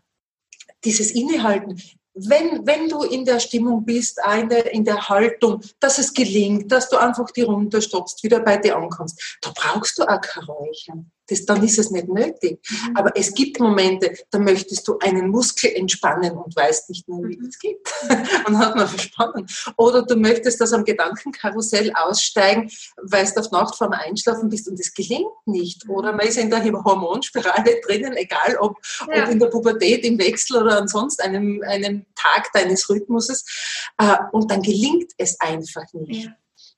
dieses 0.83 1.11
Innehalten 1.11 1.79
wenn, 2.19 2.65
wenn 2.65 2.89
du 2.89 3.03
in 3.03 3.25
der 3.25 3.39
Stimmung 3.39 3.85
bist, 3.85 4.19
in 4.39 4.49
der, 4.49 4.73
in 4.73 4.85
der 4.85 5.09
Haltung, 5.09 5.61
dass 5.79 5.97
es 5.97 6.13
gelingt, 6.13 6.71
dass 6.71 6.89
du 6.89 6.97
einfach 6.97 7.31
die 7.31 7.43
runterstoppst, 7.43 8.23
wieder 8.23 8.39
bei 8.39 8.57
dir 8.57 8.77
ankommst, 8.77 9.37
da 9.41 9.51
brauchst 9.55 9.97
du 9.97 10.03
auch 10.03 10.21
kein 10.21 10.43
Räuchern 10.43 11.11
das, 11.27 11.45
dann 11.45 11.63
ist 11.63 11.77
es 11.77 11.91
nicht 11.91 12.07
nötig. 12.07 12.59
Mhm. 12.69 12.97
Aber 12.97 13.11
es 13.15 13.33
gibt 13.33 13.59
Momente, 13.59 14.13
da 14.31 14.39
möchtest 14.39 14.87
du 14.87 14.97
einen 14.99 15.29
Muskel 15.29 15.71
entspannen 15.73 16.37
und 16.37 16.55
weißt 16.55 16.89
nicht 16.89 17.07
mehr, 17.07 17.19
wie 17.29 17.37
mhm. 17.37 17.45
das 17.45 17.59
geht. 17.59 17.79
und 18.47 18.57
hat 18.57 18.75
man 18.75 18.87
verspannen. 18.87 19.45
Oder 19.77 20.03
du 20.03 20.15
möchtest 20.15 20.61
das 20.61 20.73
am 20.73 20.83
Gedankenkarussell 20.83 21.91
aussteigen, 21.93 22.69
weil 23.01 23.25
du 23.25 23.39
auf 23.39 23.51
Nacht 23.51 23.75
vorm 23.75 23.91
Einschlafen 23.91 24.49
bist 24.49 24.67
und 24.67 24.79
es 24.79 24.93
gelingt 24.93 25.27
nicht. 25.45 25.85
Mhm. 25.85 25.91
Oder 25.91 26.13
man 26.13 26.27
ist 26.27 26.37
in 26.37 26.49
der 26.49 26.63
Hormonspirale 26.63 27.81
drinnen, 27.87 28.13
egal 28.13 28.57
ob, 28.59 28.77
ja. 29.13 29.23
ob 29.23 29.29
in 29.29 29.39
der 29.39 29.47
Pubertät, 29.47 30.05
im 30.05 30.17
Wechsel 30.17 30.61
oder 30.61 30.79
ansonsten 30.79 31.21
einem, 31.23 31.61
einem 31.63 32.05
Tag 32.15 32.51
deines 32.53 32.89
Rhythmuses. 32.89 33.45
Äh, 33.97 34.17
und 34.31 34.49
dann 34.49 34.61
gelingt 34.61 35.11
es 35.17 35.39
einfach 35.39 35.85
nicht. 35.93 36.25
Ja. 36.25 36.31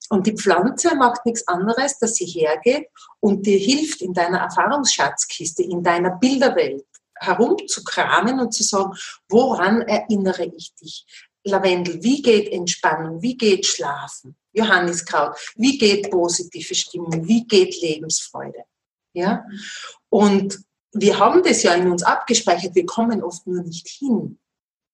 Und 0.09 0.25
die 0.25 0.35
Pflanze 0.35 0.95
macht 0.95 1.25
nichts 1.25 1.47
anderes, 1.47 1.99
dass 1.99 2.15
sie 2.15 2.25
hergeht 2.25 2.87
und 3.19 3.45
dir 3.45 3.59
hilft, 3.59 4.01
in 4.01 4.13
deiner 4.13 4.39
Erfahrungsschatzkiste, 4.39 5.63
in 5.63 5.83
deiner 5.83 6.17
Bilderwelt 6.17 6.85
herumzukramen 7.19 8.39
und 8.39 8.53
zu 8.53 8.63
sagen, 8.63 8.93
woran 9.27 9.81
erinnere 9.81 10.45
ich 10.45 10.73
dich? 10.75 11.05
Lavendel, 11.43 12.01
wie 12.03 12.21
geht 12.21 12.51
Entspannung? 12.51 13.21
Wie 13.21 13.37
geht 13.37 13.65
Schlafen? 13.65 14.35
Johanniskraut, 14.51 15.37
wie 15.55 15.77
geht 15.77 16.09
positive 16.09 16.73
Stimmung? 16.73 17.27
Wie 17.27 17.45
geht 17.45 17.79
Lebensfreude? 17.81 18.63
Ja? 19.13 19.45
Und 20.09 20.59
wir 20.91 21.19
haben 21.19 21.43
das 21.43 21.63
ja 21.63 21.73
in 21.73 21.91
uns 21.91 22.03
abgespeichert, 22.03 22.73
wir 22.73 22.85
kommen 22.85 23.23
oft 23.23 23.45
nur 23.45 23.61
nicht 23.61 23.87
hin. 23.87 24.39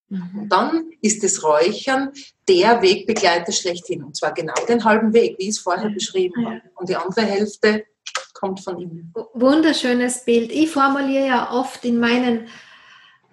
Mhm. 0.09 0.39
Und 0.39 0.49
dann 0.49 0.91
ist 1.01 1.23
das 1.23 1.43
Räuchern 1.43 2.11
der 2.47 2.81
Wegbegleiter 2.81 3.51
schlechthin. 3.51 4.03
Und 4.03 4.15
zwar 4.15 4.33
genau 4.33 4.53
den 4.67 4.83
halben 4.83 5.13
Weg, 5.13 5.37
wie 5.39 5.43
ich 5.43 5.49
es 5.49 5.59
vorher 5.59 5.89
beschrieben 5.89 6.45
habe. 6.45 6.61
Und 6.75 6.89
die 6.89 6.95
andere 6.95 7.21
Hälfte 7.21 7.85
kommt 8.33 8.61
von 8.61 8.77
ihm. 8.79 9.13
Wunderschönes 9.33 10.25
Bild. 10.25 10.51
Ich 10.51 10.69
formuliere 10.69 11.27
ja 11.27 11.51
oft 11.51 11.83
in 11.85 11.99
meinen 11.99 12.47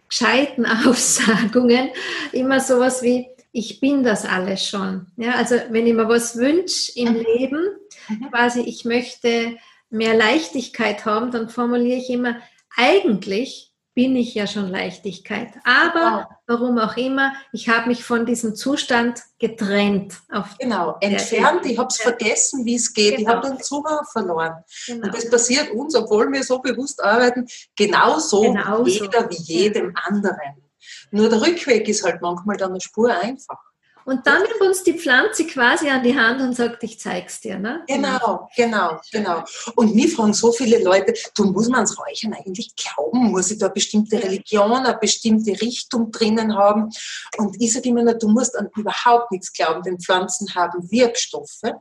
gescheiten 0.08 0.66
Aussagungen 0.86 1.90
immer 2.32 2.60
sowas 2.60 3.02
wie, 3.02 3.28
ich 3.54 3.80
bin 3.80 4.02
das 4.02 4.24
alles 4.24 4.66
schon. 4.66 5.06
Ja, 5.16 5.34
also 5.34 5.56
wenn 5.70 5.86
ich 5.86 5.92
mir 5.92 6.08
was 6.08 6.36
wünsche 6.36 6.92
im 6.96 7.14
mhm. 7.14 7.26
Leben, 7.36 7.68
mhm. 8.08 8.30
quasi 8.30 8.60
ich 8.60 8.84
möchte 8.84 9.58
mehr 9.90 10.14
Leichtigkeit 10.14 11.04
haben, 11.04 11.30
dann 11.30 11.50
formuliere 11.50 11.98
ich 11.98 12.08
immer, 12.08 12.36
eigentlich 12.74 13.71
bin 13.94 14.16
ich 14.16 14.34
ja 14.34 14.46
schon 14.46 14.68
Leichtigkeit. 14.68 15.48
Aber 15.64 16.28
wow. 16.30 16.36
warum 16.46 16.78
auch 16.78 16.96
immer, 16.96 17.34
ich 17.52 17.68
habe 17.68 17.88
mich 17.88 18.04
von 18.04 18.24
diesem 18.24 18.54
Zustand 18.54 19.22
getrennt. 19.38 20.14
genau, 20.58 20.96
entfernt. 21.00 21.66
Ich 21.66 21.78
habe 21.78 21.88
es 21.88 22.00
vergessen, 22.00 22.64
wie 22.64 22.76
es 22.76 22.92
geht. 22.92 23.16
Genau. 23.16 23.30
Ich 23.30 23.36
habe 23.36 23.48
den 23.48 23.60
Zugang 23.60 24.04
verloren. 24.10 24.64
Genau. 24.86 25.06
Und 25.06 25.14
das 25.14 25.28
passiert 25.28 25.70
uns, 25.70 25.94
obwohl 25.94 26.32
wir 26.32 26.42
so 26.42 26.58
bewusst 26.58 27.02
arbeiten, 27.02 27.46
genauso, 27.76 28.40
genauso. 28.42 28.86
jeder 28.86 29.28
wie 29.28 29.36
jedem 29.36 29.92
anderen. 29.94 30.62
Nur 31.10 31.28
der 31.28 31.42
Rückweg 31.42 31.86
ist 31.88 32.04
halt 32.04 32.22
manchmal 32.22 32.56
dann 32.56 32.70
eine 32.70 32.80
Spur 32.80 33.14
einfach. 33.14 33.71
Und 34.04 34.26
dann 34.26 34.42
nimmt 34.42 34.60
uns 34.60 34.82
die 34.82 34.98
Pflanze 34.98 35.46
quasi 35.46 35.88
an 35.88 36.02
die 36.02 36.16
Hand 36.16 36.40
und 36.40 36.54
sagt, 36.54 36.82
ich 36.82 36.98
zeig's 36.98 37.40
dir. 37.40 37.58
Ne? 37.58 37.82
Genau, 37.86 38.48
genau, 38.56 39.00
genau. 39.10 39.44
Und 39.76 39.94
mir 39.94 40.08
fragen 40.08 40.34
so 40.34 40.52
viele 40.52 40.82
Leute, 40.82 41.14
du 41.36 41.44
muss 41.44 41.68
man 41.68 41.80
ans 41.80 41.98
Räuchern 41.98 42.34
eigentlich 42.34 42.74
glauben? 42.74 43.30
Muss 43.30 43.50
ich 43.50 43.58
da 43.58 43.66
eine 43.66 43.74
bestimmte 43.74 44.22
Religion, 44.22 44.72
eine 44.72 44.98
bestimmte 44.98 45.52
Richtung 45.60 46.10
drinnen 46.10 46.56
haben? 46.56 46.90
Und 47.38 47.56
ich 47.60 47.72
sage 47.72 47.88
immer, 47.88 48.14
du 48.14 48.28
musst 48.28 48.56
an 48.56 48.68
überhaupt 48.76 49.30
nichts 49.30 49.52
glauben, 49.52 49.82
denn 49.82 50.00
Pflanzen 50.00 50.54
haben 50.54 50.90
Wirkstoffe. 50.90 51.72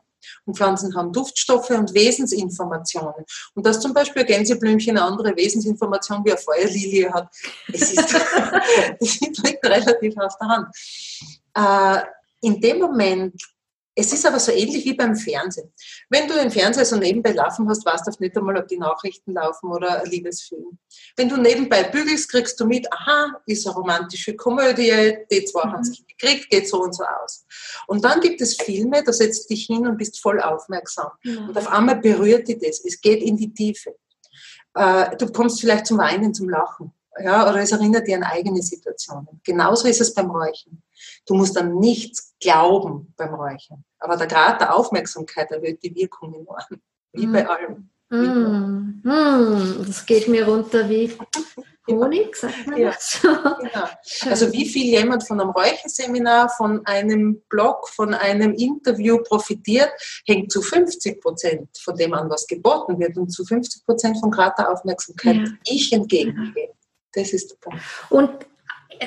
Und 0.46 0.56
Pflanzen 0.56 0.96
haben 0.96 1.12
Duftstoffe 1.12 1.72
und 1.72 1.94
Wesensinformationen. 1.96 3.26
Und 3.56 3.66
dass 3.66 3.80
zum 3.80 3.94
Beispiel 3.94 4.22
ein 4.22 4.28
Gänseblümchen 4.28 4.96
eine 4.96 5.06
andere 5.06 5.36
Wesensinformation 5.36 6.24
wie 6.24 6.32
eine 6.32 6.40
Feuerlilie 6.40 7.12
hat, 7.12 7.28
es 7.74 7.94
ist, 7.94 8.14
das 9.00 9.20
liegt 9.20 9.66
relativ 9.66 10.16
auf 10.18 10.38
der 10.40 10.48
Hand 10.48 10.68
äh, 11.54 12.02
in 12.42 12.60
dem 12.60 12.80
Moment, 12.80 13.42
es 13.94 14.14
ist 14.14 14.26
aber 14.26 14.40
so 14.40 14.52
ähnlich 14.54 14.86
wie 14.86 14.94
beim 14.94 15.16
Fernsehen. 15.16 15.72
Wenn 16.10 16.28
du 16.28 16.34
den 16.34 16.50
Fernseher 16.50 16.86
so 16.86 16.96
nebenbei 16.96 17.34
laufen 17.34 17.68
hast, 17.68 17.86
weißt 17.86 18.08
du 18.08 18.12
nicht 18.20 18.38
einmal, 18.38 18.58
ob 18.58 18.68
die 18.68 18.78
Nachrichten 18.78 19.34
laufen 19.34 19.70
oder 19.70 20.02
ein 20.02 20.10
Liebesfilm. 20.10 20.78
Wenn 21.18 21.28
du 21.28 21.36
nebenbei 21.36 21.84
bügelst, 21.84 22.32
kriegst 22.32 22.58
du 22.60 22.66
mit, 22.66 22.92
aha, 22.92 23.42
ist 23.46 23.68
eine 23.68 23.76
romantische 23.76 24.36
Komödie, 24.36 25.18
die 25.30 25.44
zwei 25.44 25.66
mhm. 25.66 25.72
haben 25.74 25.84
sich 25.84 26.06
gekriegt, 26.08 26.50
geht 26.50 26.70
so 26.70 26.82
und 26.82 26.96
so 26.96 27.04
aus. 27.04 27.46
Und 27.88 28.06
dann 28.06 28.22
gibt 28.22 28.40
es 28.40 28.56
Filme, 28.56 29.04
da 29.04 29.12
setzt 29.12 29.50
du 29.50 29.54
dich 29.54 29.66
hin 29.66 29.86
und 29.86 29.98
bist 29.98 30.22
voll 30.22 30.40
aufmerksam. 30.40 31.12
Mhm. 31.24 31.50
Und 31.50 31.58
auf 31.58 31.68
einmal 31.68 31.98
berührt 31.98 32.48
dich 32.48 32.60
das. 32.60 32.84
Es 32.86 33.02
geht 33.02 33.22
in 33.22 33.36
die 33.36 33.54
Tiefe. 33.54 33.96
Äh, 34.74 35.18
du 35.18 35.30
kommst 35.34 35.60
vielleicht 35.60 35.88
zum 35.88 35.98
Weinen, 35.98 36.34
zum 36.34 36.48
Lachen. 36.48 36.94
Ja, 37.22 37.50
oder 37.50 37.60
es 37.60 37.74
erinnert 37.74 38.08
dich 38.08 38.16
an 38.16 38.24
eigene 38.24 38.62
Situationen. 38.62 39.42
Genauso 39.44 39.88
ist 39.88 40.00
es 40.00 40.14
beim 40.14 40.32
Räuchern. 40.32 40.82
Du 41.28 41.36
musst 41.36 41.58
an 41.58 41.76
nichts 41.76 42.36
glauben 42.40 43.14
beim 43.16 43.34
Räuchern. 43.34 43.84
Aber 44.00 44.18
der 44.18 44.28
Grad 44.28 44.62
der 44.62 44.76
Aufmerksamkeit 44.76 45.52
erhöht 45.52 45.82
die 45.84 45.96
Wirkung 45.96 46.34
enorm. 46.34 46.82
Wie 47.14 47.28
bei 47.28 47.48
allem. 47.48 47.90
Mm, 48.10 49.02
mm, 49.04 49.86
das 49.86 50.06
geht 50.06 50.28
mir 50.28 50.46
runter 50.46 50.90
wie 50.90 51.16
Honig, 51.88 52.36
sagt 52.36 52.68
man 52.68 52.80
ja, 52.80 52.92
das? 52.92 53.20
genau. 53.22 53.88
Also 54.30 54.52
wie 54.52 54.68
viel 54.68 54.86
jemand 54.86 55.26
von 55.26 55.40
einem 55.40 55.50
Räucherseminar, 55.52 56.50
von 56.50 56.86
einem 56.86 57.42
Blog, 57.50 57.88
von 57.90 58.14
einem 58.14 58.54
Interview 58.54 59.18
profitiert, 59.24 59.90
hängt 60.26 60.52
zu 60.52 60.62
50 60.62 61.22
Prozent 61.22 61.70
von 61.78 61.96
dem 61.96 62.14
an, 62.14 62.30
was 62.30 62.46
geboten 62.48 63.00
wird 63.00 63.18
und 63.18 63.30
zu 63.30 63.46
50 63.46 63.86
Prozent 63.86 64.20
von 64.20 64.30
Grad 64.30 64.60
der 64.60 64.72
Aufmerksamkeit, 64.72 65.38
ja. 65.38 65.46
ich 65.66 65.92
entgegengehe. 65.92 66.74
Das 67.14 67.34
ist 67.34 67.52
der 67.52 67.56
Punkt. 67.58 67.82
Und 68.10 68.30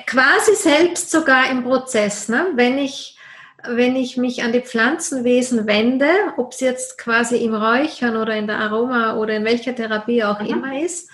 quasi 0.00 0.54
selbst 0.54 1.10
sogar 1.10 1.50
im 1.50 1.62
Prozess, 1.62 2.28
ne? 2.28 2.48
wenn, 2.54 2.78
ich, 2.78 3.16
wenn 3.62 3.96
ich 3.96 4.16
mich 4.16 4.42
an 4.42 4.52
die 4.52 4.60
Pflanzenwesen 4.60 5.66
wende, 5.66 6.08
ob 6.36 6.52
es 6.52 6.60
jetzt 6.60 6.98
quasi 6.98 7.36
im 7.36 7.54
Räuchern 7.54 8.16
oder 8.16 8.36
in 8.36 8.46
der 8.46 8.58
Aroma 8.58 9.16
oder 9.16 9.34
in 9.34 9.44
welcher 9.44 9.74
Therapie 9.74 10.24
auch 10.24 10.40
mhm. 10.40 10.46
immer 10.46 10.80
ist, 10.80 11.10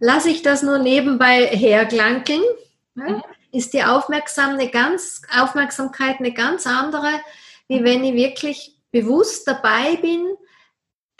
lasse 0.00 0.30
ich 0.30 0.42
das 0.42 0.62
nur 0.62 0.78
nebenbei 0.78 1.46
herklankeln, 1.46 2.42
ne? 2.94 3.10
mhm. 3.10 3.22
ist 3.52 3.74
die 3.74 3.84
Aufmerksam 3.84 4.52
eine 4.52 4.70
ganz, 4.70 5.22
Aufmerksamkeit 5.36 6.18
eine 6.18 6.32
ganz 6.32 6.66
andere, 6.66 7.10
wie 7.68 7.84
wenn 7.84 8.04
ich 8.04 8.14
wirklich 8.14 8.76
bewusst 8.90 9.46
dabei 9.46 9.96
bin, 10.00 10.26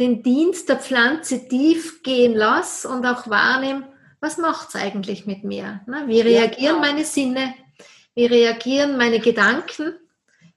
den 0.01 0.23
Dienst 0.23 0.69
der 0.69 0.79
Pflanze 0.79 1.49
tief 1.49 2.03
gehen 2.03 2.35
lasse 2.35 2.89
und 2.89 3.05
auch 3.05 3.29
wahrnehme, 3.29 3.89
was 4.21 4.39
macht 4.39 4.69
es 4.69 4.77
eigentlich 4.77 5.27
mit 5.27 5.45
mir? 5.45 5.81
Ne? 5.87 6.05
Wie 6.07 6.21
reagieren 6.21 6.63
ja, 6.63 6.73
genau. 6.73 6.81
meine 6.81 7.05
Sinne? 7.05 7.55
Wie 8.15 8.27
reagieren 8.27 8.97
meine 8.97 9.21
Gedanken? 9.21 9.95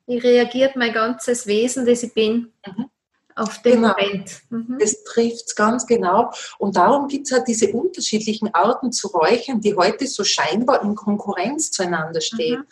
Wie 0.08 0.17
reagiert 0.17 0.76
mein 0.76 0.93
ganzes 0.93 1.45
Wesen, 1.45 1.86
das 1.86 2.04
ich 2.04 2.13
bin? 2.13 2.52
Mhm. 2.65 2.89
Auf 3.36 3.62
den 3.62 3.82
genau. 3.82 3.93
Moment. 3.97 4.41
Mhm. 4.50 4.78
Das 4.80 5.04
trifft 5.04 5.47
es 5.47 5.56
ganz 5.56 5.86
genau. 5.86 6.32
Und 6.58 6.76
darum 6.76 7.08
gibt 7.08 7.28
es 7.28 7.34
halt 7.34 7.47
diese 7.47 7.71
unterschiedlichen 7.71 8.54
Arten 8.54 8.91
zu 8.91 9.08
räuchern, 9.08 9.62
die 9.62 9.76
heute 9.76 10.08
so 10.08 10.24
scheinbar 10.24 10.82
in 10.84 10.95
Konkurrenz 10.95 11.71
zueinander 11.71 12.19
stehen. 12.19 12.65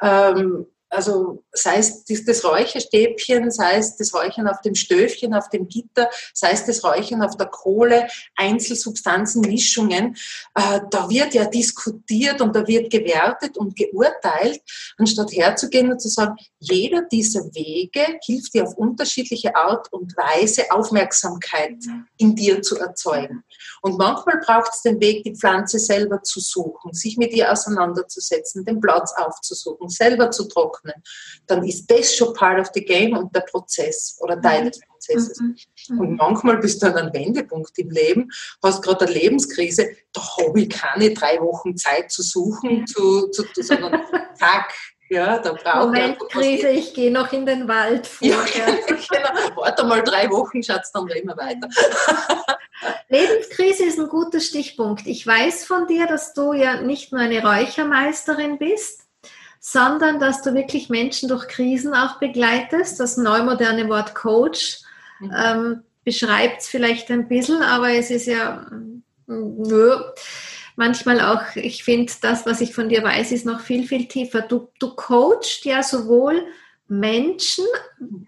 Mhm. 0.00 0.08
Ähm, 0.08 0.66
also 0.88 1.44
sei 1.52 1.78
es 1.78 2.04
das 2.24 2.44
Räucherstäbchen, 2.44 3.50
sei 3.50 3.76
es 3.76 3.96
das 3.96 4.14
Räuchern 4.14 4.46
auf 4.46 4.60
dem 4.60 4.74
Stöfchen, 4.74 5.34
auf 5.34 5.48
dem 5.48 5.68
Gitter, 5.68 6.08
sei 6.32 6.52
es 6.52 6.64
das 6.64 6.84
Räuchern 6.84 7.22
auf 7.22 7.36
der 7.36 7.46
Kohle, 7.46 8.06
Einzelsubstanzen, 8.36 9.42
Mischungen, 9.42 10.16
äh, 10.54 10.80
da 10.90 11.10
wird 11.10 11.34
ja 11.34 11.44
diskutiert 11.44 12.40
und 12.40 12.54
da 12.54 12.66
wird 12.66 12.90
gewertet 12.90 13.56
und 13.58 13.76
geurteilt, 13.76 14.60
anstatt 14.96 15.32
herzugehen 15.32 15.90
und 15.90 16.00
zu 16.00 16.08
sagen, 16.08 16.36
jeder 16.60 17.02
dieser 17.02 17.44
Wege 17.54 18.18
hilft 18.24 18.54
dir 18.54 18.64
auf 18.64 18.74
unterschiedliche 18.74 19.54
Art 19.54 19.92
und 19.92 20.16
Weise 20.16 20.70
Aufmerksamkeit 20.70 21.76
in 22.16 22.34
dir 22.34 22.62
zu 22.62 22.78
erzeugen. 22.78 23.42
Und 23.82 23.98
manchmal 23.98 24.40
braucht 24.44 24.72
es 24.72 24.82
den 24.82 25.00
Weg, 25.00 25.24
die 25.24 25.34
Pflanze 25.34 25.78
selber 25.78 26.22
zu 26.22 26.40
suchen, 26.40 26.92
sich 26.92 27.16
mit 27.16 27.32
ihr 27.32 27.50
auseinanderzusetzen, 27.50 28.64
den 28.64 28.80
Platz 28.80 29.12
aufzusuchen, 29.16 29.88
selber 29.88 30.30
zu 30.30 30.44
trocknen 30.48 30.75
austrocknen, 30.76 31.02
dann 31.46 31.64
ist 31.64 31.90
das 31.90 32.14
schon 32.14 32.34
part 32.34 32.60
of 32.60 32.70
the 32.74 32.84
game 32.84 33.16
und 33.16 33.34
der 33.34 33.40
Prozess 33.40 34.18
oder 34.20 34.40
Teil 34.40 34.64
mhm. 34.64 34.70
des 34.70 34.80
Prozesses. 34.80 35.40
Mhm. 35.40 35.56
Mhm. 35.88 36.00
Und 36.00 36.16
manchmal 36.16 36.58
bist 36.58 36.82
du 36.82 36.86
an 36.86 36.94
einem 36.94 37.12
Wendepunkt 37.12 37.78
im 37.78 37.90
Leben, 37.90 38.28
hast 38.62 38.82
gerade 38.82 39.06
eine 39.06 39.14
Lebenskrise, 39.14 39.88
da 40.12 40.20
habe 40.38 40.60
ich 40.60 40.70
keine 40.70 41.12
drei 41.12 41.40
Wochen 41.40 41.76
Zeit 41.76 42.10
zu 42.10 42.22
suchen, 42.22 42.86
zu, 42.86 43.28
zu, 43.28 43.44
zu 43.52 43.62
sondern 43.62 44.00
zack, 44.38 44.72
ja, 45.08 45.38
da 45.38 45.52
braucht 45.52 45.86
Moment, 45.86 46.18
Krise, 46.30 46.68
ich 46.70 46.92
gehe 46.92 47.12
noch 47.12 47.32
in 47.32 47.46
den 47.46 47.68
Wald 47.68 48.08
vorher. 48.08 48.36
Ja, 48.56 48.74
genau. 48.86 49.56
Warte 49.56 49.84
mal 49.84 50.02
drei 50.02 50.28
Wochen, 50.30 50.64
Schatz, 50.64 50.90
dann 50.90 51.04
reden 51.04 51.28
wir 51.28 51.36
weiter. 51.36 51.68
Lebenskrise 53.08 53.84
ist 53.84 54.00
ein 54.00 54.08
guter 54.08 54.40
Stichpunkt. 54.40 55.06
Ich 55.06 55.24
weiß 55.24 55.64
von 55.64 55.86
dir, 55.86 56.06
dass 56.06 56.34
du 56.34 56.52
ja 56.52 56.80
nicht 56.80 57.12
nur 57.12 57.20
eine 57.20 57.40
Räuchermeisterin 57.40 58.58
bist, 58.58 59.05
sondern 59.68 60.20
dass 60.20 60.42
du 60.42 60.54
wirklich 60.54 60.90
Menschen 60.90 61.28
durch 61.28 61.48
Krisen 61.48 61.92
auch 61.92 62.20
begleitest. 62.20 63.00
Das 63.00 63.16
neumoderne 63.16 63.88
Wort 63.88 64.14
Coach 64.14 64.78
mhm. 65.18 65.34
ähm, 65.36 65.82
beschreibt 66.04 66.60
es 66.60 66.68
vielleicht 66.68 67.10
ein 67.10 67.26
bisschen, 67.26 67.62
aber 67.62 67.90
es 67.90 68.12
ist 68.12 68.26
ja 68.26 68.64
nö, 69.26 69.96
manchmal 70.76 71.20
auch, 71.20 71.42
ich 71.56 71.82
finde, 71.82 72.12
das, 72.22 72.46
was 72.46 72.60
ich 72.60 72.76
von 72.76 72.88
dir 72.88 73.02
weiß, 73.02 73.32
ist 73.32 73.44
noch 73.44 73.58
viel, 73.58 73.88
viel 73.88 74.06
tiefer. 74.06 74.42
Du, 74.42 74.68
du 74.78 74.94
coachst 74.94 75.64
ja 75.64 75.82
sowohl 75.82 76.46
Menschen 76.88 77.64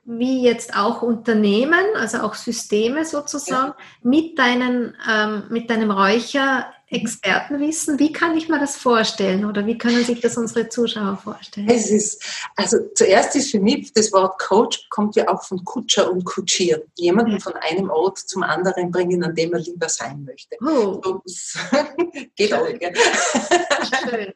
wie 0.05 0.43
jetzt 0.43 0.75
auch 0.75 1.03
Unternehmen, 1.03 1.95
also 1.95 2.19
auch 2.19 2.35
Systeme 2.35 3.05
sozusagen, 3.05 3.69
ja. 3.69 3.77
mit, 4.03 4.37
deinen, 4.39 4.97
ähm, 5.09 5.45
mit 5.49 5.71
deinem 5.71 5.93
Räucher-Expertenwissen. 5.93 8.01
Wie 8.01 8.13
kann 8.13 8.37
ich 8.37 8.49
mir 8.49 8.59
das 8.59 8.77
vorstellen 8.77 9.45
oder 9.45 9.65
wie 9.67 9.79
können 9.79 10.05
sich 10.05 10.21
das 10.21 10.37
unsere 10.37 10.69
Zuschauer 10.69 11.19
vorstellen? 11.19 11.69
Es 11.69 11.89
ist, 11.91 12.25
also 12.57 12.79
zuerst 12.95 13.37
ist 13.37 13.53
für 13.53 13.61
mich 13.61 13.93
das 13.93 14.13
Wort 14.13 14.41
Coach 14.41 14.89
kommt 14.91 15.15
ja 15.15 15.29
auch 15.29 15.45
von 15.45 15.65
Kutscher 15.65 16.11
und 16.11 16.25
Kutschieren. 16.25 16.83
Jemanden 16.97 17.33
ja. 17.33 17.39
von 17.39 17.53
einem 17.55 17.91
Ort 17.91 18.19
zum 18.19 18.43
anderen 18.43 18.91
bringen, 18.91 19.23
an 19.23 19.37
dem 19.37 19.53
er 19.53 19.61
lieber 19.61 19.89
sein 19.89 20.25
möchte. 20.25 20.57
Oh. 20.63 21.01
So, 21.25 21.61
geht 22.35 22.53
auch? 22.53 22.67
Schön. 22.67 24.35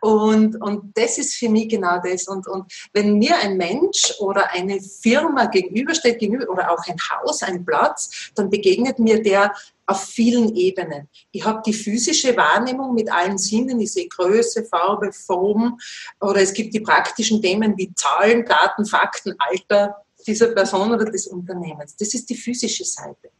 Und, 0.00 0.60
und 0.60 0.96
das 0.96 1.18
ist 1.18 1.34
für 1.34 1.48
mich 1.48 1.68
genau 1.68 2.00
das. 2.02 2.28
Und, 2.28 2.46
und 2.46 2.72
wenn 2.92 3.18
mir 3.18 3.36
ein 3.38 3.56
Mensch 3.56 4.14
oder 4.20 4.50
eine 4.52 4.80
Firma 4.80 5.46
gegenübersteht, 5.46 6.18
gegenüber, 6.18 6.50
oder 6.52 6.70
auch 6.70 6.86
ein 6.86 6.96
Haus, 6.98 7.42
ein 7.42 7.64
Platz, 7.64 8.30
dann 8.34 8.50
begegnet 8.50 8.98
mir 8.98 9.22
der 9.22 9.52
auf 9.86 10.04
vielen 10.04 10.54
Ebenen. 10.54 11.08
Ich 11.32 11.44
habe 11.44 11.62
die 11.64 11.72
physische 11.72 12.36
Wahrnehmung 12.36 12.94
mit 12.94 13.10
allen 13.10 13.38
Sinnen, 13.38 13.80
ich 13.80 13.92
sehe 13.92 14.08
Größe, 14.08 14.64
Farbe, 14.64 15.12
Form, 15.12 15.78
oder 16.20 16.42
es 16.42 16.52
gibt 16.52 16.74
die 16.74 16.80
praktischen 16.80 17.40
Themen 17.40 17.76
wie 17.78 17.92
Zahlen, 17.94 18.44
Daten, 18.44 18.84
Fakten, 18.84 19.34
Alter 19.38 19.96
dieser 20.26 20.48
Person 20.48 20.92
oder 20.92 21.06
des 21.06 21.26
Unternehmens. 21.26 21.96
Das 21.96 22.12
ist 22.12 22.28
die 22.28 22.36
physische 22.36 22.84
Seite. 22.84 23.30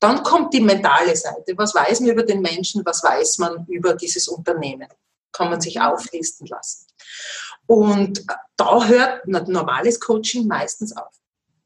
Dann 0.00 0.22
kommt 0.22 0.54
die 0.54 0.60
mentale 0.60 1.14
Seite. 1.14 1.52
Was 1.56 1.74
weiß 1.74 2.00
man 2.00 2.10
über 2.10 2.22
den 2.22 2.40
Menschen? 2.40 2.82
Was 2.84 3.02
weiß 3.04 3.38
man 3.38 3.66
über 3.68 3.94
dieses 3.94 4.28
Unternehmen? 4.28 4.88
Kann 5.34 5.50
man 5.50 5.60
sich 5.60 5.80
auflisten 5.80 6.46
lassen. 6.46 6.86
Und 7.66 8.24
da 8.56 8.86
hört 8.86 9.26
normales 9.26 10.00
Coaching 10.00 10.46
meistens 10.46 10.96
auf. 10.96 11.14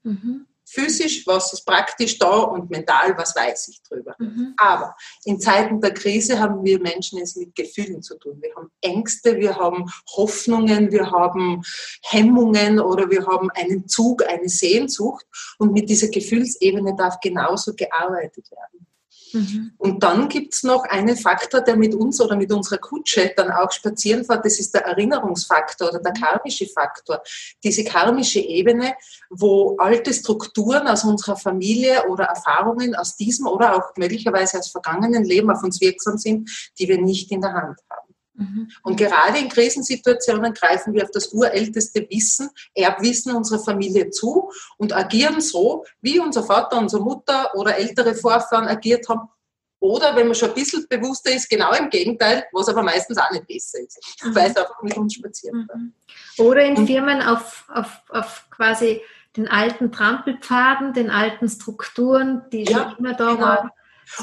Mhm. 0.02 0.46
Physisch, 0.70 1.26
was 1.26 1.54
ist 1.54 1.64
praktisch 1.64 2.18
da 2.18 2.40
und 2.40 2.68
mental, 2.68 3.16
was 3.16 3.34
weiß 3.34 3.68
ich 3.68 3.82
drüber. 3.82 4.14
Mhm. 4.18 4.52
Aber 4.58 4.94
in 5.24 5.40
Zeiten 5.40 5.80
der 5.80 5.94
Krise 5.94 6.38
haben 6.38 6.62
wir 6.62 6.78
Menschen 6.78 7.18
es 7.20 7.36
mit 7.36 7.54
Gefühlen 7.54 8.02
zu 8.02 8.18
tun. 8.18 8.36
Wir 8.42 8.54
haben 8.54 8.70
Ängste, 8.82 9.38
wir 9.38 9.56
haben 9.56 9.86
Hoffnungen, 10.14 10.92
wir 10.92 11.10
haben 11.10 11.62
Hemmungen 12.02 12.80
oder 12.80 13.08
wir 13.08 13.26
haben 13.26 13.50
einen 13.52 13.88
Zug, 13.88 14.22
eine 14.28 14.50
Sehnsucht. 14.50 15.24
Und 15.58 15.72
mit 15.72 15.88
dieser 15.88 16.08
Gefühlsebene 16.08 16.94
darf 16.96 17.18
genauso 17.20 17.72
gearbeitet 17.74 18.50
werden. 18.50 18.87
Mhm. 19.32 19.72
Und 19.78 20.02
dann 20.02 20.28
gibt 20.28 20.54
es 20.54 20.62
noch 20.62 20.84
einen 20.84 21.16
Faktor, 21.16 21.60
der 21.60 21.76
mit 21.76 21.94
uns 21.94 22.20
oder 22.20 22.36
mit 22.36 22.52
unserer 22.52 22.78
Kutsche 22.78 23.32
dann 23.36 23.50
auch 23.50 23.72
spazieren 23.72 24.24
fährt, 24.24 24.44
das 24.44 24.58
ist 24.58 24.74
der 24.74 24.84
Erinnerungsfaktor 24.84 25.88
oder 25.88 26.00
der 26.00 26.12
karmische 26.12 26.66
Faktor. 26.66 27.22
Diese 27.62 27.84
karmische 27.84 28.40
Ebene, 28.40 28.94
wo 29.30 29.76
alte 29.78 30.12
Strukturen 30.12 30.86
aus 30.88 31.04
unserer 31.04 31.36
Familie 31.36 32.06
oder 32.08 32.24
Erfahrungen 32.24 32.94
aus 32.94 33.16
diesem 33.16 33.46
oder 33.46 33.76
auch 33.76 33.96
möglicherweise 33.96 34.58
aus 34.58 34.68
vergangenen 34.68 35.24
Leben 35.24 35.50
auf 35.50 35.62
uns 35.62 35.80
wirksam 35.80 36.18
sind, 36.18 36.50
die 36.78 36.88
wir 36.88 37.00
nicht 37.00 37.30
in 37.30 37.40
der 37.40 37.52
Hand 37.52 37.78
haben. 37.90 38.07
Mhm. 38.38 38.70
Und 38.82 38.96
gerade 38.96 39.38
in 39.38 39.48
Krisensituationen 39.48 40.54
greifen 40.54 40.94
wir 40.94 41.02
auf 41.02 41.10
das 41.10 41.32
urälteste 41.32 42.06
Wissen, 42.08 42.48
Erbwissen 42.74 43.34
unserer 43.34 43.58
Familie 43.58 44.10
zu 44.10 44.50
und 44.76 44.94
agieren 44.94 45.40
so, 45.40 45.84
wie 46.00 46.20
unser 46.20 46.44
Vater, 46.44 46.78
unsere 46.78 47.02
Mutter 47.02 47.54
oder 47.54 47.76
ältere 47.76 48.14
Vorfahren 48.14 48.68
agiert 48.68 49.08
haben. 49.08 49.28
Oder 49.80 50.16
wenn 50.16 50.26
man 50.26 50.34
schon 50.34 50.48
ein 50.50 50.54
bisschen 50.54 50.86
bewusster 50.88 51.32
ist, 51.32 51.48
genau 51.48 51.72
im 51.72 51.90
Gegenteil, 51.90 52.44
was 52.52 52.68
aber 52.68 52.82
meistens 52.82 53.18
auch 53.18 53.30
nicht 53.30 53.46
besser 53.46 53.78
ist, 53.80 54.00
mhm. 54.22 54.34
weil 54.34 54.50
es 54.50 54.56
einfach 54.56 54.82
mit 54.82 54.96
uns 54.96 55.14
spazieren 55.14 55.68
mhm. 55.72 55.92
Oder 56.38 56.64
in 56.64 56.86
Firmen 56.86 57.20
auf, 57.22 57.64
auf, 57.68 58.02
auf 58.08 58.46
quasi 58.50 59.00
den 59.36 59.48
alten 59.48 59.92
Trampelpfaden, 59.92 60.94
den 60.94 61.10
alten 61.10 61.48
Strukturen, 61.48 62.42
die 62.52 62.64
ja, 62.64 62.90
schon 62.90 62.98
immer 62.98 63.14
da 63.14 63.34
genau. 63.34 63.46
waren 63.46 63.70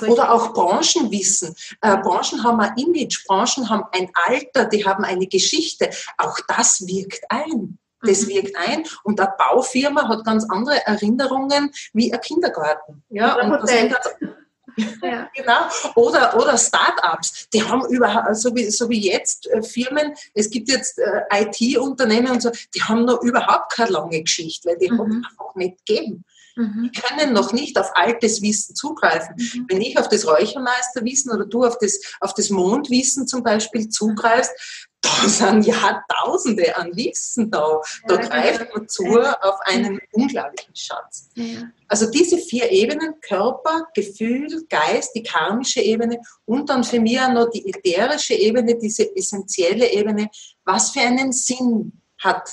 oder 0.07 0.31
auch 0.31 0.53
Branchenwissen. 0.53 1.55
Äh, 1.81 1.97
Branchen 1.97 2.43
haben 2.43 2.59
ein 2.59 2.77
Image, 2.77 3.25
Branchen 3.25 3.69
haben 3.69 3.83
ein 3.91 4.09
Alter, 4.27 4.65
die 4.65 4.85
haben 4.85 5.03
eine 5.03 5.27
Geschichte. 5.27 5.89
Auch 6.17 6.37
das 6.47 6.85
wirkt 6.87 7.23
ein. 7.29 7.77
Das 8.01 8.23
mhm. 8.23 8.29
wirkt 8.29 8.55
ein 8.55 8.83
und 9.03 9.19
eine 9.19 9.33
Baufirma 9.37 10.07
hat 10.07 10.25
ganz 10.25 10.45
andere 10.49 10.85
Erinnerungen 10.85 11.71
wie 11.93 12.13
ein 12.13 12.21
Kindergarten. 12.21 13.03
Ja, 13.09 13.35
und 13.41 13.51
das 13.51 13.71
ja. 15.01 15.29
genau. 15.33 15.69
Oder, 15.95 16.35
oder 16.35 16.57
Start-ups, 16.57 17.49
die 17.49 17.63
haben 17.63 17.85
überhaupt, 17.87 18.35
so 18.35 18.53
wie, 18.55 18.69
so 18.69 18.89
wie 18.89 19.09
jetzt 19.09 19.47
äh, 19.47 19.63
Firmen, 19.63 20.13
es 20.33 20.49
gibt 20.49 20.69
jetzt 20.69 20.99
äh, 20.99 21.21
IT-Unternehmen 21.31 22.31
und 22.31 22.41
so, 22.41 22.51
die 22.73 22.81
haben 22.83 23.05
noch 23.05 23.21
überhaupt 23.21 23.71
keine 23.71 23.91
lange 23.91 24.21
Geschichte, 24.21 24.67
weil 24.69 24.77
die 24.77 24.91
mhm. 24.91 24.99
hat 24.99 25.31
einfach 25.31 25.55
nicht 25.55 25.85
gegeben. 25.85 26.25
Mhm. 26.55 26.89
Die 26.93 26.99
können 26.99 27.33
noch 27.33 27.53
nicht 27.53 27.77
auf 27.77 27.91
altes 27.95 28.41
Wissen 28.41 28.75
zugreifen. 28.75 29.35
Mhm. 29.37 29.65
Wenn 29.67 29.81
ich 29.81 29.97
auf 29.97 30.07
das 30.07 30.25
Räuchermeisterwissen 30.25 31.31
oder 31.31 31.45
du 31.45 31.63
auf 31.63 31.77
das, 31.79 31.99
auf 32.21 32.33
das 32.33 32.49
Mondwissen 32.49 33.27
zum 33.27 33.43
Beispiel 33.43 33.89
zugreifst, 33.89 34.51
da 35.01 35.29
sind 35.29 35.67
Jahrtausende 35.67 36.75
an 36.77 36.95
Wissen 36.95 37.51
da. 37.51 37.79
Da 38.07 38.15
ja, 38.15 38.21
greift 38.21 38.73
man 38.73 38.87
zu 38.87 39.05
auf 39.05 39.59
einen 39.65 39.99
unglaublichen 40.11 40.75
Schatz. 40.75 41.29
Ja. 41.35 41.69
Also 41.87 42.09
diese 42.09 42.39
vier 42.39 42.71
Ebenen, 42.71 43.19
Körper, 43.21 43.87
Gefühl, 43.93 44.65
Geist, 44.67 45.11
die 45.13 45.21
karmische 45.21 45.81
Ebene 45.81 46.19
und 46.45 46.69
dann 46.69 46.83
für 46.83 46.99
mich 46.99 47.19
auch 47.19 47.31
noch 47.31 47.51
die 47.51 47.69
ätherische 47.69 48.33
Ebene, 48.33 48.77
diese 48.79 49.15
essentielle 49.15 49.91
Ebene, 49.93 50.29
was 50.63 50.89
für 50.89 51.01
einen 51.01 51.31
Sinn 51.31 52.01
hat 52.17 52.49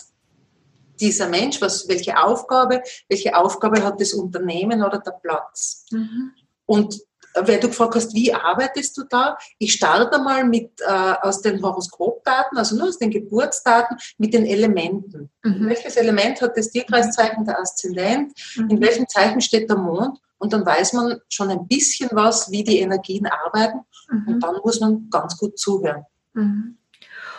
dieser 1.03 1.29
Mensch, 1.29 1.61
was, 1.61 1.89
welche 1.89 2.17
Aufgabe, 2.17 2.83
welche 3.09 3.37
Aufgabe 3.37 3.83
hat 3.83 4.01
das 4.01 4.15
Unternehmen 4.15 4.83
oder 4.83 4.99
der 4.99 5.13
Platz. 5.13 5.85
Mhm. 5.91 6.33
Und 6.65 7.01
weil 7.35 7.61
du 7.61 7.69
gefragt 7.69 7.95
hast, 7.95 8.15
wie 8.15 8.33
arbeitest 8.33 8.97
du 8.97 9.05
da? 9.09 9.39
Ich 9.59 9.73
starte 9.73 10.19
mal 10.19 10.45
mit 10.45 10.71
äh, 10.81 11.15
aus 11.23 11.41
den 11.41 11.63
Horoskopdaten, 11.63 12.59
also 12.59 12.77
nur 12.77 12.89
aus 12.89 12.99
den 12.99 13.11
Geburtsdaten, 13.11 13.97
mit 14.19 14.35
den 14.35 14.47
Elementen. 14.47 15.31
Mhm. 15.43 15.69
Welches 15.69 15.97
Element 15.97 16.41
hat 16.41 16.57
das 16.57 16.71
Tierkreiszeichen, 16.71 17.45
der 17.45 17.59
Aszendent? 17.59 18.33
Mhm. 18.57 18.71
In 18.71 18.81
welchem 18.81 19.09
Zeichen 19.09 19.41
steht 19.41 19.69
der 19.69 19.79
Mond? 19.79 20.19
Und 20.39 20.53
dann 20.53 20.67
weiß 20.67 20.93
man 20.93 21.21
schon 21.29 21.51
ein 21.51 21.67
bisschen 21.69 22.11
was, 22.13 22.51
wie 22.51 22.65
die 22.65 22.81
Energien 22.81 23.27
arbeiten. 23.27 23.81
Mhm. 24.11 24.29
Und 24.29 24.41
dann 24.41 24.57
muss 24.63 24.81
man 24.81 25.09
ganz 25.11 25.37
gut 25.39 25.59
zuhören. 25.59 26.05
Mhm. 26.35 26.77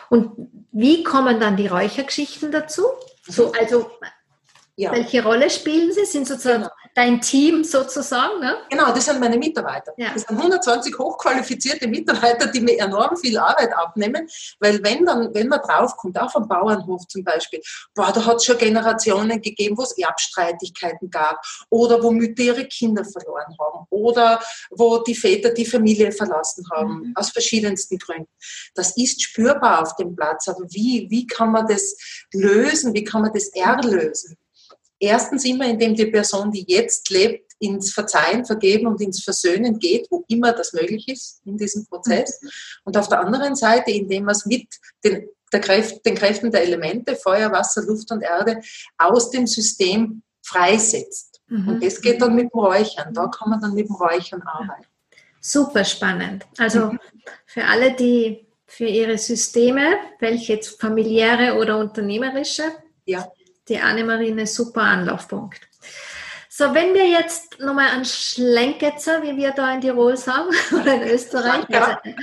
Und 0.09 0.31
wie 0.71 1.03
kommen 1.03 1.39
dann 1.39 1.57
die 1.57 1.67
Räuchergeschichten 1.67 2.51
dazu? 2.51 2.83
So, 3.27 3.51
also 3.53 3.91
ja. 4.75 4.91
welche 4.91 5.23
Rolle 5.23 5.49
spielen 5.49 5.91
sie? 5.91 6.05
Sind 6.05 6.27
sozusagen 6.27 6.63
genau. 6.63 6.73
Dein 6.93 7.21
Team 7.21 7.63
sozusagen? 7.63 8.39
Ne? 8.39 8.55
Genau, 8.69 8.93
das 8.93 9.05
sind 9.05 9.19
meine 9.19 9.37
Mitarbeiter. 9.37 9.93
Ja. 9.97 10.11
Das 10.13 10.23
sind 10.23 10.37
120 10.37 10.97
hochqualifizierte 10.97 11.87
Mitarbeiter, 11.87 12.47
die 12.47 12.61
mir 12.61 12.77
enorm 12.79 13.17
viel 13.17 13.37
Arbeit 13.37 13.75
abnehmen, 13.75 14.27
weil 14.59 14.83
wenn 14.83 15.05
dann, 15.05 15.33
wenn 15.33 15.47
man 15.47 15.61
draufkommt, 15.61 16.19
auch 16.19 16.33
am 16.35 16.47
Bauernhof 16.47 17.07
zum 17.07 17.23
Beispiel, 17.23 17.61
boah, 17.95 18.11
da 18.13 18.25
hat 18.25 18.37
es 18.37 18.45
schon 18.45 18.57
Generationen 18.57 19.41
gegeben, 19.41 19.77
wo 19.77 19.83
es 19.83 19.97
Erbstreitigkeiten 19.97 21.09
gab 21.09 21.41
oder 21.69 22.01
wo 22.03 22.11
Mütter 22.11 22.43
ihre 22.43 22.65
Kinder 22.65 23.03
verloren 23.03 23.55
haben 23.59 23.85
oder 23.89 24.41
wo 24.69 24.99
die 24.99 25.15
Väter 25.15 25.49
die 25.49 25.65
Familie 25.65 26.11
verlassen 26.11 26.65
haben, 26.71 26.99
mhm. 26.99 27.13
aus 27.15 27.31
verschiedensten 27.31 27.97
Gründen. 27.97 28.29
Das 28.75 28.95
ist 28.97 29.21
spürbar 29.21 29.81
auf 29.81 29.95
dem 29.95 30.15
Platz, 30.15 30.47
aber 30.47 30.65
wie, 30.69 31.07
wie 31.09 31.25
kann 31.25 31.51
man 31.51 31.67
das 31.67 31.95
lösen? 32.33 32.93
Wie 32.93 33.03
kann 33.03 33.23
man 33.23 33.33
das 33.33 33.49
erlösen? 33.49 34.37
Erstens 35.03 35.43
immer, 35.43 35.65
indem 35.65 35.95
die 35.95 36.05
Person, 36.05 36.49
die 36.49 36.63
jetzt 36.65 37.09
lebt, 37.09 37.51
ins 37.59 37.91
Verzeihen, 37.91 38.45
Vergeben 38.45 38.87
und 38.87 39.01
ins 39.01 39.21
Versöhnen 39.21 39.77
geht, 39.77 40.07
wo 40.09 40.23
immer 40.29 40.53
das 40.53 40.71
möglich 40.71 41.09
ist 41.09 41.41
in 41.45 41.57
diesem 41.57 41.85
Prozess. 41.85 42.39
Und 42.85 42.95
auf 42.95 43.09
der 43.09 43.19
anderen 43.19 43.53
Seite, 43.57 43.91
indem 43.91 44.23
man 44.23 44.31
es 44.33 44.45
mit 44.45 44.65
den 45.03 45.27
Kräft, 45.51 46.05
den 46.05 46.15
Kräften 46.15 46.51
der 46.51 46.63
Elemente, 46.63 47.17
Feuer, 47.17 47.51
Wasser, 47.51 47.83
Luft 47.83 48.11
und 48.11 48.23
Erde, 48.23 48.61
aus 48.97 49.29
dem 49.29 49.45
System 49.45 50.23
freisetzt. 50.41 51.41
Mhm. 51.47 51.67
Und 51.67 51.83
das 51.83 51.99
geht 51.99 52.21
dann 52.21 52.35
mit 52.35 52.45
dem 52.53 52.59
Räuchern. 52.59 53.13
Da 53.13 53.27
kann 53.27 53.49
man 53.49 53.59
dann 53.59 53.73
mit 53.73 53.89
dem 53.89 53.95
Räuchern 53.95 54.41
arbeiten. 54.41 54.87
Super 55.41 55.83
spannend. 55.83 56.45
Also 56.57 56.93
mhm. 56.93 56.99
für 57.45 57.65
alle, 57.65 57.93
die 57.93 58.47
für 58.67 58.85
ihre 58.85 59.17
Systeme, 59.17 59.97
welche 60.19 60.53
jetzt 60.53 60.79
familiäre 60.79 61.59
oder 61.59 61.77
unternehmerische, 61.77 62.63
ja. 63.05 63.27
Die 63.67 63.79
Annemarie 63.79 64.31
eine 64.31 64.47
super 64.47 64.81
Anlaufpunkt. 64.81 65.61
So, 66.49 66.73
wenn 66.75 66.93
wir 66.93 67.07
jetzt 67.07 67.59
nochmal 67.59 67.89
an 67.89 68.05
Schlenketzer, 68.05 69.23
wie 69.23 69.35
wir 69.37 69.51
da 69.51 69.73
in 69.73 69.81
Tirol 69.81 70.15
sagen, 70.17 70.49
oder 70.71 70.95
in 70.95 71.09
Österreich, 71.09 71.65
ja. 71.69 71.99
also 72.03 72.15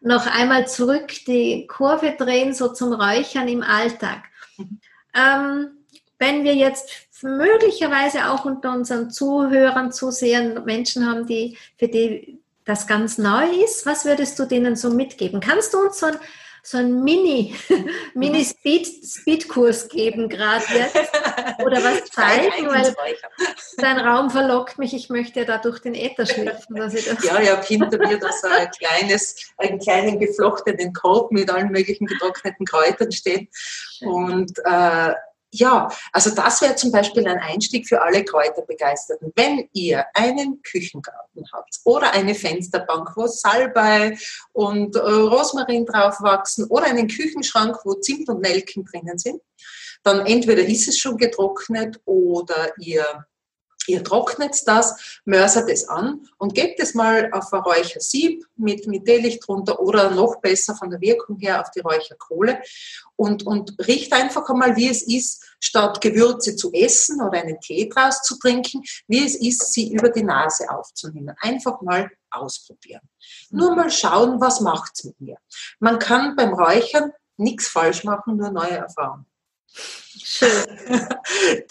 noch 0.00 0.26
einmal 0.26 0.68
zurück 0.68 1.08
die 1.26 1.66
Kurve 1.66 2.16
drehen, 2.18 2.52
so 2.52 2.68
zum 2.68 2.92
Räuchern 2.92 3.48
im 3.48 3.62
Alltag. 3.62 4.24
Mhm. 4.58 4.80
Ähm, 5.14 5.70
wenn 6.18 6.44
wir 6.44 6.54
jetzt 6.54 6.90
möglicherweise 7.22 8.30
auch 8.30 8.44
unter 8.44 8.72
unseren 8.72 9.10
Zuhörern, 9.10 9.90
Zusehern 9.90 10.64
Menschen 10.64 11.08
haben, 11.08 11.26
die, 11.26 11.56
für 11.78 11.88
die 11.88 12.38
das 12.64 12.86
ganz 12.86 13.16
neu 13.16 13.46
ist, 13.64 13.86
was 13.86 14.04
würdest 14.04 14.38
du 14.38 14.44
denen 14.44 14.76
so 14.76 14.90
mitgeben? 14.90 15.40
Kannst 15.40 15.72
du 15.72 15.78
uns 15.78 15.98
so 15.98 16.06
ein, 16.06 16.18
so 16.66 16.78
ein 16.78 17.04
Mini, 17.04 17.54
Mini 18.14 18.44
Speed, 18.44 18.88
Speedkurs 19.04 19.88
geben 19.88 20.28
gerade 20.28 20.64
jetzt? 20.74 20.96
Oder 21.64 21.76
was 21.84 22.04
zeigen? 22.10 22.66
Weil 22.66 22.92
dein 23.78 23.98
Raum 24.00 24.30
verlockt 24.30 24.76
mich, 24.76 24.92
ich 24.92 25.08
möchte 25.08 25.40
ja 25.40 25.46
da 25.46 25.58
durch 25.58 25.78
den 25.78 25.94
Äther 25.94 26.26
schlüpfen. 26.26 26.76
ja, 26.76 27.40
ich 27.40 27.50
habe 27.50 27.62
hinter 27.62 27.98
mir 27.98 28.18
da 28.18 28.32
so 28.32 28.48
ein 28.48 28.68
kleines, 28.70 29.52
einen 29.58 29.78
kleinen 29.78 30.18
geflochtenen 30.18 30.92
Korb 30.92 31.30
mit 31.30 31.48
allen 31.50 31.70
möglichen 31.70 32.06
getrockneten 32.06 32.66
Kräutern 32.66 33.12
stehen. 33.12 33.48
Und 34.00 34.58
äh, 34.64 35.12
ja, 35.52 35.88
also 36.12 36.34
das 36.34 36.60
wäre 36.60 36.76
zum 36.76 36.90
Beispiel 36.90 37.26
ein 37.26 37.38
Einstieg 37.38 37.88
für 37.88 38.02
alle 38.02 38.24
Kräuterbegeisterten. 38.24 39.32
Wenn 39.36 39.68
ihr 39.72 40.04
einen 40.14 40.60
Küchengarten 40.62 41.44
habt 41.52 41.80
oder 41.84 42.12
eine 42.12 42.34
Fensterbank, 42.34 43.16
wo 43.16 43.26
Salbei 43.26 44.18
und 44.52 44.96
äh, 44.96 45.00
Rosmarin 45.00 45.86
drauf 45.86 46.20
wachsen 46.20 46.66
oder 46.68 46.86
einen 46.86 47.08
Küchenschrank, 47.08 47.78
wo 47.84 47.94
Zimt 47.94 48.28
und 48.28 48.42
Nelken 48.42 48.84
drinnen 48.84 49.18
sind, 49.18 49.40
dann 50.02 50.26
entweder 50.26 50.62
ist 50.62 50.88
es 50.88 50.98
schon 50.98 51.16
getrocknet 51.16 52.00
oder 52.04 52.72
ihr 52.78 53.26
Ihr 53.86 54.02
trocknet 54.02 54.56
das, 54.66 55.20
mörsert 55.24 55.70
es 55.70 55.88
an 55.88 56.26
und 56.38 56.54
gebt 56.54 56.80
es 56.80 56.94
mal 56.94 57.30
auf 57.32 57.52
ein 57.52 57.60
Räuchersieb 57.60 58.44
mit, 58.56 58.86
mit 58.86 59.04
Teelicht 59.04 59.46
drunter 59.46 59.80
oder 59.80 60.10
noch 60.10 60.40
besser 60.40 60.74
von 60.74 60.90
der 60.90 61.00
Wirkung 61.00 61.38
her 61.38 61.60
auf 61.60 61.70
die 61.70 61.80
Räucherkohle 61.80 62.60
und, 63.16 63.46
und 63.46 63.74
riecht 63.86 64.12
einfach 64.12 64.48
einmal, 64.48 64.76
wie 64.76 64.88
es 64.88 65.02
ist, 65.02 65.44
statt 65.60 66.00
Gewürze 66.00 66.56
zu 66.56 66.72
essen 66.72 67.20
oder 67.22 67.40
einen 67.40 67.60
Tee 67.60 67.88
draus 67.88 68.22
zu 68.22 68.38
trinken, 68.38 68.82
wie 69.08 69.24
es 69.24 69.34
ist, 69.34 69.72
sie 69.72 69.92
über 69.92 70.10
die 70.10 70.22
Nase 70.22 70.68
aufzunehmen. 70.70 71.34
Einfach 71.40 71.80
mal 71.80 72.10
ausprobieren. 72.30 73.02
Nur 73.50 73.74
mal 73.74 73.90
schauen, 73.90 74.40
was 74.40 74.60
macht's 74.60 75.04
mit 75.04 75.20
mir. 75.20 75.38
Man 75.78 75.98
kann 75.98 76.36
beim 76.36 76.52
Räuchern 76.52 77.12
nichts 77.36 77.68
falsch 77.68 78.04
machen, 78.04 78.36
nur 78.36 78.50
neue 78.50 78.76
Erfahrungen. 78.76 79.26
Schön. 80.28 80.66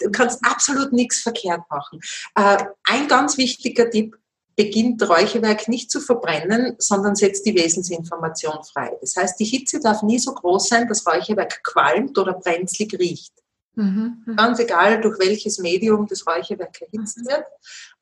Du 0.00 0.10
kannst 0.10 0.40
absolut 0.46 0.92
nichts 0.92 1.20
verkehrt 1.20 1.60
machen. 1.68 2.00
Äh, 2.34 2.64
ein 2.84 3.06
ganz 3.06 3.36
wichtiger 3.36 3.90
Tipp, 3.90 4.16
beginnt 4.56 5.06
Räucherwerk 5.06 5.68
nicht 5.68 5.90
zu 5.90 6.00
verbrennen, 6.00 6.76
sondern 6.78 7.14
setzt 7.14 7.44
die 7.44 7.54
Wesensinformation 7.54 8.64
frei. 8.64 8.96
Das 9.02 9.14
heißt, 9.14 9.38
die 9.38 9.44
Hitze 9.44 9.78
darf 9.78 10.02
nie 10.02 10.18
so 10.18 10.32
groß 10.32 10.70
sein, 10.70 10.88
dass 10.88 11.06
Räucherwerk 11.06 11.62
qualmt 11.62 12.16
oder 12.16 12.32
brenzlig 12.32 12.98
riecht. 12.98 13.34
Mhm, 13.74 14.22
mhm. 14.24 14.36
Ganz 14.36 14.58
egal, 14.58 15.02
durch 15.02 15.18
welches 15.18 15.58
Medium 15.58 16.06
das 16.06 16.26
Räucherwerk 16.26 16.80
erhitzt 16.80 17.18
mhm. 17.18 17.26
wird. 17.26 17.44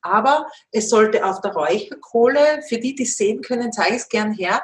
Aber 0.01 0.47
es 0.71 0.89
sollte 0.89 1.25
auf 1.25 1.41
der 1.41 1.51
Räucherkohle, 1.51 2.63
für 2.69 2.77
die, 2.77 2.95
die 2.95 3.03
es 3.03 3.17
sehen 3.17 3.41
können, 3.41 3.73
zeige 3.73 3.97
ich 3.97 4.03
es 4.03 4.09
gern 4.09 4.31
her, 4.31 4.63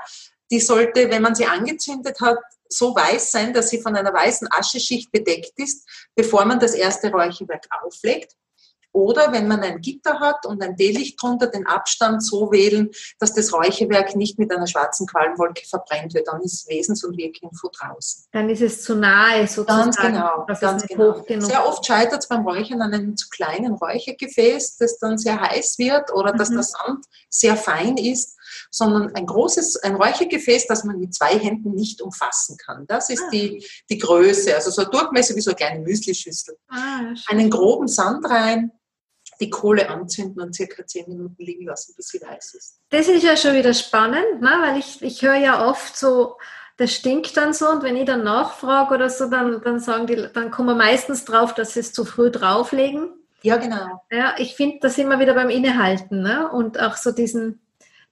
die 0.52 0.60
sollte, 0.60 1.10
wenn 1.10 1.22
man 1.22 1.34
sie 1.34 1.46
angezündet 1.46 2.20
hat, 2.22 2.38
so 2.70 2.96
weiß 2.96 3.32
sein, 3.32 3.54
dass 3.54 3.70
sie 3.70 3.82
von 3.82 3.96
einer 3.96 4.14
weißen 4.14 4.48
Ascheschicht 4.52 5.12
bedeckt 5.12 5.54
ist, 5.58 5.88
bevor 6.16 6.46
man 6.46 6.60
das 6.60 6.74
erste 6.74 7.12
Räucherwerk 7.12 7.68
auflegt. 7.84 8.36
Oder 8.94 9.32
wenn 9.32 9.48
man 9.48 9.62
ein 9.62 9.80
Gitter 9.80 10.20
hat 10.20 10.46
und 10.46 10.62
ein 10.62 10.76
Teelicht 10.76 11.22
drunter, 11.22 11.48
den 11.48 11.66
Abstand 11.66 12.22
so 12.22 12.52
wählen, 12.52 12.90
dass 13.20 13.34
das 13.34 13.54
Räucherwerk 13.54 14.18
nicht 14.18 14.38
mit 14.38 14.54
einer 14.54 14.68
schwarzen 14.68 15.08
Qualmwolke 15.08 15.66
verbrennt 15.66 16.14
wird. 16.14 16.28
Dann 16.28 16.42
ist 16.42 16.68
Wesens- 16.70 17.06
und 17.06 17.18
Wirkinfo 17.18 17.70
draußen. 17.70 18.26
Dann 18.34 18.50
ist 18.50 18.62
es 18.62 18.84
zu 18.84 18.96
nahe 18.96 19.48
sozusagen. 19.48 19.92
Ganz 19.92 19.96
genau. 19.96 20.46
Ganz 20.46 20.86
genau. 20.88 21.48
Sehr 21.48 21.66
oft 21.66 21.86
scheitert 21.86 22.24
es 22.24 22.28
beim 22.28 22.46
Räuchern 22.46 22.82
an 22.82 22.94
einem 22.94 23.16
zu 23.16 23.30
kleinen 23.30 23.76
Räuchergefäß, 23.76 24.76
das 24.76 25.00
dann 25.00 25.18
sehr 25.18 25.40
heiß 25.40 25.78
wird 25.78 26.12
oder 26.14 26.34
dass 26.34 26.50
mhm. 26.50 26.56
der 26.56 26.64
Sand 26.64 27.06
sehr 27.30 27.56
fein 27.56 27.96
ist 27.96 28.38
sondern 28.72 29.14
ein 29.16 29.26
großes, 29.26 29.84
ein 29.84 29.96
Räuchergefäß, 29.96 30.66
das 30.66 30.86
man 30.86 31.00
mit 31.00 31.14
zwei 31.14 31.38
Händen 31.38 31.74
nicht 31.74 32.02
umfassen 32.02 32.58
kann. 32.58 32.88
Das 32.88 33.10
ist 33.10 33.22
ah. 33.22 33.30
die, 33.32 33.66
die 33.90 33.98
Größe, 33.98 34.56
also 34.56 34.72
so 34.72 34.84
ein 34.84 34.92
Durchmesser 34.92 35.36
wie 35.36 35.42
so 35.42 35.52
eine 35.52 35.58
kleine 35.58 35.80
Müslischüssel. 35.82 36.58
Ah, 36.70 37.14
Einen 37.28 37.50
groben 37.50 37.88
Sand 37.88 38.28
rein, 38.30 38.72
die 39.42 39.50
Kohle 39.50 39.90
anzünden 39.90 40.42
und 40.42 40.56
circa 40.56 40.86
zehn 40.86 41.08
Minuten 41.10 41.44
liegen 41.44 41.66
lassen, 41.66 41.94
bis 41.98 42.08
sie 42.08 42.22
weiß 42.22 42.54
ist. 42.54 42.80
Das 42.90 43.08
ist 43.08 43.24
ja 43.24 43.36
schon 43.36 43.56
wieder 43.56 43.74
spannend, 43.74 44.42
ne? 44.42 44.52
weil 44.62 44.80
ich, 44.80 45.02
ich 45.02 45.22
höre 45.22 45.36
ja 45.36 45.68
oft 45.68 45.98
so, 45.98 46.38
das 46.78 46.94
stinkt 46.94 47.36
dann 47.36 47.54
so 47.54 47.70
und 47.70 47.84
wenn 47.84 47.98
ich 47.98 48.06
dann 48.06 48.24
nachfrage 48.24 48.96
oder 48.96 49.10
so, 49.10 49.30
dann, 49.30 49.62
dann 49.62 49.80
sagen 49.80 50.08
die, 50.08 50.28
dann 50.34 50.52
kommen 50.52 50.70
wir 50.70 50.76
meistens 50.76 51.26
drauf, 51.26 51.54
dass 51.54 51.74
sie 51.74 51.82
es 51.82 51.92
zu 51.92 52.06
früh 52.06 52.32
drauflegen. 52.32 53.10
Ja, 53.42 53.58
genau. 53.58 54.02
Ja, 54.12 54.36
ich 54.38 54.56
finde 54.56 54.78
das 54.82 54.98
immer 54.98 55.20
wieder 55.20 55.34
beim 55.34 55.50
Innehalten 55.50 56.22
ne? 56.22 56.50
und 56.52 56.80
auch 56.80 56.96
so 56.96 57.12
diesen, 57.12 57.60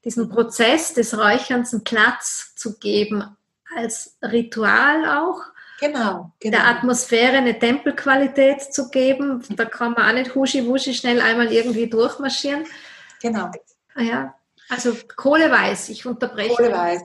diesen 0.03 0.29
Prozess 0.29 0.93
des 0.93 1.17
Räucherns 1.17 1.73
einen 1.73 1.83
Platz 1.83 2.53
zu 2.55 2.77
geben, 2.79 3.23
als 3.75 4.17
Ritual 4.21 5.05
auch. 5.05 5.41
Genau, 5.79 6.31
genau. 6.39 6.57
Der 6.57 6.67
Atmosphäre 6.67 7.37
eine 7.37 7.57
Tempelqualität 7.57 8.61
zu 8.61 8.89
geben. 8.89 9.43
Da 9.49 9.65
kann 9.65 9.93
man 9.93 10.09
auch 10.09 10.13
nicht 10.13 10.35
huschi-wuschi 10.35 10.93
schnell 10.93 11.21
einmal 11.21 11.51
irgendwie 11.51 11.87
durchmarschieren. 11.87 12.65
Genau. 13.21 13.51
Ja, 13.95 14.35
also 14.69 14.93
Kohleweiß, 15.15 15.89
ich 15.89 16.05
unterbreche. 16.05 16.55
Kohleweiß. 16.55 17.01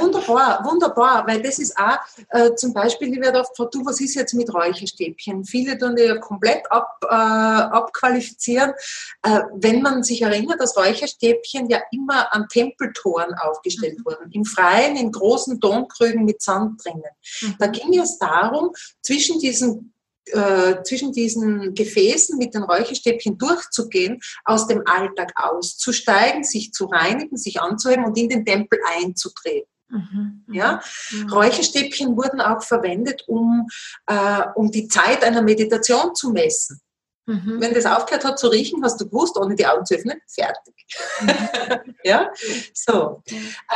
Wunderbar, 0.00 0.64
wunderbar, 0.64 1.26
weil 1.26 1.42
das 1.42 1.58
ist 1.58 1.76
auch 1.76 1.98
äh, 2.30 2.54
zum 2.54 2.72
Beispiel, 2.72 3.12
ich 3.12 3.20
werde 3.20 3.40
oft 3.40 3.50
gefragt, 3.50 3.74
du, 3.74 3.84
was 3.84 4.00
ist 4.00 4.14
jetzt 4.14 4.34
mit 4.34 4.54
Räucherstäbchen? 4.54 5.44
Viele 5.44 5.76
tun 5.76 5.96
die 5.96 6.04
ja 6.04 6.16
komplett 6.16 6.70
ab, 6.70 6.98
äh, 7.02 7.06
abqualifizieren. 7.08 8.72
Äh, 9.22 9.40
wenn 9.54 9.82
man 9.82 10.04
sich 10.04 10.22
erinnert, 10.22 10.60
dass 10.60 10.76
Räucherstäbchen 10.76 11.68
ja 11.68 11.80
immer 11.90 12.32
an 12.32 12.46
Tempeltoren 12.48 13.34
aufgestellt 13.34 13.98
mhm. 13.98 14.04
wurden, 14.04 14.30
im 14.30 14.44
Freien, 14.44 14.96
in 14.96 15.10
großen 15.10 15.60
Tonkrügen 15.60 16.24
mit 16.24 16.40
Sand 16.40 16.84
drinnen. 16.84 17.02
Mhm. 17.42 17.54
Da 17.58 17.66
ging 17.66 17.98
es 17.98 18.18
darum, 18.18 18.70
zwischen 19.02 19.40
diesen 19.40 19.92
äh, 20.32 20.82
zwischen 20.82 21.12
diesen 21.12 21.74
Gefäßen 21.74 22.38
mit 22.38 22.54
den 22.54 22.62
Räucherstäbchen 22.62 23.38
durchzugehen, 23.38 24.20
aus 24.44 24.66
dem 24.66 24.82
Alltag 24.86 25.32
auszusteigen, 25.36 26.44
sich 26.44 26.72
zu 26.72 26.86
reinigen, 26.86 27.36
sich 27.36 27.60
anzuheben 27.60 28.04
und 28.04 28.16
in 28.16 28.28
den 28.28 28.44
Tempel 28.44 28.78
einzutreten. 28.98 29.68
Mhm, 29.90 30.44
mhm, 30.46 30.54
ja? 30.54 30.82
Mhm. 31.10 31.32
Räucherstäbchen 31.32 32.16
wurden 32.16 32.40
auch 32.40 32.62
verwendet, 32.62 33.24
um, 33.26 33.66
äh, 34.06 34.42
um 34.54 34.70
die 34.70 34.88
Zeit 34.88 35.24
einer 35.24 35.42
Meditation 35.42 36.14
zu 36.14 36.30
messen. 36.30 36.80
Mhm. 37.28 37.60
Wenn 37.60 37.74
das 37.74 37.84
aufgehört 37.84 38.24
hat 38.24 38.38
zu 38.38 38.48
riechen, 38.48 38.82
hast 38.82 38.98
du 39.00 39.06
gewusst, 39.06 39.36
ohne 39.36 39.54
die 39.54 39.66
Augen 39.66 39.84
zu 39.84 39.94
öffnen, 39.94 40.18
fertig. 40.26 40.74
Mhm. 41.20 41.94
ja, 42.02 42.30
so. 42.72 43.22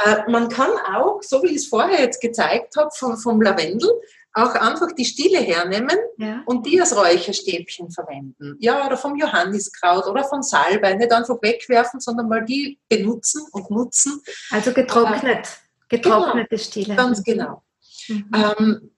Äh, 0.04 0.30
man 0.30 0.48
kann 0.48 0.70
auch, 0.94 1.22
so 1.22 1.42
wie 1.42 1.48
ich 1.48 1.56
es 1.56 1.66
vorher 1.66 2.00
jetzt 2.00 2.20
gezeigt 2.20 2.76
habe, 2.76 2.90
vom, 2.94 3.16
vom 3.18 3.42
Lavendel, 3.42 3.90
auch 4.34 4.54
einfach 4.54 4.92
die 4.92 5.04
Stiele 5.04 5.38
hernehmen 5.38 5.96
ja. 6.16 6.42
und 6.46 6.66
die 6.66 6.80
als 6.80 6.96
Räucherstäbchen 6.96 7.90
verwenden. 7.90 8.56
Ja, 8.60 8.86
oder 8.86 8.96
vom 8.96 9.16
Johanniskraut 9.16 10.06
oder 10.06 10.24
von 10.24 10.42
Salbei. 10.42 10.94
Nicht 10.94 11.12
einfach 11.12 11.36
wegwerfen, 11.42 12.00
sondern 12.00 12.28
mal 12.28 12.44
die 12.44 12.78
benutzen 12.88 13.42
und 13.52 13.70
nutzen. 13.70 14.22
Also 14.50 14.72
getrocknet. 14.72 15.48
Getrocknete 15.88 16.48
genau, 16.50 16.62
Stiele. 16.62 16.96
Ganz 16.96 17.22
genau. 17.22 17.62
Mhm. 18.08 18.30
Ähm, 18.34 18.90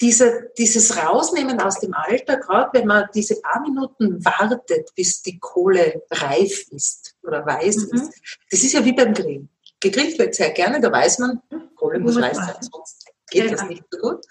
diese, 0.00 0.50
dieses 0.58 0.96
Rausnehmen 0.98 1.60
aus 1.60 1.80
dem 1.80 1.94
Alter, 1.94 2.36
gerade 2.36 2.78
wenn 2.78 2.86
man 2.86 3.08
diese 3.14 3.40
paar 3.40 3.62
Minuten 3.62 4.22
wartet, 4.24 4.94
bis 4.94 5.22
die 5.22 5.38
Kohle 5.38 6.02
reif 6.10 6.66
ist 6.70 7.16
oder 7.22 7.46
weiß 7.46 7.76
mhm. 7.76 7.98
ist, 7.98 8.12
das 8.50 8.62
ist 8.62 8.72
ja 8.72 8.84
wie 8.84 8.92
beim 8.92 9.14
Grillen. 9.14 9.48
Gegrillt 9.80 10.18
wird 10.18 10.34
sehr 10.34 10.50
gerne, 10.50 10.80
da 10.80 10.90
weiß 10.90 11.18
man, 11.20 11.40
Kohle 11.76 12.00
muss 12.00 12.16
weiß 12.20 12.36
sein, 12.36 12.54
sonst 12.60 13.03
geht 13.34 13.52
das 13.52 13.68
nicht 13.68 13.84
so 13.90 13.98
gut. 13.98 14.24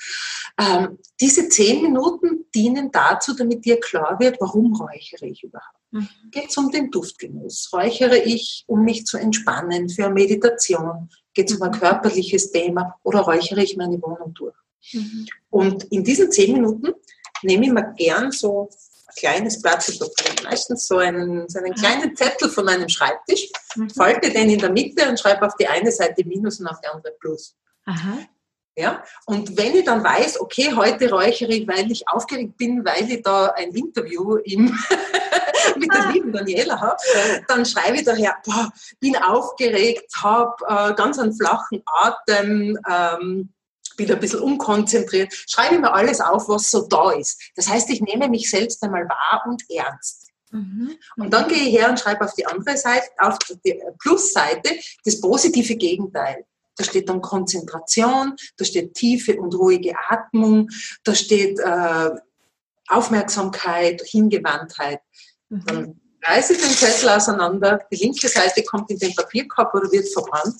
Ähm, 0.59 0.99
diese 1.19 1.49
zehn 1.49 1.81
Minuten 1.81 2.45
dienen 2.53 2.91
dazu, 2.91 3.35
damit 3.35 3.65
dir 3.65 3.79
klar 3.79 4.19
wird, 4.19 4.37
warum 4.39 4.73
räuchere 4.73 5.25
ich 5.25 5.43
überhaupt. 5.43 5.77
Mhm. 5.91 6.09
Geht 6.31 6.49
es 6.49 6.57
um 6.57 6.71
den 6.71 6.91
Duftgenuss? 6.91 7.69
Räuchere 7.71 8.17
ich, 8.17 8.63
um 8.67 8.83
mich 8.83 9.05
zu 9.05 9.17
entspannen, 9.17 9.89
für 9.89 10.09
Meditation? 10.09 11.09
Geht 11.33 11.49
es 11.49 11.57
um 11.57 11.63
ein 11.63 11.71
mhm. 11.71 11.79
körperliches 11.79 12.51
Thema 12.51 12.95
oder 13.03 13.21
räuchere 13.21 13.61
ich 13.61 13.77
meine 13.77 14.01
Wohnung 14.01 14.33
durch? 14.33 14.55
Mhm. 14.91 15.27
Und 15.49 15.83
in 15.85 16.03
diesen 16.03 16.31
zehn 16.31 16.53
Minuten 16.53 16.93
nehme 17.43 17.65
ich 17.65 17.71
mir 17.71 17.93
gern 17.97 18.31
so 18.31 18.69
ein 19.07 19.15
kleines 19.15 19.61
Blatt 19.61 19.85
Papier, 19.99 20.43
meistens 20.43 20.87
so 20.87 20.97
einen, 20.97 21.47
so 21.47 21.59
einen 21.59 21.73
kleinen 21.73 22.15
Zettel 22.15 22.49
von 22.49 22.65
meinem 22.65 22.89
Schreibtisch, 22.89 23.49
mhm. 23.75 23.89
falte 23.89 24.31
den 24.31 24.49
in 24.49 24.59
der 24.59 24.71
Mitte 24.71 25.07
und 25.07 25.19
schreibe 25.19 25.45
auf 25.45 25.55
die 25.59 25.67
eine 25.67 25.91
Seite 25.91 26.25
Minus 26.25 26.59
und 26.59 26.67
auf 26.67 26.79
die 26.81 26.87
andere 26.87 27.13
Plus. 27.19 27.55
Aha. 27.85 28.17
Ja? 28.75 29.03
Und 29.25 29.55
wenn 29.57 29.75
ich 29.75 29.85
dann 29.85 30.03
weiß, 30.03 30.39
okay, 30.41 30.73
heute 30.75 31.09
räuchere 31.09 31.51
ich, 31.51 31.67
weil 31.67 31.91
ich 31.91 32.07
aufgeregt 32.07 32.57
bin, 32.57 32.83
weil 32.83 33.09
ich 33.09 33.21
da 33.21 33.47
ein 33.55 33.71
Interview 33.71 34.37
im 34.37 34.65
mit 35.77 35.93
der 35.93 36.11
lieben 36.11 36.31
Daniela 36.31 36.79
habe, 36.79 36.97
dann 37.47 37.65
schreibe 37.65 37.97
ich 37.97 38.03
daher, 38.03 38.35
boah, 38.45 38.71
bin 38.99 39.15
aufgeregt, 39.15 40.11
habe 40.21 40.55
äh, 40.67 40.93
ganz 40.95 41.19
einen 41.19 41.35
flachen 41.35 41.81
Atem, 41.85 42.77
ähm, 42.89 43.53
bin 43.95 44.11
ein 44.11 44.19
bisschen 44.19 44.39
unkonzentriert, 44.39 45.33
schreibe 45.47 45.79
mir 45.79 45.93
alles 45.93 46.19
auf, 46.19 46.49
was 46.49 46.71
so 46.71 46.87
da 46.87 47.11
ist. 47.11 47.39
Das 47.55 47.69
heißt, 47.69 47.89
ich 47.91 48.01
nehme 48.01 48.27
mich 48.27 48.49
selbst 48.49 48.81
einmal 48.83 49.07
wahr 49.07 49.43
und 49.47 49.63
ernst. 49.69 50.31
Mhm. 50.49 50.97
Und 51.17 51.33
dann 51.33 51.47
gehe 51.47 51.69
ich 51.69 51.77
her 51.77 51.89
und 51.89 51.99
schreibe 51.99 52.25
auf 52.25 52.33
die 52.33 52.45
andere 52.45 52.77
Seite, 52.77 53.07
auf 53.17 53.37
die 53.65 53.79
Plusseite, 53.99 54.75
das 55.03 55.19
positive 55.19 55.75
Gegenteil. 55.75 56.45
Da 56.75 56.83
steht 56.83 57.09
dann 57.09 57.21
Konzentration, 57.21 58.35
da 58.57 58.65
steht 58.65 58.93
tiefe 58.95 59.39
und 59.39 59.53
ruhige 59.55 59.93
Atmung, 60.09 60.69
da 61.03 61.13
steht 61.13 61.59
äh, 61.59 62.09
Aufmerksamkeit, 62.87 64.01
Hingewandtheit. 64.05 64.99
Mhm. 65.49 65.63
Dann 65.65 66.01
reiße 66.23 66.53
ich 66.53 66.61
den 66.61 66.71
Zettel 66.71 67.09
auseinander, 67.09 67.79
die 67.91 67.97
linke 67.97 68.27
Seite 68.27 68.63
kommt 68.63 68.89
in 68.89 68.97
den 68.97 69.13
Papierkorb 69.13 69.73
oder 69.73 69.91
wird 69.91 70.07
verbrannt 70.07 70.55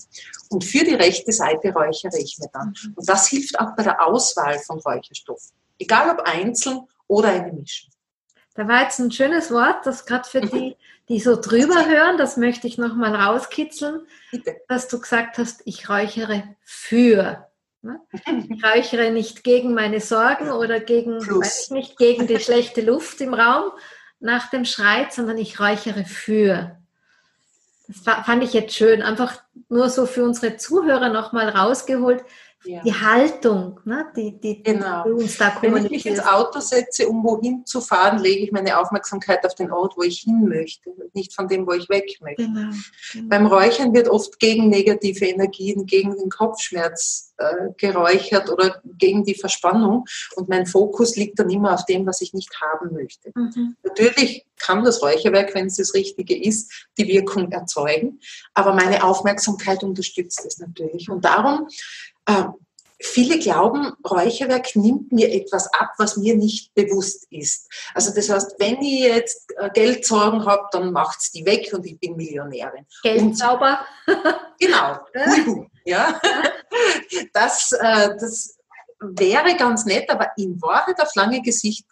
und 0.50 0.64
für 0.64 0.84
die 0.84 0.94
rechte 0.94 1.32
Seite 1.32 1.72
räuchere 1.72 2.18
ich 2.18 2.38
mir 2.38 2.48
dann. 2.52 2.68
Mhm. 2.68 2.94
Und 2.96 3.08
das 3.08 3.28
hilft 3.28 3.58
auch 3.58 3.74
bei 3.76 3.82
der 3.82 4.06
Auswahl 4.06 4.58
von 4.60 4.78
Räucherstoffen. 4.80 5.56
Egal 5.78 6.10
ob 6.10 6.20
einzeln 6.20 6.80
oder 7.06 7.28
eine 7.28 7.52
Mischung. 7.52 7.93
Da 8.54 8.68
war 8.68 8.82
jetzt 8.82 9.00
ein 9.00 9.10
schönes 9.10 9.50
Wort, 9.50 9.84
das 9.84 10.06
gerade 10.06 10.28
für 10.28 10.40
die, 10.40 10.76
die 11.08 11.20
so 11.20 11.40
drüber 11.40 11.86
hören, 11.86 12.18
das 12.18 12.36
möchte 12.36 12.66
ich 12.66 12.78
nochmal 12.78 13.14
rauskitzeln, 13.14 14.06
Bitte. 14.30 14.56
dass 14.68 14.88
du 14.88 15.00
gesagt 15.00 15.38
hast, 15.38 15.62
ich 15.64 15.88
räuchere 15.88 16.44
für. 16.62 17.48
Ne? 17.82 18.00
Ich 18.48 18.64
räuchere 18.64 19.10
nicht 19.10 19.44
gegen 19.44 19.74
meine 19.74 20.00
Sorgen 20.00 20.50
oder 20.50 20.80
gegen, 20.80 21.18
nicht, 21.70 21.98
gegen 21.98 22.26
die 22.26 22.38
schlechte 22.38 22.80
Luft 22.80 23.20
im 23.20 23.34
Raum 23.34 23.72
nach 24.20 24.48
dem 24.50 24.64
Schreit, 24.64 25.12
sondern 25.12 25.36
ich 25.36 25.60
räuchere 25.60 26.04
für. 26.04 26.78
Das 27.86 27.98
fand 28.24 28.42
ich 28.42 28.54
jetzt 28.54 28.74
schön, 28.74 29.02
einfach 29.02 29.42
nur 29.68 29.90
so 29.90 30.06
für 30.06 30.24
unsere 30.24 30.56
Zuhörer 30.56 31.10
nochmal 31.10 31.50
rausgeholt 31.50 32.24
ja. 32.64 32.82
die 32.82 32.92
Haltung, 32.92 33.80
ne, 33.84 34.06
die, 34.16 34.38
die, 34.38 34.62
genau. 34.62 35.04
die 35.04 35.12
uns 35.12 35.38
da 35.38 35.50
kommuniziert. 35.50 35.74
Wenn 35.74 35.84
ich 35.84 35.90
mich 35.90 36.06
ins 36.06 36.26
Auto 36.26 36.60
setze, 36.60 37.08
um 37.08 37.22
wohin 37.24 37.66
zu 37.66 37.80
fahren, 37.80 38.18
lege 38.18 38.44
ich 38.44 38.52
meine 38.52 38.78
Aufmerksamkeit 38.78 39.44
auf 39.44 39.54
den 39.54 39.70
Ort, 39.70 39.96
wo 39.96 40.02
ich 40.02 40.20
hin 40.20 40.48
möchte, 40.48 40.90
nicht 41.12 41.34
von 41.34 41.48
dem, 41.48 41.66
wo 41.66 41.72
ich 41.72 41.88
weg 41.88 42.18
möchte. 42.20 42.44
Genau. 42.44 42.70
Genau. 43.12 43.28
Beim 43.28 43.46
Räuchern 43.46 43.94
wird 43.94 44.08
oft 44.08 44.38
gegen 44.38 44.68
negative 44.68 45.26
Energien, 45.26 45.86
gegen 45.86 46.16
den 46.16 46.30
Kopfschmerz 46.30 47.34
äh, 47.36 47.70
geräuchert 47.76 48.48
oder 48.48 48.80
gegen 48.84 49.24
die 49.24 49.34
Verspannung 49.34 50.04
und 50.36 50.48
mein 50.48 50.66
Fokus 50.66 51.16
liegt 51.16 51.38
dann 51.38 51.50
immer 51.50 51.74
auf 51.74 51.84
dem, 51.84 52.06
was 52.06 52.20
ich 52.20 52.32
nicht 52.32 52.50
haben 52.60 52.92
möchte. 52.92 53.32
Mhm. 53.34 53.76
Natürlich 53.82 54.46
kann 54.56 54.84
das 54.84 55.02
Räucherwerk, 55.02 55.54
wenn 55.54 55.66
es 55.66 55.76
das 55.76 55.94
Richtige 55.94 56.40
ist, 56.40 56.86
die 56.96 57.08
Wirkung 57.08 57.50
erzeugen, 57.50 58.20
aber 58.54 58.72
meine 58.72 59.02
Aufmerksamkeit 59.02 59.82
unterstützt 59.82 60.44
es 60.46 60.58
natürlich. 60.58 61.10
Und 61.10 61.24
darum 61.24 61.66
äh, 62.26 62.44
viele 63.00 63.38
glauben, 63.38 63.92
Räucherwerk 64.08 64.74
nimmt 64.76 65.12
mir 65.12 65.32
etwas 65.32 65.72
ab, 65.74 65.92
was 65.98 66.16
mir 66.16 66.36
nicht 66.36 66.74
bewusst 66.74 67.26
ist. 67.30 67.68
Also 67.94 68.14
das 68.14 68.30
heißt, 68.30 68.54
wenn 68.58 68.80
ich 68.80 69.00
jetzt 69.00 69.52
äh, 69.56 69.70
Geldsorgen 69.70 70.46
habe, 70.46 70.68
dann 70.72 70.92
macht 70.92 71.20
es 71.20 71.30
die 71.30 71.44
weg 71.44 71.70
und 71.72 71.84
ich 71.84 71.98
bin 71.98 72.16
Millionärin. 72.16 72.86
Geldsauber. 73.02 73.84
genau. 74.58 74.98
ja. 75.84 76.20
Das, 77.32 77.72
äh, 77.72 78.16
das 78.18 78.56
wäre 79.00 79.56
ganz 79.56 79.84
nett, 79.84 80.08
aber 80.10 80.30
in 80.36 80.60
Wahrheit 80.62 81.00
auf 81.00 81.14
lange, 81.14 81.42
Gesicht, 81.42 81.84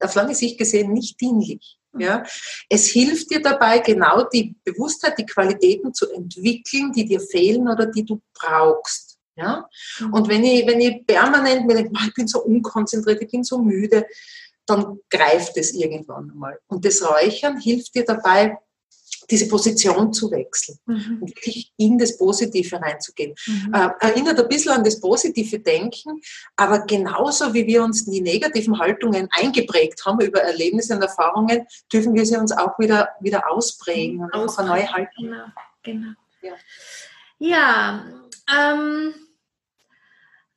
auf 0.00 0.14
lange 0.14 0.34
Sicht 0.34 0.58
gesehen 0.58 0.92
nicht 0.92 1.20
dienlich. 1.20 1.78
Ja? 1.98 2.24
Es 2.68 2.88
hilft 2.88 3.30
dir 3.30 3.40
dabei, 3.40 3.78
genau 3.78 4.24
die 4.24 4.56
Bewusstheit, 4.64 5.18
die 5.18 5.26
Qualitäten 5.26 5.94
zu 5.94 6.10
entwickeln, 6.10 6.92
die 6.92 7.04
dir 7.04 7.20
fehlen 7.20 7.68
oder 7.68 7.86
die 7.86 8.04
du 8.04 8.20
brauchst. 8.34 9.15
Ja? 9.36 9.68
Mhm. 10.00 10.12
Und 10.12 10.28
wenn 10.28 10.44
ich, 10.44 10.66
wenn 10.66 10.80
ich 10.80 11.06
permanent 11.06 11.66
mir 11.66 11.74
denke, 11.74 11.92
ich 12.06 12.14
bin 12.14 12.26
so 12.26 12.42
unkonzentriert, 12.42 13.22
ich 13.22 13.30
bin 13.30 13.44
so 13.44 13.58
müde, 13.58 14.06
dann 14.66 14.98
greift 15.08 15.56
es 15.56 15.72
irgendwann 15.72 16.30
einmal. 16.30 16.58
Und 16.66 16.84
das 16.84 17.02
Räuchern 17.02 17.60
hilft 17.60 17.94
dir 17.94 18.04
dabei, 18.04 18.58
diese 19.30 19.48
Position 19.48 20.12
zu 20.12 20.30
wechseln 20.30 20.78
mhm. 20.86 21.18
und 21.20 21.28
wirklich 21.30 21.72
in 21.76 21.98
das 21.98 22.16
Positive 22.16 22.80
reinzugehen. 22.80 23.34
Mhm. 23.46 23.74
Äh, 23.74 23.88
erinnert 24.00 24.38
ein 24.38 24.48
bisschen 24.48 24.72
an 24.72 24.84
das 24.84 25.00
positive 25.00 25.58
Denken, 25.58 26.20
aber 26.54 26.80
genauso 26.80 27.52
wie 27.52 27.66
wir 27.66 27.82
uns 27.82 28.04
die 28.04 28.20
negativen 28.20 28.78
Haltungen 28.78 29.28
eingeprägt 29.30 30.04
haben 30.04 30.20
über 30.20 30.40
Erlebnisse 30.40 30.94
und 30.94 31.02
Erfahrungen, 31.02 31.66
dürfen 31.92 32.14
wir 32.14 32.24
sie 32.24 32.36
uns 32.36 32.52
auch 32.52 32.78
wieder, 32.78 33.08
wieder 33.20 33.50
ausprägen 33.50 34.20
und 34.20 34.32
auch 34.32 34.58
eine 34.58 34.68
neue 34.68 34.92
Haltung. 34.92 35.24
Genau, 35.24 35.44
genau. 35.82 36.12
Ja, 36.42 36.54
ja 37.38 38.04
ähm, 38.48 39.14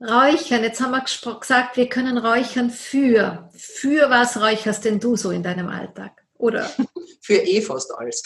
Räuchern, 0.02 0.64
jetzt 0.64 0.80
haben 0.80 0.92
wir 0.92 1.04
gesagt, 1.40 1.76
wir 1.76 1.90
können 1.90 2.18
räuchern 2.18 2.70
für. 2.70 3.50
Für 3.54 4.10
was 4.10 4.40
räucherst 4.40 4.86
denn 4.86 5.00
du 5.00 5.18
so 5.18 5.32
in 5.32 5.44
deinem 5.44 5.68
Alltag? 5.68 6.24
Oder? 6.38 6.72
für 7.22 7.36
eh 7.36 7.62
fast 7.62 7.94
alles. 7.98 8.24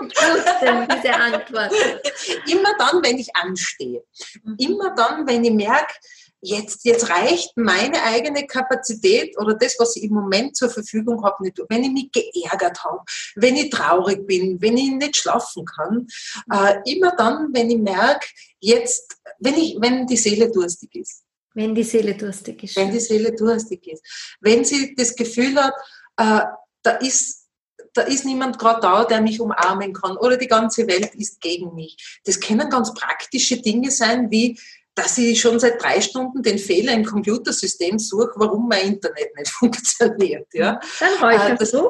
wusste 0.00 0.88
diese 0.96 1.14
Antwort. 1.14 1.72
Immer 2.50 2.74
dann, 2.78 3.02
wenn 3.02 3.18
ich 3.18 3.34
anstehe. 3.36 4.02
Mhm. 4.42 4.56
Immer 4.58 4.94
dann, 4.94 5.26
wenn 5.26 5.44
ich 5.44 5.52
merke, 5.52 5.92
jetzt, 6.40 6.84
jetzt 6.84 7.10
reicht 7.10 7.56
meine 7.56 8.02
eigene 8.02 8.46
Kapazität 8.46 9.36
oder 9.38 9.54
das, 9.54 9.76
was 9.78 9.96
ich 9.96 10.04
im 10.04 10.14
Moment 10.14 10.56
zur 10.56 10.70
Verfügung 10.70 11.24
habe, 11.24 11.42
nicht. 11.42 11.58
Wenn 11.68 11.84
ich 11.84 11.90
mich 11.90 12.12
geärgert 12.12 12.84
habe, 12.84 13.00
wenn 13.36 13.56
ich 13.56 13.70
traurig 13.70 14.26
bin, 14.26 14.60
wenn 14.60 14.76
ich 14.76 14.90
nicht 14.90 15.16
schlafen 15.16 15.64
kann, 15.64 16.06
äh, 16.52 16.92
immer 16.92 17.14
dann, 17.16 17.48
wenn 17.52 17.70
ich 17.70 17.78
merke, 17.78 18.26
jetzt, 18.60 19.16
wenn, 19.38 19.54
ich, 19.54 19.76
wenn 19.80 20.06
die 20.06 20.16
Seele 20.16 20.50
durstig 20.50 20.94
ist. 20.94 21.24
Wenn 21.54 21.74
die 21.74 21.82
Seele 21.82 22.14
durstig 22.14 22.62
ist. 22.62 22.76
Wenn 22.76 22.92
die 22.92 23.00
Seele 23.00 23.34
durstig 23.34 23.86
ist. 23.86 24.36
Wenn 24.40 24.64
sie 24.64 24.94
das 24.94 25.16
Gefühl 25.16 25.56
hat, 25.56 25.74
äh, 26.16 26.44
da 26.82 26.90
ist 27.00 27.48
da 27.94 28.02
ist 28.02 28.24
niemand 28.24 28.58
gerade 28.58 28.80
da, 28.80 29.04
der 29.04 29.20
mich 29.20 29.40
umarmen 29.40 29.92
kann 29.92 30.16
oder 30.18 30.36
die 30.36 30.46
ganze 30.46 30.86
Welt 30.86 31.14
ist 31.14 31.40
gegen 31.40 31.74
mich. 31.74 32.20
Das 32.24 32.38
können 32.38 32.70
ganz 32.70 32.94
praktische 32.94 33.60
Dinge 33.60 33.90
sein, 33.90 34.30
wie 34.30 34.58
dass 34.98 35.16
ich 35.18 35.40
schon 35.40 35.60
seit 35.60 35.82
drei 35.82 36.00
Stunden 36.00 36.42
den 36.42 36.58
Fehler 36.58 36.92
im 36.92 37.04
Computersystem 37.04 37.98
suche, 37.98 38.32
warum 38.36 38.68
mein 38.68 38.94
Internet 38.94 39.36
nicht 39.36 39.50
funktioniert. 39.58 40.48
Ja? 40.52 40.80
Dann 40.98 41.14
räucherst 41.22 41.74
äh, 41.74 41.78
du? 41.78 41.88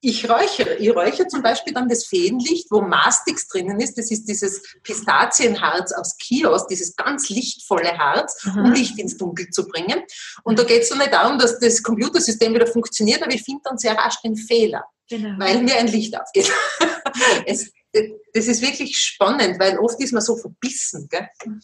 Ich 0.00 0.30
räuchere. 0.30 0.76
Ich 0.76 0.94
räuchere 0.94 1.26
zum 1.26 1.42
Beispiel 1.42 1.72
dann 1.72 1.88
das 1.88 2.06
Feenlicht, 2.06 2.70
wo 2.70 2.80
Mastix 2.80 3.48
drinnen 3.48 3.80
ist. 3.80 3.98
Das 3.98 4.12
ist 4.12 4.26
dieses 4.26 4.62
Pistazienharz 4.84 5.92
aus 5.92 6.16
Kiosk, 6.18 6.68
dieses 6.68 6.94
ganz 6.94 7.28
lichtvolle 7.28 7.98
Harz, 7.98 8.44
mhm. 8.44 8.64
um 8.64 8.72
Licht 8.72 8.96
ins 8.98 9.16
Dunkel 9.16 9.50
zu 9.50 9.66
bringen. 9.66 10.04
Und 10.44 10.58
da 10.58 10.62
geht 10.62 10.82
es 10.82 10.88
so 10.88 10.94
nicht 10.94 11.12
darum, 11.12 11.36
dass 11.38 11.58
das 11.58 11.82
Computersystem 11.82 12.54
wieder 12.54 12.68
funktioniert, 12.68 13.22
aber 13.22 13.32
ich 13.32 13.42
finde 13.42 13.62
dann 13.64 13.76
sehr 13.76 13.96
rasch 13.96 14.20
den 14.22 14.36
Fehler, 14.36 14.84
genau. 15.10 15.36
weil 15.38 15.62
mir 15.62 15.76
ein 15.76 15.88
Licht 15.88 16.16
aufgeht. 16.18 16.50
es, 17.46 17.72
das 17.92 18.46
ist 18.46 18.62
wirklich 18.62 18.96
spannend, 18.96 19.58
weil 19.58 19.78
oft 19.78 20.00
ist 20.00 20.12
man 20.12 20.22
so 20.22 20.36
verbissen. 20.36 21.08
Mhm. 21.44 21.60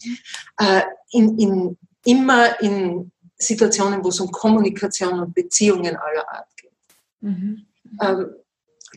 Äh, 0.59 0.81
in, 1.11 1.37
in, 1.37 1.77
immer 2.05 2.59
in 2.61 3.11
Situationen, 3.37 4.03
wo 4.03 4.09
es 4.09 4.19
um 4.19 4.31
Kommunikation 4.31 5.19
und 5.19 5.35
Beziehungen 5.35 5.95
aller 5.95 6.29
Art 6.29 6.47
geht. 6.57 6.71
Mhm. 7.21 7.65
Ähm, 8.01 8.35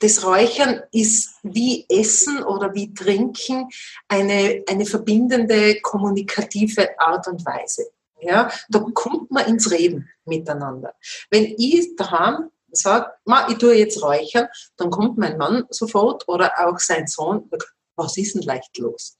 das 0.00 0.24
Räuchern 0.24 0.82
ist 0.92 1.34
wie 1.42 1.84
Essen 1.88 2.42
oder 2.44 2.72
wie 2.74 2.94
Trinken 2.94 3.68
eine, 4.06 4.62
eine 4.68 4.86
verbindende, 4.86 5.80
kommunikative 5.80 6.98
Art 7.00 7.26
und 7.26 7.44
Weise. 7.44 7.90
Ja, 8.20 8.50
da 8.68 8.80
kommt 8.94 9.30
man 9.30 9.46
ins 9.46 9.70
Reden 9.70 10.08
miteinander. 10.24 10.94
Wenn 11.30 11.54
ich 11.56 11.94
daheim 11.96 12.50
sage, 12.70 13.10
ich 13.48 13.58
tue 13.58 13.74
jetzt 13.74 14.02
räuchern, 14.02 14.48
dann 14.76 14.90
kommt 14.90 15.18
mein 15.18 15.38
Mann 15.38 15.64
sofort 15.70 16.28
oder 16.28 16.52
auch 16.66 16.78
sein 16.78 17.06
Sohn 17.06 17.50
was 17.98 18.16
ist 18.16 18.34
denn 18.34 18.42
leicht 18.42 18.78
los? 18.78 19.18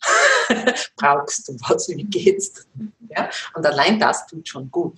Brauchst 0.96 1.48
du 1.48 1.54
was? 1.68 1.88
Wie 1.88 2.04
geht's? 2.04 2.66
Ja? 3.10 3.28
Und 3.54 3.66
allein 3.66 3.98
das 3.98 4.26
tut 4.26 4.48
schon 4.48 4.70
gut. 4.70 4.96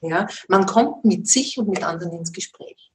Ja, 0.00 0.26
man 0.48 0.64
kommt 0.64 1.04
mit 1.04 1.28
sich 1.28 1.58
und 1.58 1.68
mit 1.68 1.84
anderen 1.84 2.12
ins 2.12 2.32
Gespräch. 2.32 2.92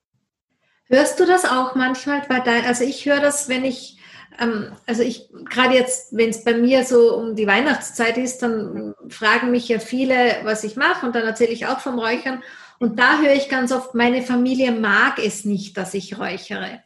Hörst 0.85 1.19
du 1.19 1.25
das 1.25 1.45
auch 1.45 1.75
manchmal 1.75 2.21
bei 2.27 2.39
dein, 2.39 2.65
also 2.65 2.83
ich 2.83 3.05
höre 3.05 3.19
das, 3.19 3.49
wenn 3.49 3.65
ich, 3.65 3.97
ähm, 4.39 4.71
also 4.87 5.03
ich, 5.03 5.29
gerade 5.49 5.75
jetzt, 5.75 6.15
wenn 6.15 6.29
es 6.29 6.43
bei 6.43 6.53
mir 6.53 6.85
so 6.85 7.15
um 7.15 7.35
die 7.35 7.47
Weihnachtszeit 7.47 8.17
ist, 8.17 8.41
dann 8.41 8.95
fragen 9.09 9.51
mich 9.51 9.67
ja 9.67 9.79
viele, 9.79 10.39
was 10.43 10.63
ich 10.63 10.77
mache 10.77 11.05
und 11.05 11.13
dann 11.13 11.23
erzähle 11.23 11.51
ich 11.51 11.67
auch 11.67 11.79
vom 11.79 11.99
Räuchern 11.99 12.41
und 12.83 12.99
da 12.99 13.19
höre 13.19 13.33
ich 13.33 13.47
ganz 13.47 13.71
oft, 13.71 13.95
meine 13.95 14.21
Familie 14.21 14.73
mag 14.73 15.17
es 15.17 15.45
nicht, 15.45 15.77
dass 15.77 15.93
ich 15.93 16.19
räuchere. 16.19 16.83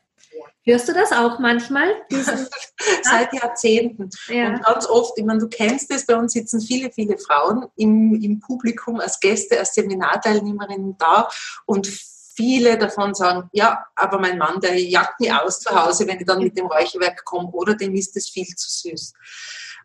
Hörst 0.64 0.88
du 0.88 0.94
das 0.94 1.12
auch 1.12 1.40
manchmal? 1.40 1.88
Seit 3.02 3.34
Jahrzehnten. 3.34 4.12
Ja. 4.28 4.50
Und 4.50 4.64
ganz 4.64 4.86
oft, 4.86 5.18
ich 5.18 5.26
meine, 5.26 5.40
du 5.40 5.48
kennst 5.48 5.90
es, 5.92 6.06
bei 6.06 6.16
uns 6.16 6.34
sitzen 6.34 6.62
viele, 6.62 6.92
viele 6.92 7.18
Frauen 7.18 7.66
im, 7.78 8.14
im 8.22 8.40
Publikum 8.40 9.00
als 9.00 9.20
Gäste, 9.20 9.58
als 9.58 9.74
Seminarteilnehmerinnen 9.74 10.98
da 11.00 11.30
und 11.66 11.88
viele 11.88 12.78
davon 12.78 13.16
sagen, 13.16 13.50
ja, 13.52 13.84
aber 13.96 14.20
mein 14.20 14.38
Mann, 14.38 14.62
der 14.62 14.80
jagt 14.80 15.20
mich 15.20 15.34
aus 15.34 15.62
zu 15.62 15.72
Hause, 15.74 16.06
wenn 16.06 16.20
ich 16.20 16.28
dann 16.28 16.44
mit 16.44 16.56
dem 16.56 16.68
Räucherwerk 16.68 17.26
komme 17.26 17.50
oder 17.50 17.74
dem 17.74 17.96
ist 17.96 18.16
es 18.16 18.30
viel 18.30 18.46
zu 18.46 18.70
süß. 18.70 19.14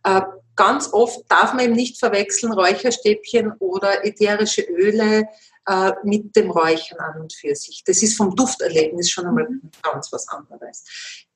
Äh, 0.05 0.21
ganz 0.57 0.93
oft 0.93 1.21
darf 1.31 1.55
man 1.55 1.65
eben 1.65 1.75
nicht 1.75 1.99
verwechseln 1.99 2.53
Räucherstäbchen 2.53 3.53
oder 3.61 4.05
ätherische 4.05 4.63
Öle 4.63 5.27
äh, 5.67 5.93
mit 6.05 6.35
dem 6.37 6.51
Räuchern 6.51 6.99
an 6.99 7.21
und 7.23 7.33
für 7.33 7.55
sich. 7.55 7.83
Das 7.85 8.03
ist 8.03 8.17
vom 8.17 8.35
Dufterlebnis 8.35 9.11
schon 9.11 9.27
einmal 9.27 9.49
mhm. 9.49 9.71
ganz 9.83 10.13
was 10.13 10.29
anderes. 10.29 10.85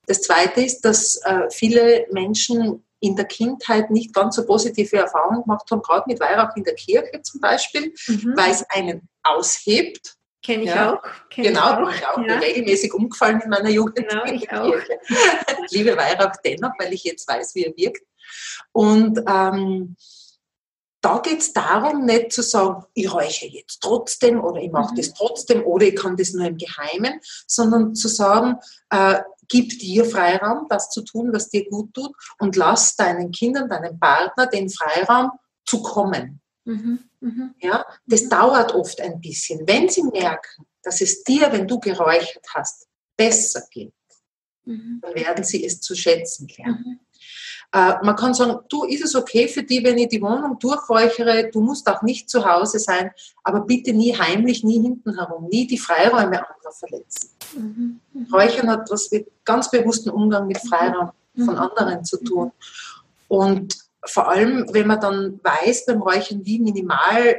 Das 0.07 0.23
Zweite 0.23 0.63
ist, 0.63 0.83
dass 0.83 1.17
äh, 1.25 1.51
viele 1.51 2.07
Menschen 2.13 2.85
in 3.01 3.17
der 3.17 3.27
Kindheit 3.27 3.91
nicht 3.91 4.15
ganz 4.15 4.37
so 4.37 4.47
positive 4.47 4.97
Erfahrungen 4.97 5.43
gemacht 5.43 5.71
haben, 5.71 5.83
gerade 5.83 6.05
mit 6.07 6.21
Weihrauch 6.21 6.57
in 6.57 6.65
der 6.65 6.75
Kirche 6.75 7.21
zum 7.23 7.41
Beispiel, 7.41 7.93
mhm. 8.07 8.33
weil 8.37 8.51
es 8.51 8.65
einen 8.71 9.09
aushebt. 9.23 10.15
Kenne 10.43 10.63
ich 10.63 10.71
ja. 10.71 10.95
auch. 10.95 11.03
Kenn 11.29 11.45
genau, 11.45 11.89
ich 11.89 12.07
auch. 12.07 12.19
Ich 12.19 12.27
ja. 12.27 12.39
regelmäßig 12.39 12.95
umgefallen 12.95 13.41
in 13.41 13.51
meiner 13.51 13.69
Jugend. 13.69 14.09
Genau, 14.09 14.25
ich 14.25 14.51
auch. 14.53 14.75
Liebe 15.71 15.97
Weihrauch 15.97 16.35
dennoch, 16.45 16.73
weil 16.79 16.93
ich 16.93 17.05
jetzt 17.05 17.29
weiß, 17.29 17.55
wie 17.55 17.65
er 17.65 17.77
wirkt. 17.77 18.03
Und 18.73 19.21
ähm, 19.29 19.97
da 21.07 21.19
geht 21.19 21.39
es 21.39 21.53
darum, 21.53 22.05
nicht 22.05 22.33
zu 22.33 22.43
sagen, 22.43 22.85
ich 22.93 23.13
räuche 23.13 23.47
jetzt 23.47 23.81
trotzdem 23.81 24.43
oder 24.43 24.61
ich 24.61 24.73
mache 24.73 24.93
mhm. 24.93 24.97
das 24.97 25.15
trotzdem 25.15 25.65
oder 25.65 25.87
ich 25.87 25.95
kann 25.95 26.17
das 26.17 26.33
nur 26.33 26.47
im 26.47 26.57
Geheimen, 26.57 27.21
sondern 27.47 27.95
zu 27.95 28.09
sagen, 28.09 28.57
äh, 28.91 29.21
gib 29.47 29.79
dir 29.79 30.05
Freiraum, 30.05 30.67
das 30.69 30.91
zu 30.91 31.03
tun, 31.03 31.33
was 31.33 31.49
dir 31.49 31.69
gut 31.71 31.95
tut 31.95 32.11
und 32.41 32.57
lass 32.57 32.97
deinen 32.97 33.31
Kindern, 33.31 33.69
deinem 33.69 34.01
Partner 34.01 34.49
den 34.49 34.69
Freiraum 34.69 35.31
zu 35.65 35.81
kommen. 35.81 36.41
Mhm. 36.65 36.99
Mhm. 37.21 37.55
Ja, 37.61 37.85
das 38.07 38.25
mhm. 38.25 38.31
dauert 38.31 38.75
oft 38.75 39.01
ein 39.01 39.21
bisschen. 39.21 39.61
Wenn 39.65 39.89
sie 39.89 40.03
merken, 40.03 40.67
dass 40.83 41.01
es 41.01 41.23
dir, 41.23 41.53
wenn 41.53 41.69
du 41.69 41.79
geräuchert 41.79 42.47
hast, 42.53 42.89
besser 43.17 43.63
geht, 43.71 43.95
mhm. 44.65 44.99
dann 45.03 45.15
werden 45.15 45.45
sie 45.45 45.65
es 45.65 45.81
zu 45.81 45.95
schätzen 45.95 46.49
lernen. 46.59 47.06
Mhm. 47.75 47.81
Äh, 47.81 48.05
man 48.05 48.17
kann 48.17 48.35
sagen, 48.35 48.59
du, 48.69 48.85
ist 48.85 49.05
es 49.05 49.15
okay 49.15 49.49
für 49.49 49.63
dich, 49.63 49.85
wenn 49.85 49.99
ich 49.99 50.09
die 50.09 50.23
Wohnung 50.23 50.59
durchräuchere, 50.59 51.51
du 51.51 51.61
musst 51.61 51.89
auch 51.89 52.03
nicht 52.03 52.31
zu 52.31 52.45
Hause 52.45 52.79
sein, 52.79 53.11
aber 53.45 53.61
bitte 53.61 53.93
nie 53.93 54.17
heimlich, 54.17 54.65
nie 54.65 54.81
hinten 54.81 55.15
herum, 55.17 55.49
nie 55.49 55.67
die 55.67 55.79
Freiräume 55.79 56.39
anderer 56.39 56.73
verletzen. 56.73 57.31
Mhm. 57.55 58.01
Mhm. 58.13 58.27
Räuchern 58.33 58.71
hat 58.71 58.91
was 58.91 59.11
mit 59.11 59.29
ganz 59.45 59.71
bewussten 59.71 60.11
Umgang 60.11 60.47
mit 60.47 60.59
Freiraum 60.59 61.11
mhm. 61.35 61.45
von 61.45 61.57
anderen 61.57 62.05
zu 62.05 62.23
tun. 62.23 62.53
Und 63.29 63.77
vor 64.05 64.29
allem, 64.29 64.67
wenn 64.73 64.87
man 64.87 65.01
dann 65.01 65.41
weiß 65.43 65.87
beim 65.87 66.03
Räuchern, 66.03 66.45
wie 66.45 66.61
minimal 66.61 67.37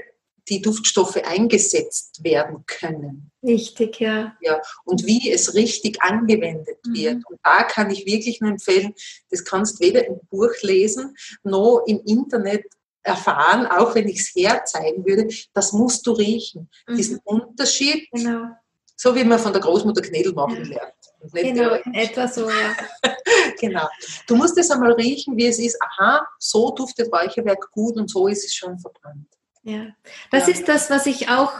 die 0.50 0.62
Duftstoffe 0.62 1.18
eingesetzt 1.18 2.24
werden 2.24 2.64
können. 2.66 3.32
Richtig, 3.43 4.00
ja. 4.00 4.36
ja. 4.41 4.62
Und 4.86 5.06
wie 5.06 5.32
es 5.32 5.54
richtig 5.56 6.02
angewendet 6.02 6.78
mhm. 6.86 6.93
wird. 6.93 7.16
Und 7.30 7.39
da 7.43 7.64
kann 7.64 7.91
ich 7.91 8.06
wirklich 8.06 8.41
nur 8.41 8.52
empfehlen, 8.52 8.93
das 9.30 9.43
kannst 9.43 9.80
du 9.80 9.86
weder 9.86 10.06
im 10.06 10.20
Buch 10.30 10.54
lesen, 10.62 11.16
noch 11.43 11.84
im 11.88 12.02
Internet 12.06 12.64
erfahren, 13.04 13.66
auch 13.68 13.95
wenn 13.95 14.08
ich 14.08 14.20
es 14.20 14.36
herzeigen 14.36 15.06
würde, 15.06 15.28
das 15.54 15.72
musst 15.74 16.06
du 16.06 16.12
riechen. 16.12 16.70
Mhm. 16.88 16.95
Diesen 16.98 17.20
Unterschied, 17.24 18.10
genau. 18.12 18.50
so 18.95 19.16
wie 19.16 19.24
man 19.24 19.39
von 19.39 19.54
der 19.54 19.62
Großmutter 19.62 20.02
Knädel 20.02 20.34
machen 20.34 20.66
lernt. 20.66 20.93
Genau, 21.34 21.76
etwa 21.93 22.28
so, 22.28 22.50
ja. 22.50 22.76
genau. 23.60 23.88
Du 24.28 24.36
musst 24.36 24.58
es 24.58 24.70
einmal 24.70 24.93
riechen, 24.93 25.36
wie 25.36 25.48
es 25.48 25.58
ist. 25.58 25.78
Aha, 25.82 26.26
so 26.38 26.72
duftet 26.72 27.12
Räucherwerk 27.12 27.72
gut 27.72 27.98
und 27.98 28.10
so 28.10 28.28
ist 28.28 28.45
es 28.45 28.54
schon 28.54 28.78
verbrannt. 28.78 29.28
Ja, 29.68 29.88
das 30.32 30.47
ja. 30.47 30.53
ist 30.53 30.70
das, 30.70 30.89
was 30.89 31.05
ich 31.07 31.28
auch 31.28 31.51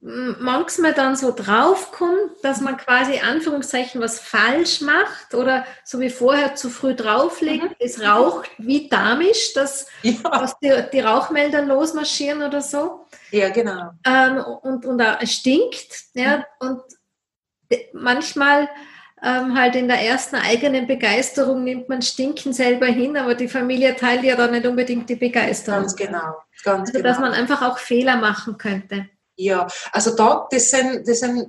manchmal 0.00 0.94
dann 0.94 1.14
so 1.14 1.30
draufkommt, 1.30 2.32
dass 2.42 2.60
man 2.60 2.76
quasi 2.76 3.20
Anführungszeichen 3.20 4.00
was 4.00 4.18
falsch 4.18 4.80
macht 4.80 5.32
oder 5.32 5.64
so 5.84 6.00
wie 6.00 6.10
vorher 6.10 6.56
zu 6.56 6.70
früh 6.70 6.96
drauflegt, 6.96 7.62
mhm. 7.62 7.76
es 7.78 8.02
raucht 8.02 8.50
wie 8.58 8.88
damisch, 8.88 9.52
dass, 9.54 9.86
ja. 10.02 10.14
dass 10.24 10.58
die, 10.58 10.72
die, 10.92 11.00
Rauchmelder 11.00 11.62
losmarschieren 11.62 12.42
oder 12.42 12.60
so. 12.60 13.06
Ja, 13.30 13.50
genau. 13.50 13.92
Ähm, 14.04 14.38
und, 14.38 14.84
und 14.84 15.00
es 15.20 15.34
stinkt. 15.34 15.94
Ja, 16.14 16.38
mhm. 16.38 16.68
Und 16.68 16.82
manchmal 17.92 18.68
ähm, 19.22 19.56
halt 19.56 19.76
in 19.76 19.88
der 19.88 20.00
ersten 20.00 20.36
eigenen 20.36 20.86
Begeisterung 20.86 21.62
nimmt 21.62 21.88
man 21.88 22.02
Stinken 22.02 22.52
selber 22.52 22.86
hin, 22.86 23.16
aber 23.16 23.34
die 23.34 23.48
Familie 23.48 23.94
teilt 23.94 24.24
ja 24.24 24.34
dann 24.34 24.50
nicht 24.50 24.66
unbedingt 24.66 25.08
die 25.08 25.16
Begeisterung. 25.16 25.82
Ganz 25.82 25.96
genau. 25.96 26.36
Ganz 26.64 26.88
also, 26.88 26.92
genau. 26.92 27.08
dass 27.08 27.18
man 27.20 27.32
einfach 27.32 27.62
auch 27.62 27.78
Fehler 27.78 28.16
machen 28.16 28.58
könnte. 28.58 29.08
Ja, 29.36 29.66
also 29.92 30.14
da, 30.16 30.46
das 30.50 30.70
sind, 30.70 31.06
das 31.06 31.20
sind 31.20 31.48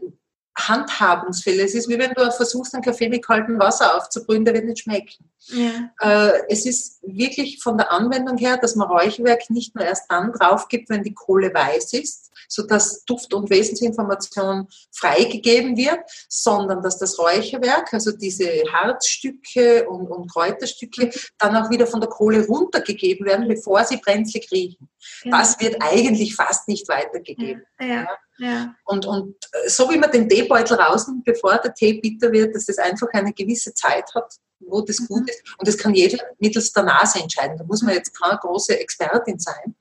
Handhabungsfälle. 0.57 1.63
Es 1.63 1.73
ist 1.73 1.89
wie 1.89 1.97
wenn 1.97 2.13
du 2.13 2.31
versuchst, 2.31 2.73
einen 2.73 2.83
Kaffee 2.83 3.09
mit 3.09 3.25
kaltem 3.25 3.59
Wasser 3.59 3.97
aufzubrühen, 3.97 4.45
der 4.45 4.53
wird 4.53 4.65
nicht 4.65 4.83
schmecken. 4.83 5.29
Ja. 5.47 5.89
Äh, 5.99 6.43
es 6.49 6.65
ist 6.65 6.99
wirklich 7.01 7.61
von 7.61 7.77
der 7.77 7.91
Anwendung 7.91 8.37
her, 8.37 8.57
dass 8.57 8.75
man 8.75 8.87
Räucherwerk 8.87 9.49
nicht 9.49 9.75
nur 9.75 9.83
erst 9.83 10.09
dann 10.09 10.31
drauf 10.31 10.67
gibt, 10.67 10.89
wenn 10.89 11.03
die 11.03 11.13
Kohle 11.13 11.53
weiß 11.53 11.93
ist, 11.93 12.31
sodass 12.47 13.03
Duft- 13.05 13.33
und 13.33 13.49
Wesensinformation 13.49 14.67
freigegeben 14.91 15.75
wird, 15.75 15.99
sondern 16.29 16.81
dass 16.81 16.97
das 16.97 17.19
Räucherwerk, 17.19 17.93
also 17.93 18.11
diese 18.11 18.47
Harzstücke 18.71 19.89
und, 19.89 20.07
und 20.07 20.31
Kräuterstücke, 20.31 21.11
dann 21.39 21.55
auch 21.55 21.69
wieder 21.69 21.87
von 21.87 21.99
der 21.99 22.09
Kohle 22.09 22.45
runtergegeben 22.45 23.25
werden, 23.25 23.47
bevor 23.47 23.83
sie 23.83 23.97
brenzlig 23.97 24.49
riechen. 24.51 24.87
Genau. 25.23 25.37
Das 25.37 25.59
wird 25.59 25.77
eigentlich 25.81 26.35
fast 26.35 26.67
nicht 26.67 26.87
weitergegeben. 26.87 27.63
Ja. 27.79 28.07
Ja. 28.37 28.75
Und, 28.85 29.05
und 29.05 29.35
so 29.67 29.89
wie 29.89 29.97
man 29.97 30.11
den 30.11 30.27
Teebeutel 30.27 30.77
rausnimmt, 30.77 31.23
bevor 31.23 31.57
der 31.57 31.73
Tee 31.73 31.99
bitter 31.99 32.31
wird, 32.31 32.55
dass 32.55 32.65
das 32.65 32.77
einfach 32.77 33.07
eine 33.13 33.33
gewisse 33.33 33.73
Zeit 33.73 34.05
hat, 34.15 34.35
wo 34.59 34.81
das 34.81 34.99
mhm. 34.99 35.07
gut 35.07 35.29
ist. 35.29 35.43
Und 35.57 35.67
das 35.67 35.77
kann 35.77 35.93
jeder 35.93 36.17
mittels 36.39 36.71
der 36.73 36.83
Nase 36.83 37.19
entscheiden. 37.19 37.57
Da 37.57 37.63
muss 37.63 37.81
man 37.81 37.93
jetzt 37.93 38.17
keine 38.19 38.37
große 38.37 38.79
Expertin 38.79 39.39
sein 39.39 39.75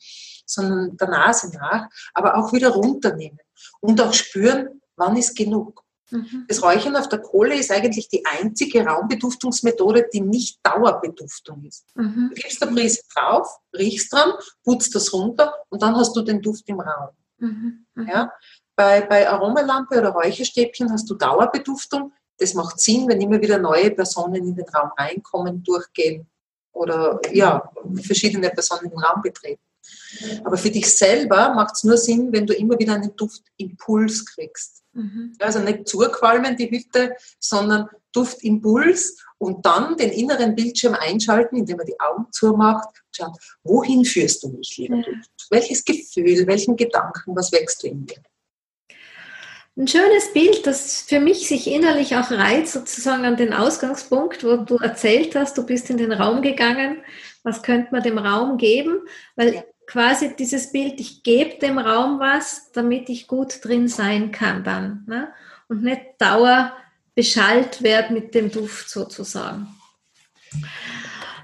sondern 0.46 0.96
der 0.96 1.09
Nase 1.09 1.50
nach, 1.57 1.88
aber 2.14 2.36
auch 2.36 2.53
wieder 2.53 2.70
runternehmen 2.70 3.38
und 3.80 4.00
auch 4.00 4.12
spüren, 4.12 4.80
wann 4.96 5.16
ist 5.16 5.36
genug. 5.36 5.82
Mhm. 6.11 6.44
Das 6.48 6.62
Räuchern 6.62 6.96
auf 6.96 7.09
der 7.09 7.20
Kohle 7.20 7.59
ist 7.59 7.70
eigentlich 7.70 8.09
die 8.09 8.24
einzige 8.26 8.84
Raumbeduftungsmethode, 8.84 10.09
die 10.12 10.20
nicht 10.20 10.59
Dauerbeduftung 10.62 11.64
ist. 11.64 11.86
Mhm. 11.94 12.32
Du 12.34 12.42
gibst 12.42 12.62
eine 12.62 12.72
Prise 12.72 13.00
drauf, 13.14 13.48
riechst 13.74 14.12
dran, 14.12 14.32
putzt 14.62 14.94
das 14.94 15.12
runter 15.12 15.55
und 15.70 15.82
dann 15.82 15.96
hast 15.96 16.14
du 16.14 16.22
den 16.22 16.42
Duft 16.42 16.68
im 16.68 16.80
Raum. 16.80 17.11
Mhm. 17.43 17.86
mhm. 17.95 18.09
Ja? 18.09 18.32
Bei, 18.74 19.03
bei 19.03 19.28
Aromalampe 19.28 19.99
oder 19.99 20.11
Räucherstäbchen 20.11 20.90
hast 20.90 21.09
du 21.11 21.14
Dauerbeduftung. 21.14 22.12
Das 22.38 22.55
macht 22.55 22.80
Sinn, 22.80 23.07
wenn 23.09 23.20
immer 23.20 23.40
wieder 23.40 23.59
neue 23.59 23.90
Personen 23.90 24.36
in 24.36 24.57
den 24.57 24.68
Raum 24.70 24.90
reinkommen, 24.97 25.62
durchgehen 25.62 26.26
oder 26.72 27.20
ja, 27.32 27.70
verschiedene 28.03 28.49
Personen 28.49 28.88
den 28.88 28.99
Raum 28.99 29.20
betreten. 29.20 29.62
Aber 30.45 30.57
für 30.57 30.70
dich 30.70 30.95
selber 30.95 31.53
macht 31.55 31.74
es 31.76 31.84
nur 31.84 31.99
Sinn, 31.99 32.32
wenn 32.32 32.47
du 32.47 32.55
immer 32.55 32.78
wieder 32.78 32.95
einen 32.95 33.14
Duftimpuls 33.14 34.24
kriegst. 34.24 34.82
Mhm. 34.93 35.34
Also 35.38 35.59
nicht 35.59 35.88
zuqualmen 35.88 36.57
die 36.57 36.70
Hütte, 36.70 37.14
sondern 37.38 37.88
Duftimpuls 38.12 39.22
und 39.38 39.64
dann 39.66 39.97
den 39.97 40.11
inneren 40.11 40.55
Bildschirm 40.55 40.95
einschalten, 40.95 41.57
indem 41.57 41.78
man 41.78 41.86
die 41.86 42.01
Augen 42.01 42.26
zumacht 42.30 43.01
schaut, 43.16 43.36
wohin 43.64 44.04
führst 44.04 44.42
du 44.42 44.48
mich, 44.48 44.76
lieber 44.78 44.96
ja. 44.96 45.02
Duft? 45.02 45.30
Welches 45.50 45.84
Gefühl, 45.84 46.46
welchen 46.46 46.76
Gedanken, 46.76 47.36
was 47.36 47.52
wächst 47.52 47.82
du 47.82 47.88
in 47.88 48.04
mir? 48.04 48.22
Ein 49.74 49.88
schönes 49.88 50.32
Bild, 50.34 50.66
das 50.66 51.00
für 51.00 51.18
mich 51.18 51.48
sich 51.48 51.66
innerlich 51.66 52.14
auch 52.14 52.30
reizt, 52.30 52.74
sozusagen 52.74 53.24
an 53.24 53.36
den 53.36 53.54
Ausgangspunkt, 53.54 54.44
wo 54.44 54.56
du 54.56 54.76
erzählt 54.76 55.34
hast, 55.34 55.56
du 55.56 55.64
bist 55.64 55.88
in 55.88 55.96
den 55.96 56.12
Raum 56.12 56.42
gegangen, 56.42 56.98
was 57.42 57.62
könnte 57.62 57.88
man 57.90 58.02
dem 58.02 58.18
Raum 58.18 58.58
geben? 58.58 59.00
Weil 59.34 59.64
quasi 59.86 60.36
dieses 60.36 60.72
Bild, 60.72 61.00
ich 61.00 61.22
gebe 61.22 61.58
dem 61.58 61.78
Raum 61.78 62.20
was, 62.20 62.70
damit 62.72 63.08
ich 63.08 63.26
gut 63.26 63.64
drin 63.64 63.88
sein 63.88 64.30
kann 64.30 64.62
dann. 64.62 65.04
Ne? 65.06 65.32
Und 65.68 65.82
nicht 65.82 66.02
dauer 66.18 66.72
beschallt 67.14 67.82
werde 67.82 68.12
mit 68.12 68.34
dem 68.34 68.50
Duft 68.50 68.90
sozusagen. 68.90 69.68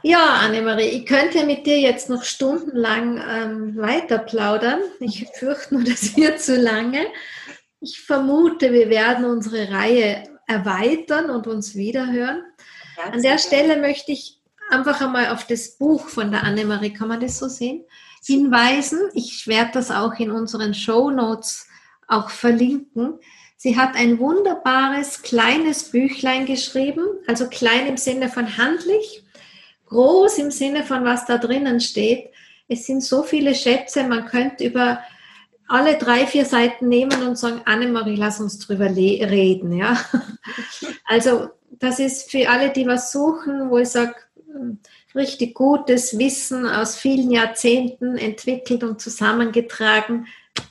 Ja, 0.08 0.38
Annemarie, 0.40 0.88
ich 0.88 1.04
könnte 1.04 1.44
mit 1.44 1.66
dir 1.66 1.78
jetzt 1.78 2.08
noch 2.08 2.24
stundenlang 2.24 3.22
ähm, 3.28 3.76
weiter 3.76 4.16
plaudern. 4.16 4.80
Ich 5.00 5.26
fürchte 5.34 5.74
nur, 5.74 5.84
das 5.84 6.16
wird 6.16 6.40
zu 6.40 6.56
lange. 6.56 7.04
Ich 7.80 8.00
vermute, 8.00 8.72
wir 8.72 8.88
werden 8.88 9.26
unsere 9.26 9.70
Reihe 9.70 10.22
erweitern 10.46 11.28
und 11.28 11.46
uns 11.46 11.74
wiederhören. 11.74 12.42
An 13.12 13.20
der 13.20 13.36
Stelle 13.36 13.76
möchte 13.76 14.12
ich 14.12 14.40
einfach 14.70 14.98
einmal 15.02 15.28
auf 15.28 15.46
das 15.46 15.76
Buch 15.76 16.08
von 16.08 16.30
der 16.30 16.42
Annemarie, 16.42 16.94
kann 16.94 17.08
man 17.08 17.20
das 17.20 17.38
so 17.38 17.48
sehen, 17.48 17.84
hinweisen. 18.24 19.10
Ich 19.12 19.46
werde 19.46 19.72
das 19.74 19.90
auch 19.90 20.14
in 20.18 20.30
unseren 20.30 20.72
Show 20.72 21.10
Notes 21.10 21.68
auch 22.06 22.30
verlinken. 22.30 23.18
Sie 23.58 23.76
hat 23.76 23.94
ein 23.94 24.18
wunderbares 24.18 25.20
kleines 25.20 25.90
Büchlein 25.90 26.46
geschrieben, 26.46 27.04
also 27.26 27.46
klein 27.50 27.86
im 27.86 27.98
Sinne 27.98 28.30
von 28.30 28.56
handlich, 28.56 29.22
groß 29.88 30.38
im 30.38 30.50
Sinne 30.50 30.84
von 30.84 31.04
was 31.04 31.26
da 31.26 31.38
drinnen 31.38 31.80
steht. 31.80 32.30
Es 32.68 32.86
sind 32.86 33.02
so 33.02 33.22
viele 33.22 33.54
Schätze, 33.54 34.04
man 34.04 34.26
könnte 34.26 34.64
über 34.64 35.00
alle 35.68 35.98
drei, 35.98 36.26
vier 36.26 36.44
Seiten 36.44 36.88
nehmen 36.88 37.22
und 37.22 37.36
sagen, 37.36 37.60
Annemarie, 37.66 38.16
lass 38.16 38.40
uns 38.40 38.58
drüber 38.58 38.86
reden. 38.86 39.72
Ja? 39.72 39.98
Also 41.10 41.48
das 41.70 42.00
ist 42.00 42.30
für 42.30 42.50
alle, 42.50 42.70
die 42.70 42.86
was 42.86 43.12
suchen, 43.12 43.70
wo 43.70 43.78
ich 43.78 43.88
sage, 43.88 44.14
hm, 44.50 44.78
richtig 45.14 45.54
gutes 45.54 46.18
Wissen 46.18 46.66
aus 46.66 46.96
vielen 46.96 47.30
Jahrzehnten 47.30 48.16
entwickelt 48.18 48.84
und 48.84 49.00
zusammengetragen, 49.00 50.26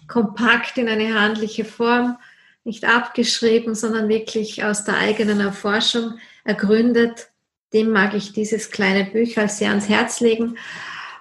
kompakt 0.08 0.78
in 0.78 0.88
eine 0.88 1.20
handliche 1.20 1.66
Form, 1.66 2.18
nicht 2.64 2.86
abgeschrieben, 2.86 3.76
sondern 3.76 4.10
wirklich 4.10 4.64
aus 4.64 4.84
der 4.84 4.98
eigenen 4.98 5.40
Erforschung 5.40 6.20
ergründet. 6.44 7.30
Dem 7.74 7.92
mag 7.92 8.14
ich 8.14 8.34
dieses 8.34 8.72
kleine 8.72 9.06
Bücher 9.06 9.48
sehr 9.48 9.70
ans 9.70 9.90
Herz 9.90 10.20
legen. 10.20 10.58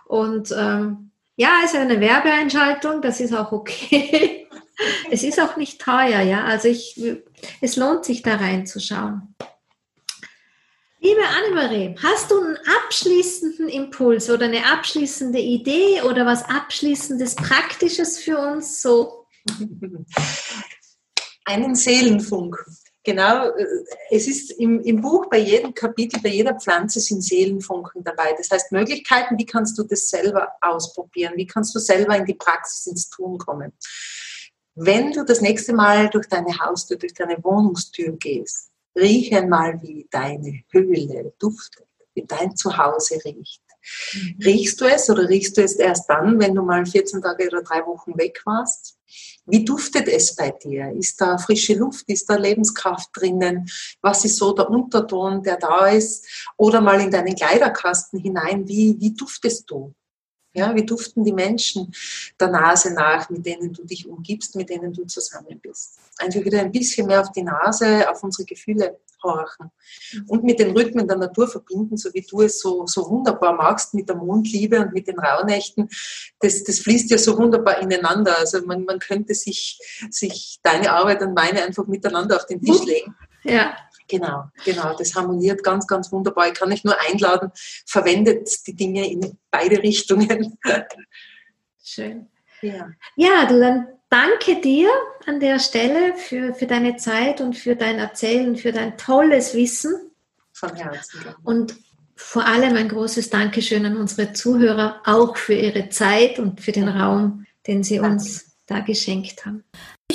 Und 0.07 0.55
ähm, 0.57 1.11
ja, 1.37 1.59
es 1.65 1.73
ist 1.73 1.81
eine 1.81 2.01
Werbeeinschaltung, 2.01 3.03
das 3.03 3.21
ist 3.21 3.35
auch 3.35 3.53
okay. 3.53 4.49
es 5.11 5.23
ist 5.23 5.41
auch 5.41 5.57
nicht 5.57 5.81
teuer, 5.81 6.21
ja. 6.21 6.45
Also 6.45 6.69
ich, 6.69 7.01
es 7.61 7.77
lohnt 7.77 8.05
sich 8.05 8.23
da 8.23 8.37
reinzuschauen. 8.37 9.35
Liebe 11.01 11.21
Annemarie, 11.25 11.95
hast 12.03 12.31
du 12.31 12.41
einen 12.41 12.59
abschließenden 12.85 13.69
Impuls 13.69 14.29
oder 14.31 14.47
eine 14.47 14.67
abschließende 14.73 15.39
Idee 15.39 16.03
oder 16.03 16.27
was 16.27 16.43
abschließendes 16.45 17.37
Praktisches 17.37 18.19
für 18.19 18.39
uns 18.39 18.83
so? 18.83 19.27
Einen 21.45 21.75
Seelenfunk. 21.77 22.57
Genau, 23.07 23.51
äh, 23.51 23.85
es 24.11 24.27
ist 24.27 24.51
im, 24.51 24.81
im 24.81 25.01
Buch 25.01 25.27
bei 25.31 25.39
jedem 25.39 25.73
Kapitel, 25.73 26.21
bei 26.21 26.31
jeder 26.31 26.59
Pflanze 26.59 26.99
sind 26.99 27.23
Seelenfunken 27.23 28.03
dabei. 28.03 28.35
Das 28.37 28.51
heißt 28.51 28.73
Möglichkeiten, 28.73 29.39
wie 29.39 29.47
kannst 29.47 29.79
du 29.79 29.85
das 29.85 30.09
selber 30.09 30.51
ausprobieren? 30.61 31.35
Wie 31.37 31.47
kannst 31.47 31.73
du 31.77 31.79
selber 31.79 32.17
in 32.17 32.25
die 32.25 32.35
Praxis, 32.35 32.89
ins 32.89 33.09
Tun 33.09 33.39
kommen? 33.39 33.73
Wenn 34.75 35.13
du 35.13 35.25
das 35.25 35.41
nächste 35.41 35.73
Mal 35.73 36.11
durch 36.11 36.27
deine 36.27 36.59
Haustür, 36.59 36.99
durch 36.99 37.15
deine 37.15 37.43
Wohnungstür 37.45 38.17
gehst, 38.17 38.73
riech 38.97 39.33
einmal, 39.33 39.81
wie 39.83 40.09
deine 40.11 40.65
Höhle 40.73 41.33
duftet, 41.39 41.87
wie 42.15 42.27
dein 42.27 42.57
Zuhause 42.57 43.21
riecht. 43.25 43.63
Mhm. 44.15 44.43
Riechst 44.45 44.81
du 44.81 44.85
es 44.85 45.09
oder 45.09 45.29
riechst 45.29 45.57
du 45.57 45.63
es 45.63 45.77
erst 45.77 46.11
dann, 46.11 46.41
wenn 46.41 46.57
du 46.57 46.63
mal 46.63 46.85
14 46.85 47.23
Tage 47.23 47.47
oder 47.47 47.63
drei 47.63 47.87
Wochen 47.87 48.19
weg 48.19 48.43
warst? 48.45 48.96
Wie 49.47 49.65
duftet 49.65 50.09
es 50.09 50.35
bei 50.35 50.51
dir? 50.51 50.91
Ist 50.93 51.21
da 51.21 51.39
frische 51.39 51.75
Luft? 51.75 52.09
Ist 52.09 52.29
da 52.29 52.37
Lebenskraft 52.37 53.11
drinnen? 53.13 53.69
Was 54.01 54.25
ist 54.25 54.37
so 54.37 54.53
der 54.53 54.69
Unterton, 54.69 55.43
der 55.43 55.57
da 55.57 55.87
ist? 55.87 56.27
Oder 56.57 56.81
mal 56.81 57.01
in 57.01 57.11
deinen 57.11 57.35
Kleiderkasten 57.35 58.21
hinein. 58.21 58.67
Wie, 58.69 58.97
wie 58.99 59.15
duftest 59.15 59.71
du? 59.71 59.95
Ja, 60.57 60.75
wie 60.75 60.87
duften 60.87 61.23
die 61.23 61.35
Menschen 61.35 61.93
der 62.41 62.49
Nase 62.49 62.95
nach, 62.95 63.29
mit 63.29 63.45
denen 63.45 63.75
du 63.75 63.85
dich 63.85 64.09
umgibst, 64.09 64.57
mit 64.57 64.71
denen 64.71 64.93
du 64.93 65.05
zusammen 65.05 65.61
bist? 65.61 65.99
Einfach 66.19 66.43
wieder 66.43 66.61
ein 66.61 66.73
bisschen 66.73 67.07
mehr 67.07 67.21
auf 67.21 67.31
die 67.31 67.43
Nase, 67.43 68.11
auf 68.11 68.23
unsere 68.23 68.47
Gefühle 68.47 68.99
horchen 69.23 69.71
und 70.29 70.45
mit 70.45 70.59
den 70.59 70.71
Rhythmen 70.71 71.07
der 71.07 71.19
Natur 71.19 71.49
verbinden, 71.49 71.97
so 71.97 72.13
wie 72.15 72.23
du 72.23 72.43
es 72.43 72.61
so, 72.61 72.87
so 72.87 73.09
wunderbar 73.09 73.53
magst 73.55 73.93
mit 73.93 74.09
der 74.09 74.17
Mondliebe 74.17 74.81
und 74.81 74.93
mit 74.93 75.09
den 75.09 75.19
Rauhnächten. 75.19 75.89
Das, 76.41 76.65
das 76.65 76.79
fließt 76.79 77.11
ja 77.11 77.19
so 77.19 77.37
wunderbar 77.37 77.81
ineinander. 77.81 78.39
Also 78.39 78.65
man, 78.65 78.85
man 78.85 78.99
könnte 78.99 79.35
sich, 79.35 79.79
sich 80.11 80.59
deine 80.63 80.93
Arbeit 80.93 81.23
und 81.23 81.35
meine 81.35 81.63
einfach 81.63 81.87
miteinander 81.87 82.37
auf 82.37 82.47
den 82.47 82.63
Tisch 82.63 82.83
legen. 82.85 83.15
Ja. 83.45 83.77
Genau, 84.09 84.45
genau. 84.65 84.97
Das 84.97 85.15
harmoniert 85.15 85.63
ganz, 85.63 85.87
ganz 85.87 86.13
wunderbar. 86.13 86.49
Ich 86.49 86.55
kann 86.55 86.73
euch 86.73 86.85
nur 86.85 86.97
einladen, 87.01 87.51
verwendet 87.87 88.67
die 88.67 88.75
Dinge 88.75 89.11
in 89.11 89.39
beide 89.51 89.83
Richtungen. 89.83 90.59
Schön. 91.85 92.29
Ja, 92.63 92.91
ja 93.17 93.47
du, 93.47 93.59
dann 93.59 93.89
danke 94.09 94.61
dir 94.61 94.89
an 95.27 95.41
der 95.41 95.59
Stelle 95.59 96.17
für, 96.17 96.55
für 96.55 96.67
deine 96.67 96.97
Zeit 96.97 97.41
und 97.41 97.55
für 97.55 97.77
dein 97.77 97.99
Erzählen, 97.99 98.57
für 98.57 98.73
dein 98.73 98.97
tolles 98.97 99.55
Wissen. 99.55 100.13
Von 100.53 100.75
Herzen. 100.75 101.21
Und 101.43 101.77
vor 102.15 102.47
allem 102.47 102.77
ein 102.77 102.89
großes 102.89 103.29
Dankeschön 103.29 103.85
an 103.85 103.97
unsere 103.97 104.33
Zuhörer, 104.33 105.03
auch 105.05 105.37
für 105.37 105.53
ihre 105.53 105.91
Zeit 105.91 106.39
und 106.39 106.63
für 106.63 106.73
den 106.73 106.89
Raum, 106.89 107.47
den 107.67 107.83
sie 107.83 108.01
uns 108.01 108.57
da 108.67 108.81
geschenkt 108.81 109.45
haben 109.45 109.65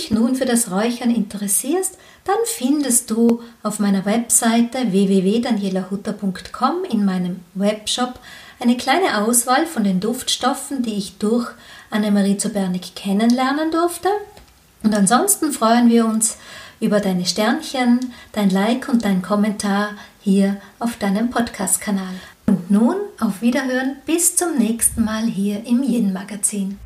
dich 0.01 0.11
nun 0.11 0.35
für 0.35 0.45
das 0.45 0.71
Räuchern 0.71 1.11
interessierst, 1.11 1.97
dann 2.23 2.37
findest 2.45 3.11
du 3.11 3.41
auf 3.63 3.79
meiner 3.79 4.05
Webseite 4.05 4.91
www.danielahutter.com 4.91 6.83
in 6.89 7.05
meinem 7.05 7.41
Webshop 7.53 8.19
eine 8.59 8.77
kleine 8.77 9.19
Auswahl 9.23 9.65
von 9.65 9.83
den 9.83 9.99
Duftstoffen, 9.99 10.83
die 10.83 10.95
ich 10.95 11.17
durch 11.17 11.49
Annemarie 11.89 12.37
Zobernik 12.37 12.95
kennenlernen 12.95 13.71
durfte. 13.71 14.09
Und 14.83 14.95
ansonsten 14.95 15.51
freuen 15.51 15.89
wir 15.89 16.05
uns 16.05 16.37
über 16.79 16.99
deine 16.99 17.25
Sternchen, 17.25 17.99
dein 18.31 18.49
Like 18.49 18.89
und 18.89 19.05
dein 19.05 19.21
Kommentar 19.21 19.89
hier 20.21 20.57
auf 20.79 20.97
deinem 20.97 21.29
Podcast-Kanal. 21.29 22.13
Und 22.47 22.71
nun 22.71 22.95
auf 23.19 23.41
Wiederhören 23.41 23.97
bis 24.05 24.35
zum 24.35 24.57
nächsten 24.57 25.03
Mal 25.03 25.25
hier 25.25 25.65
im 25.65 25.83
Yin 25.83 26.11
Magazin. 26.13 26.79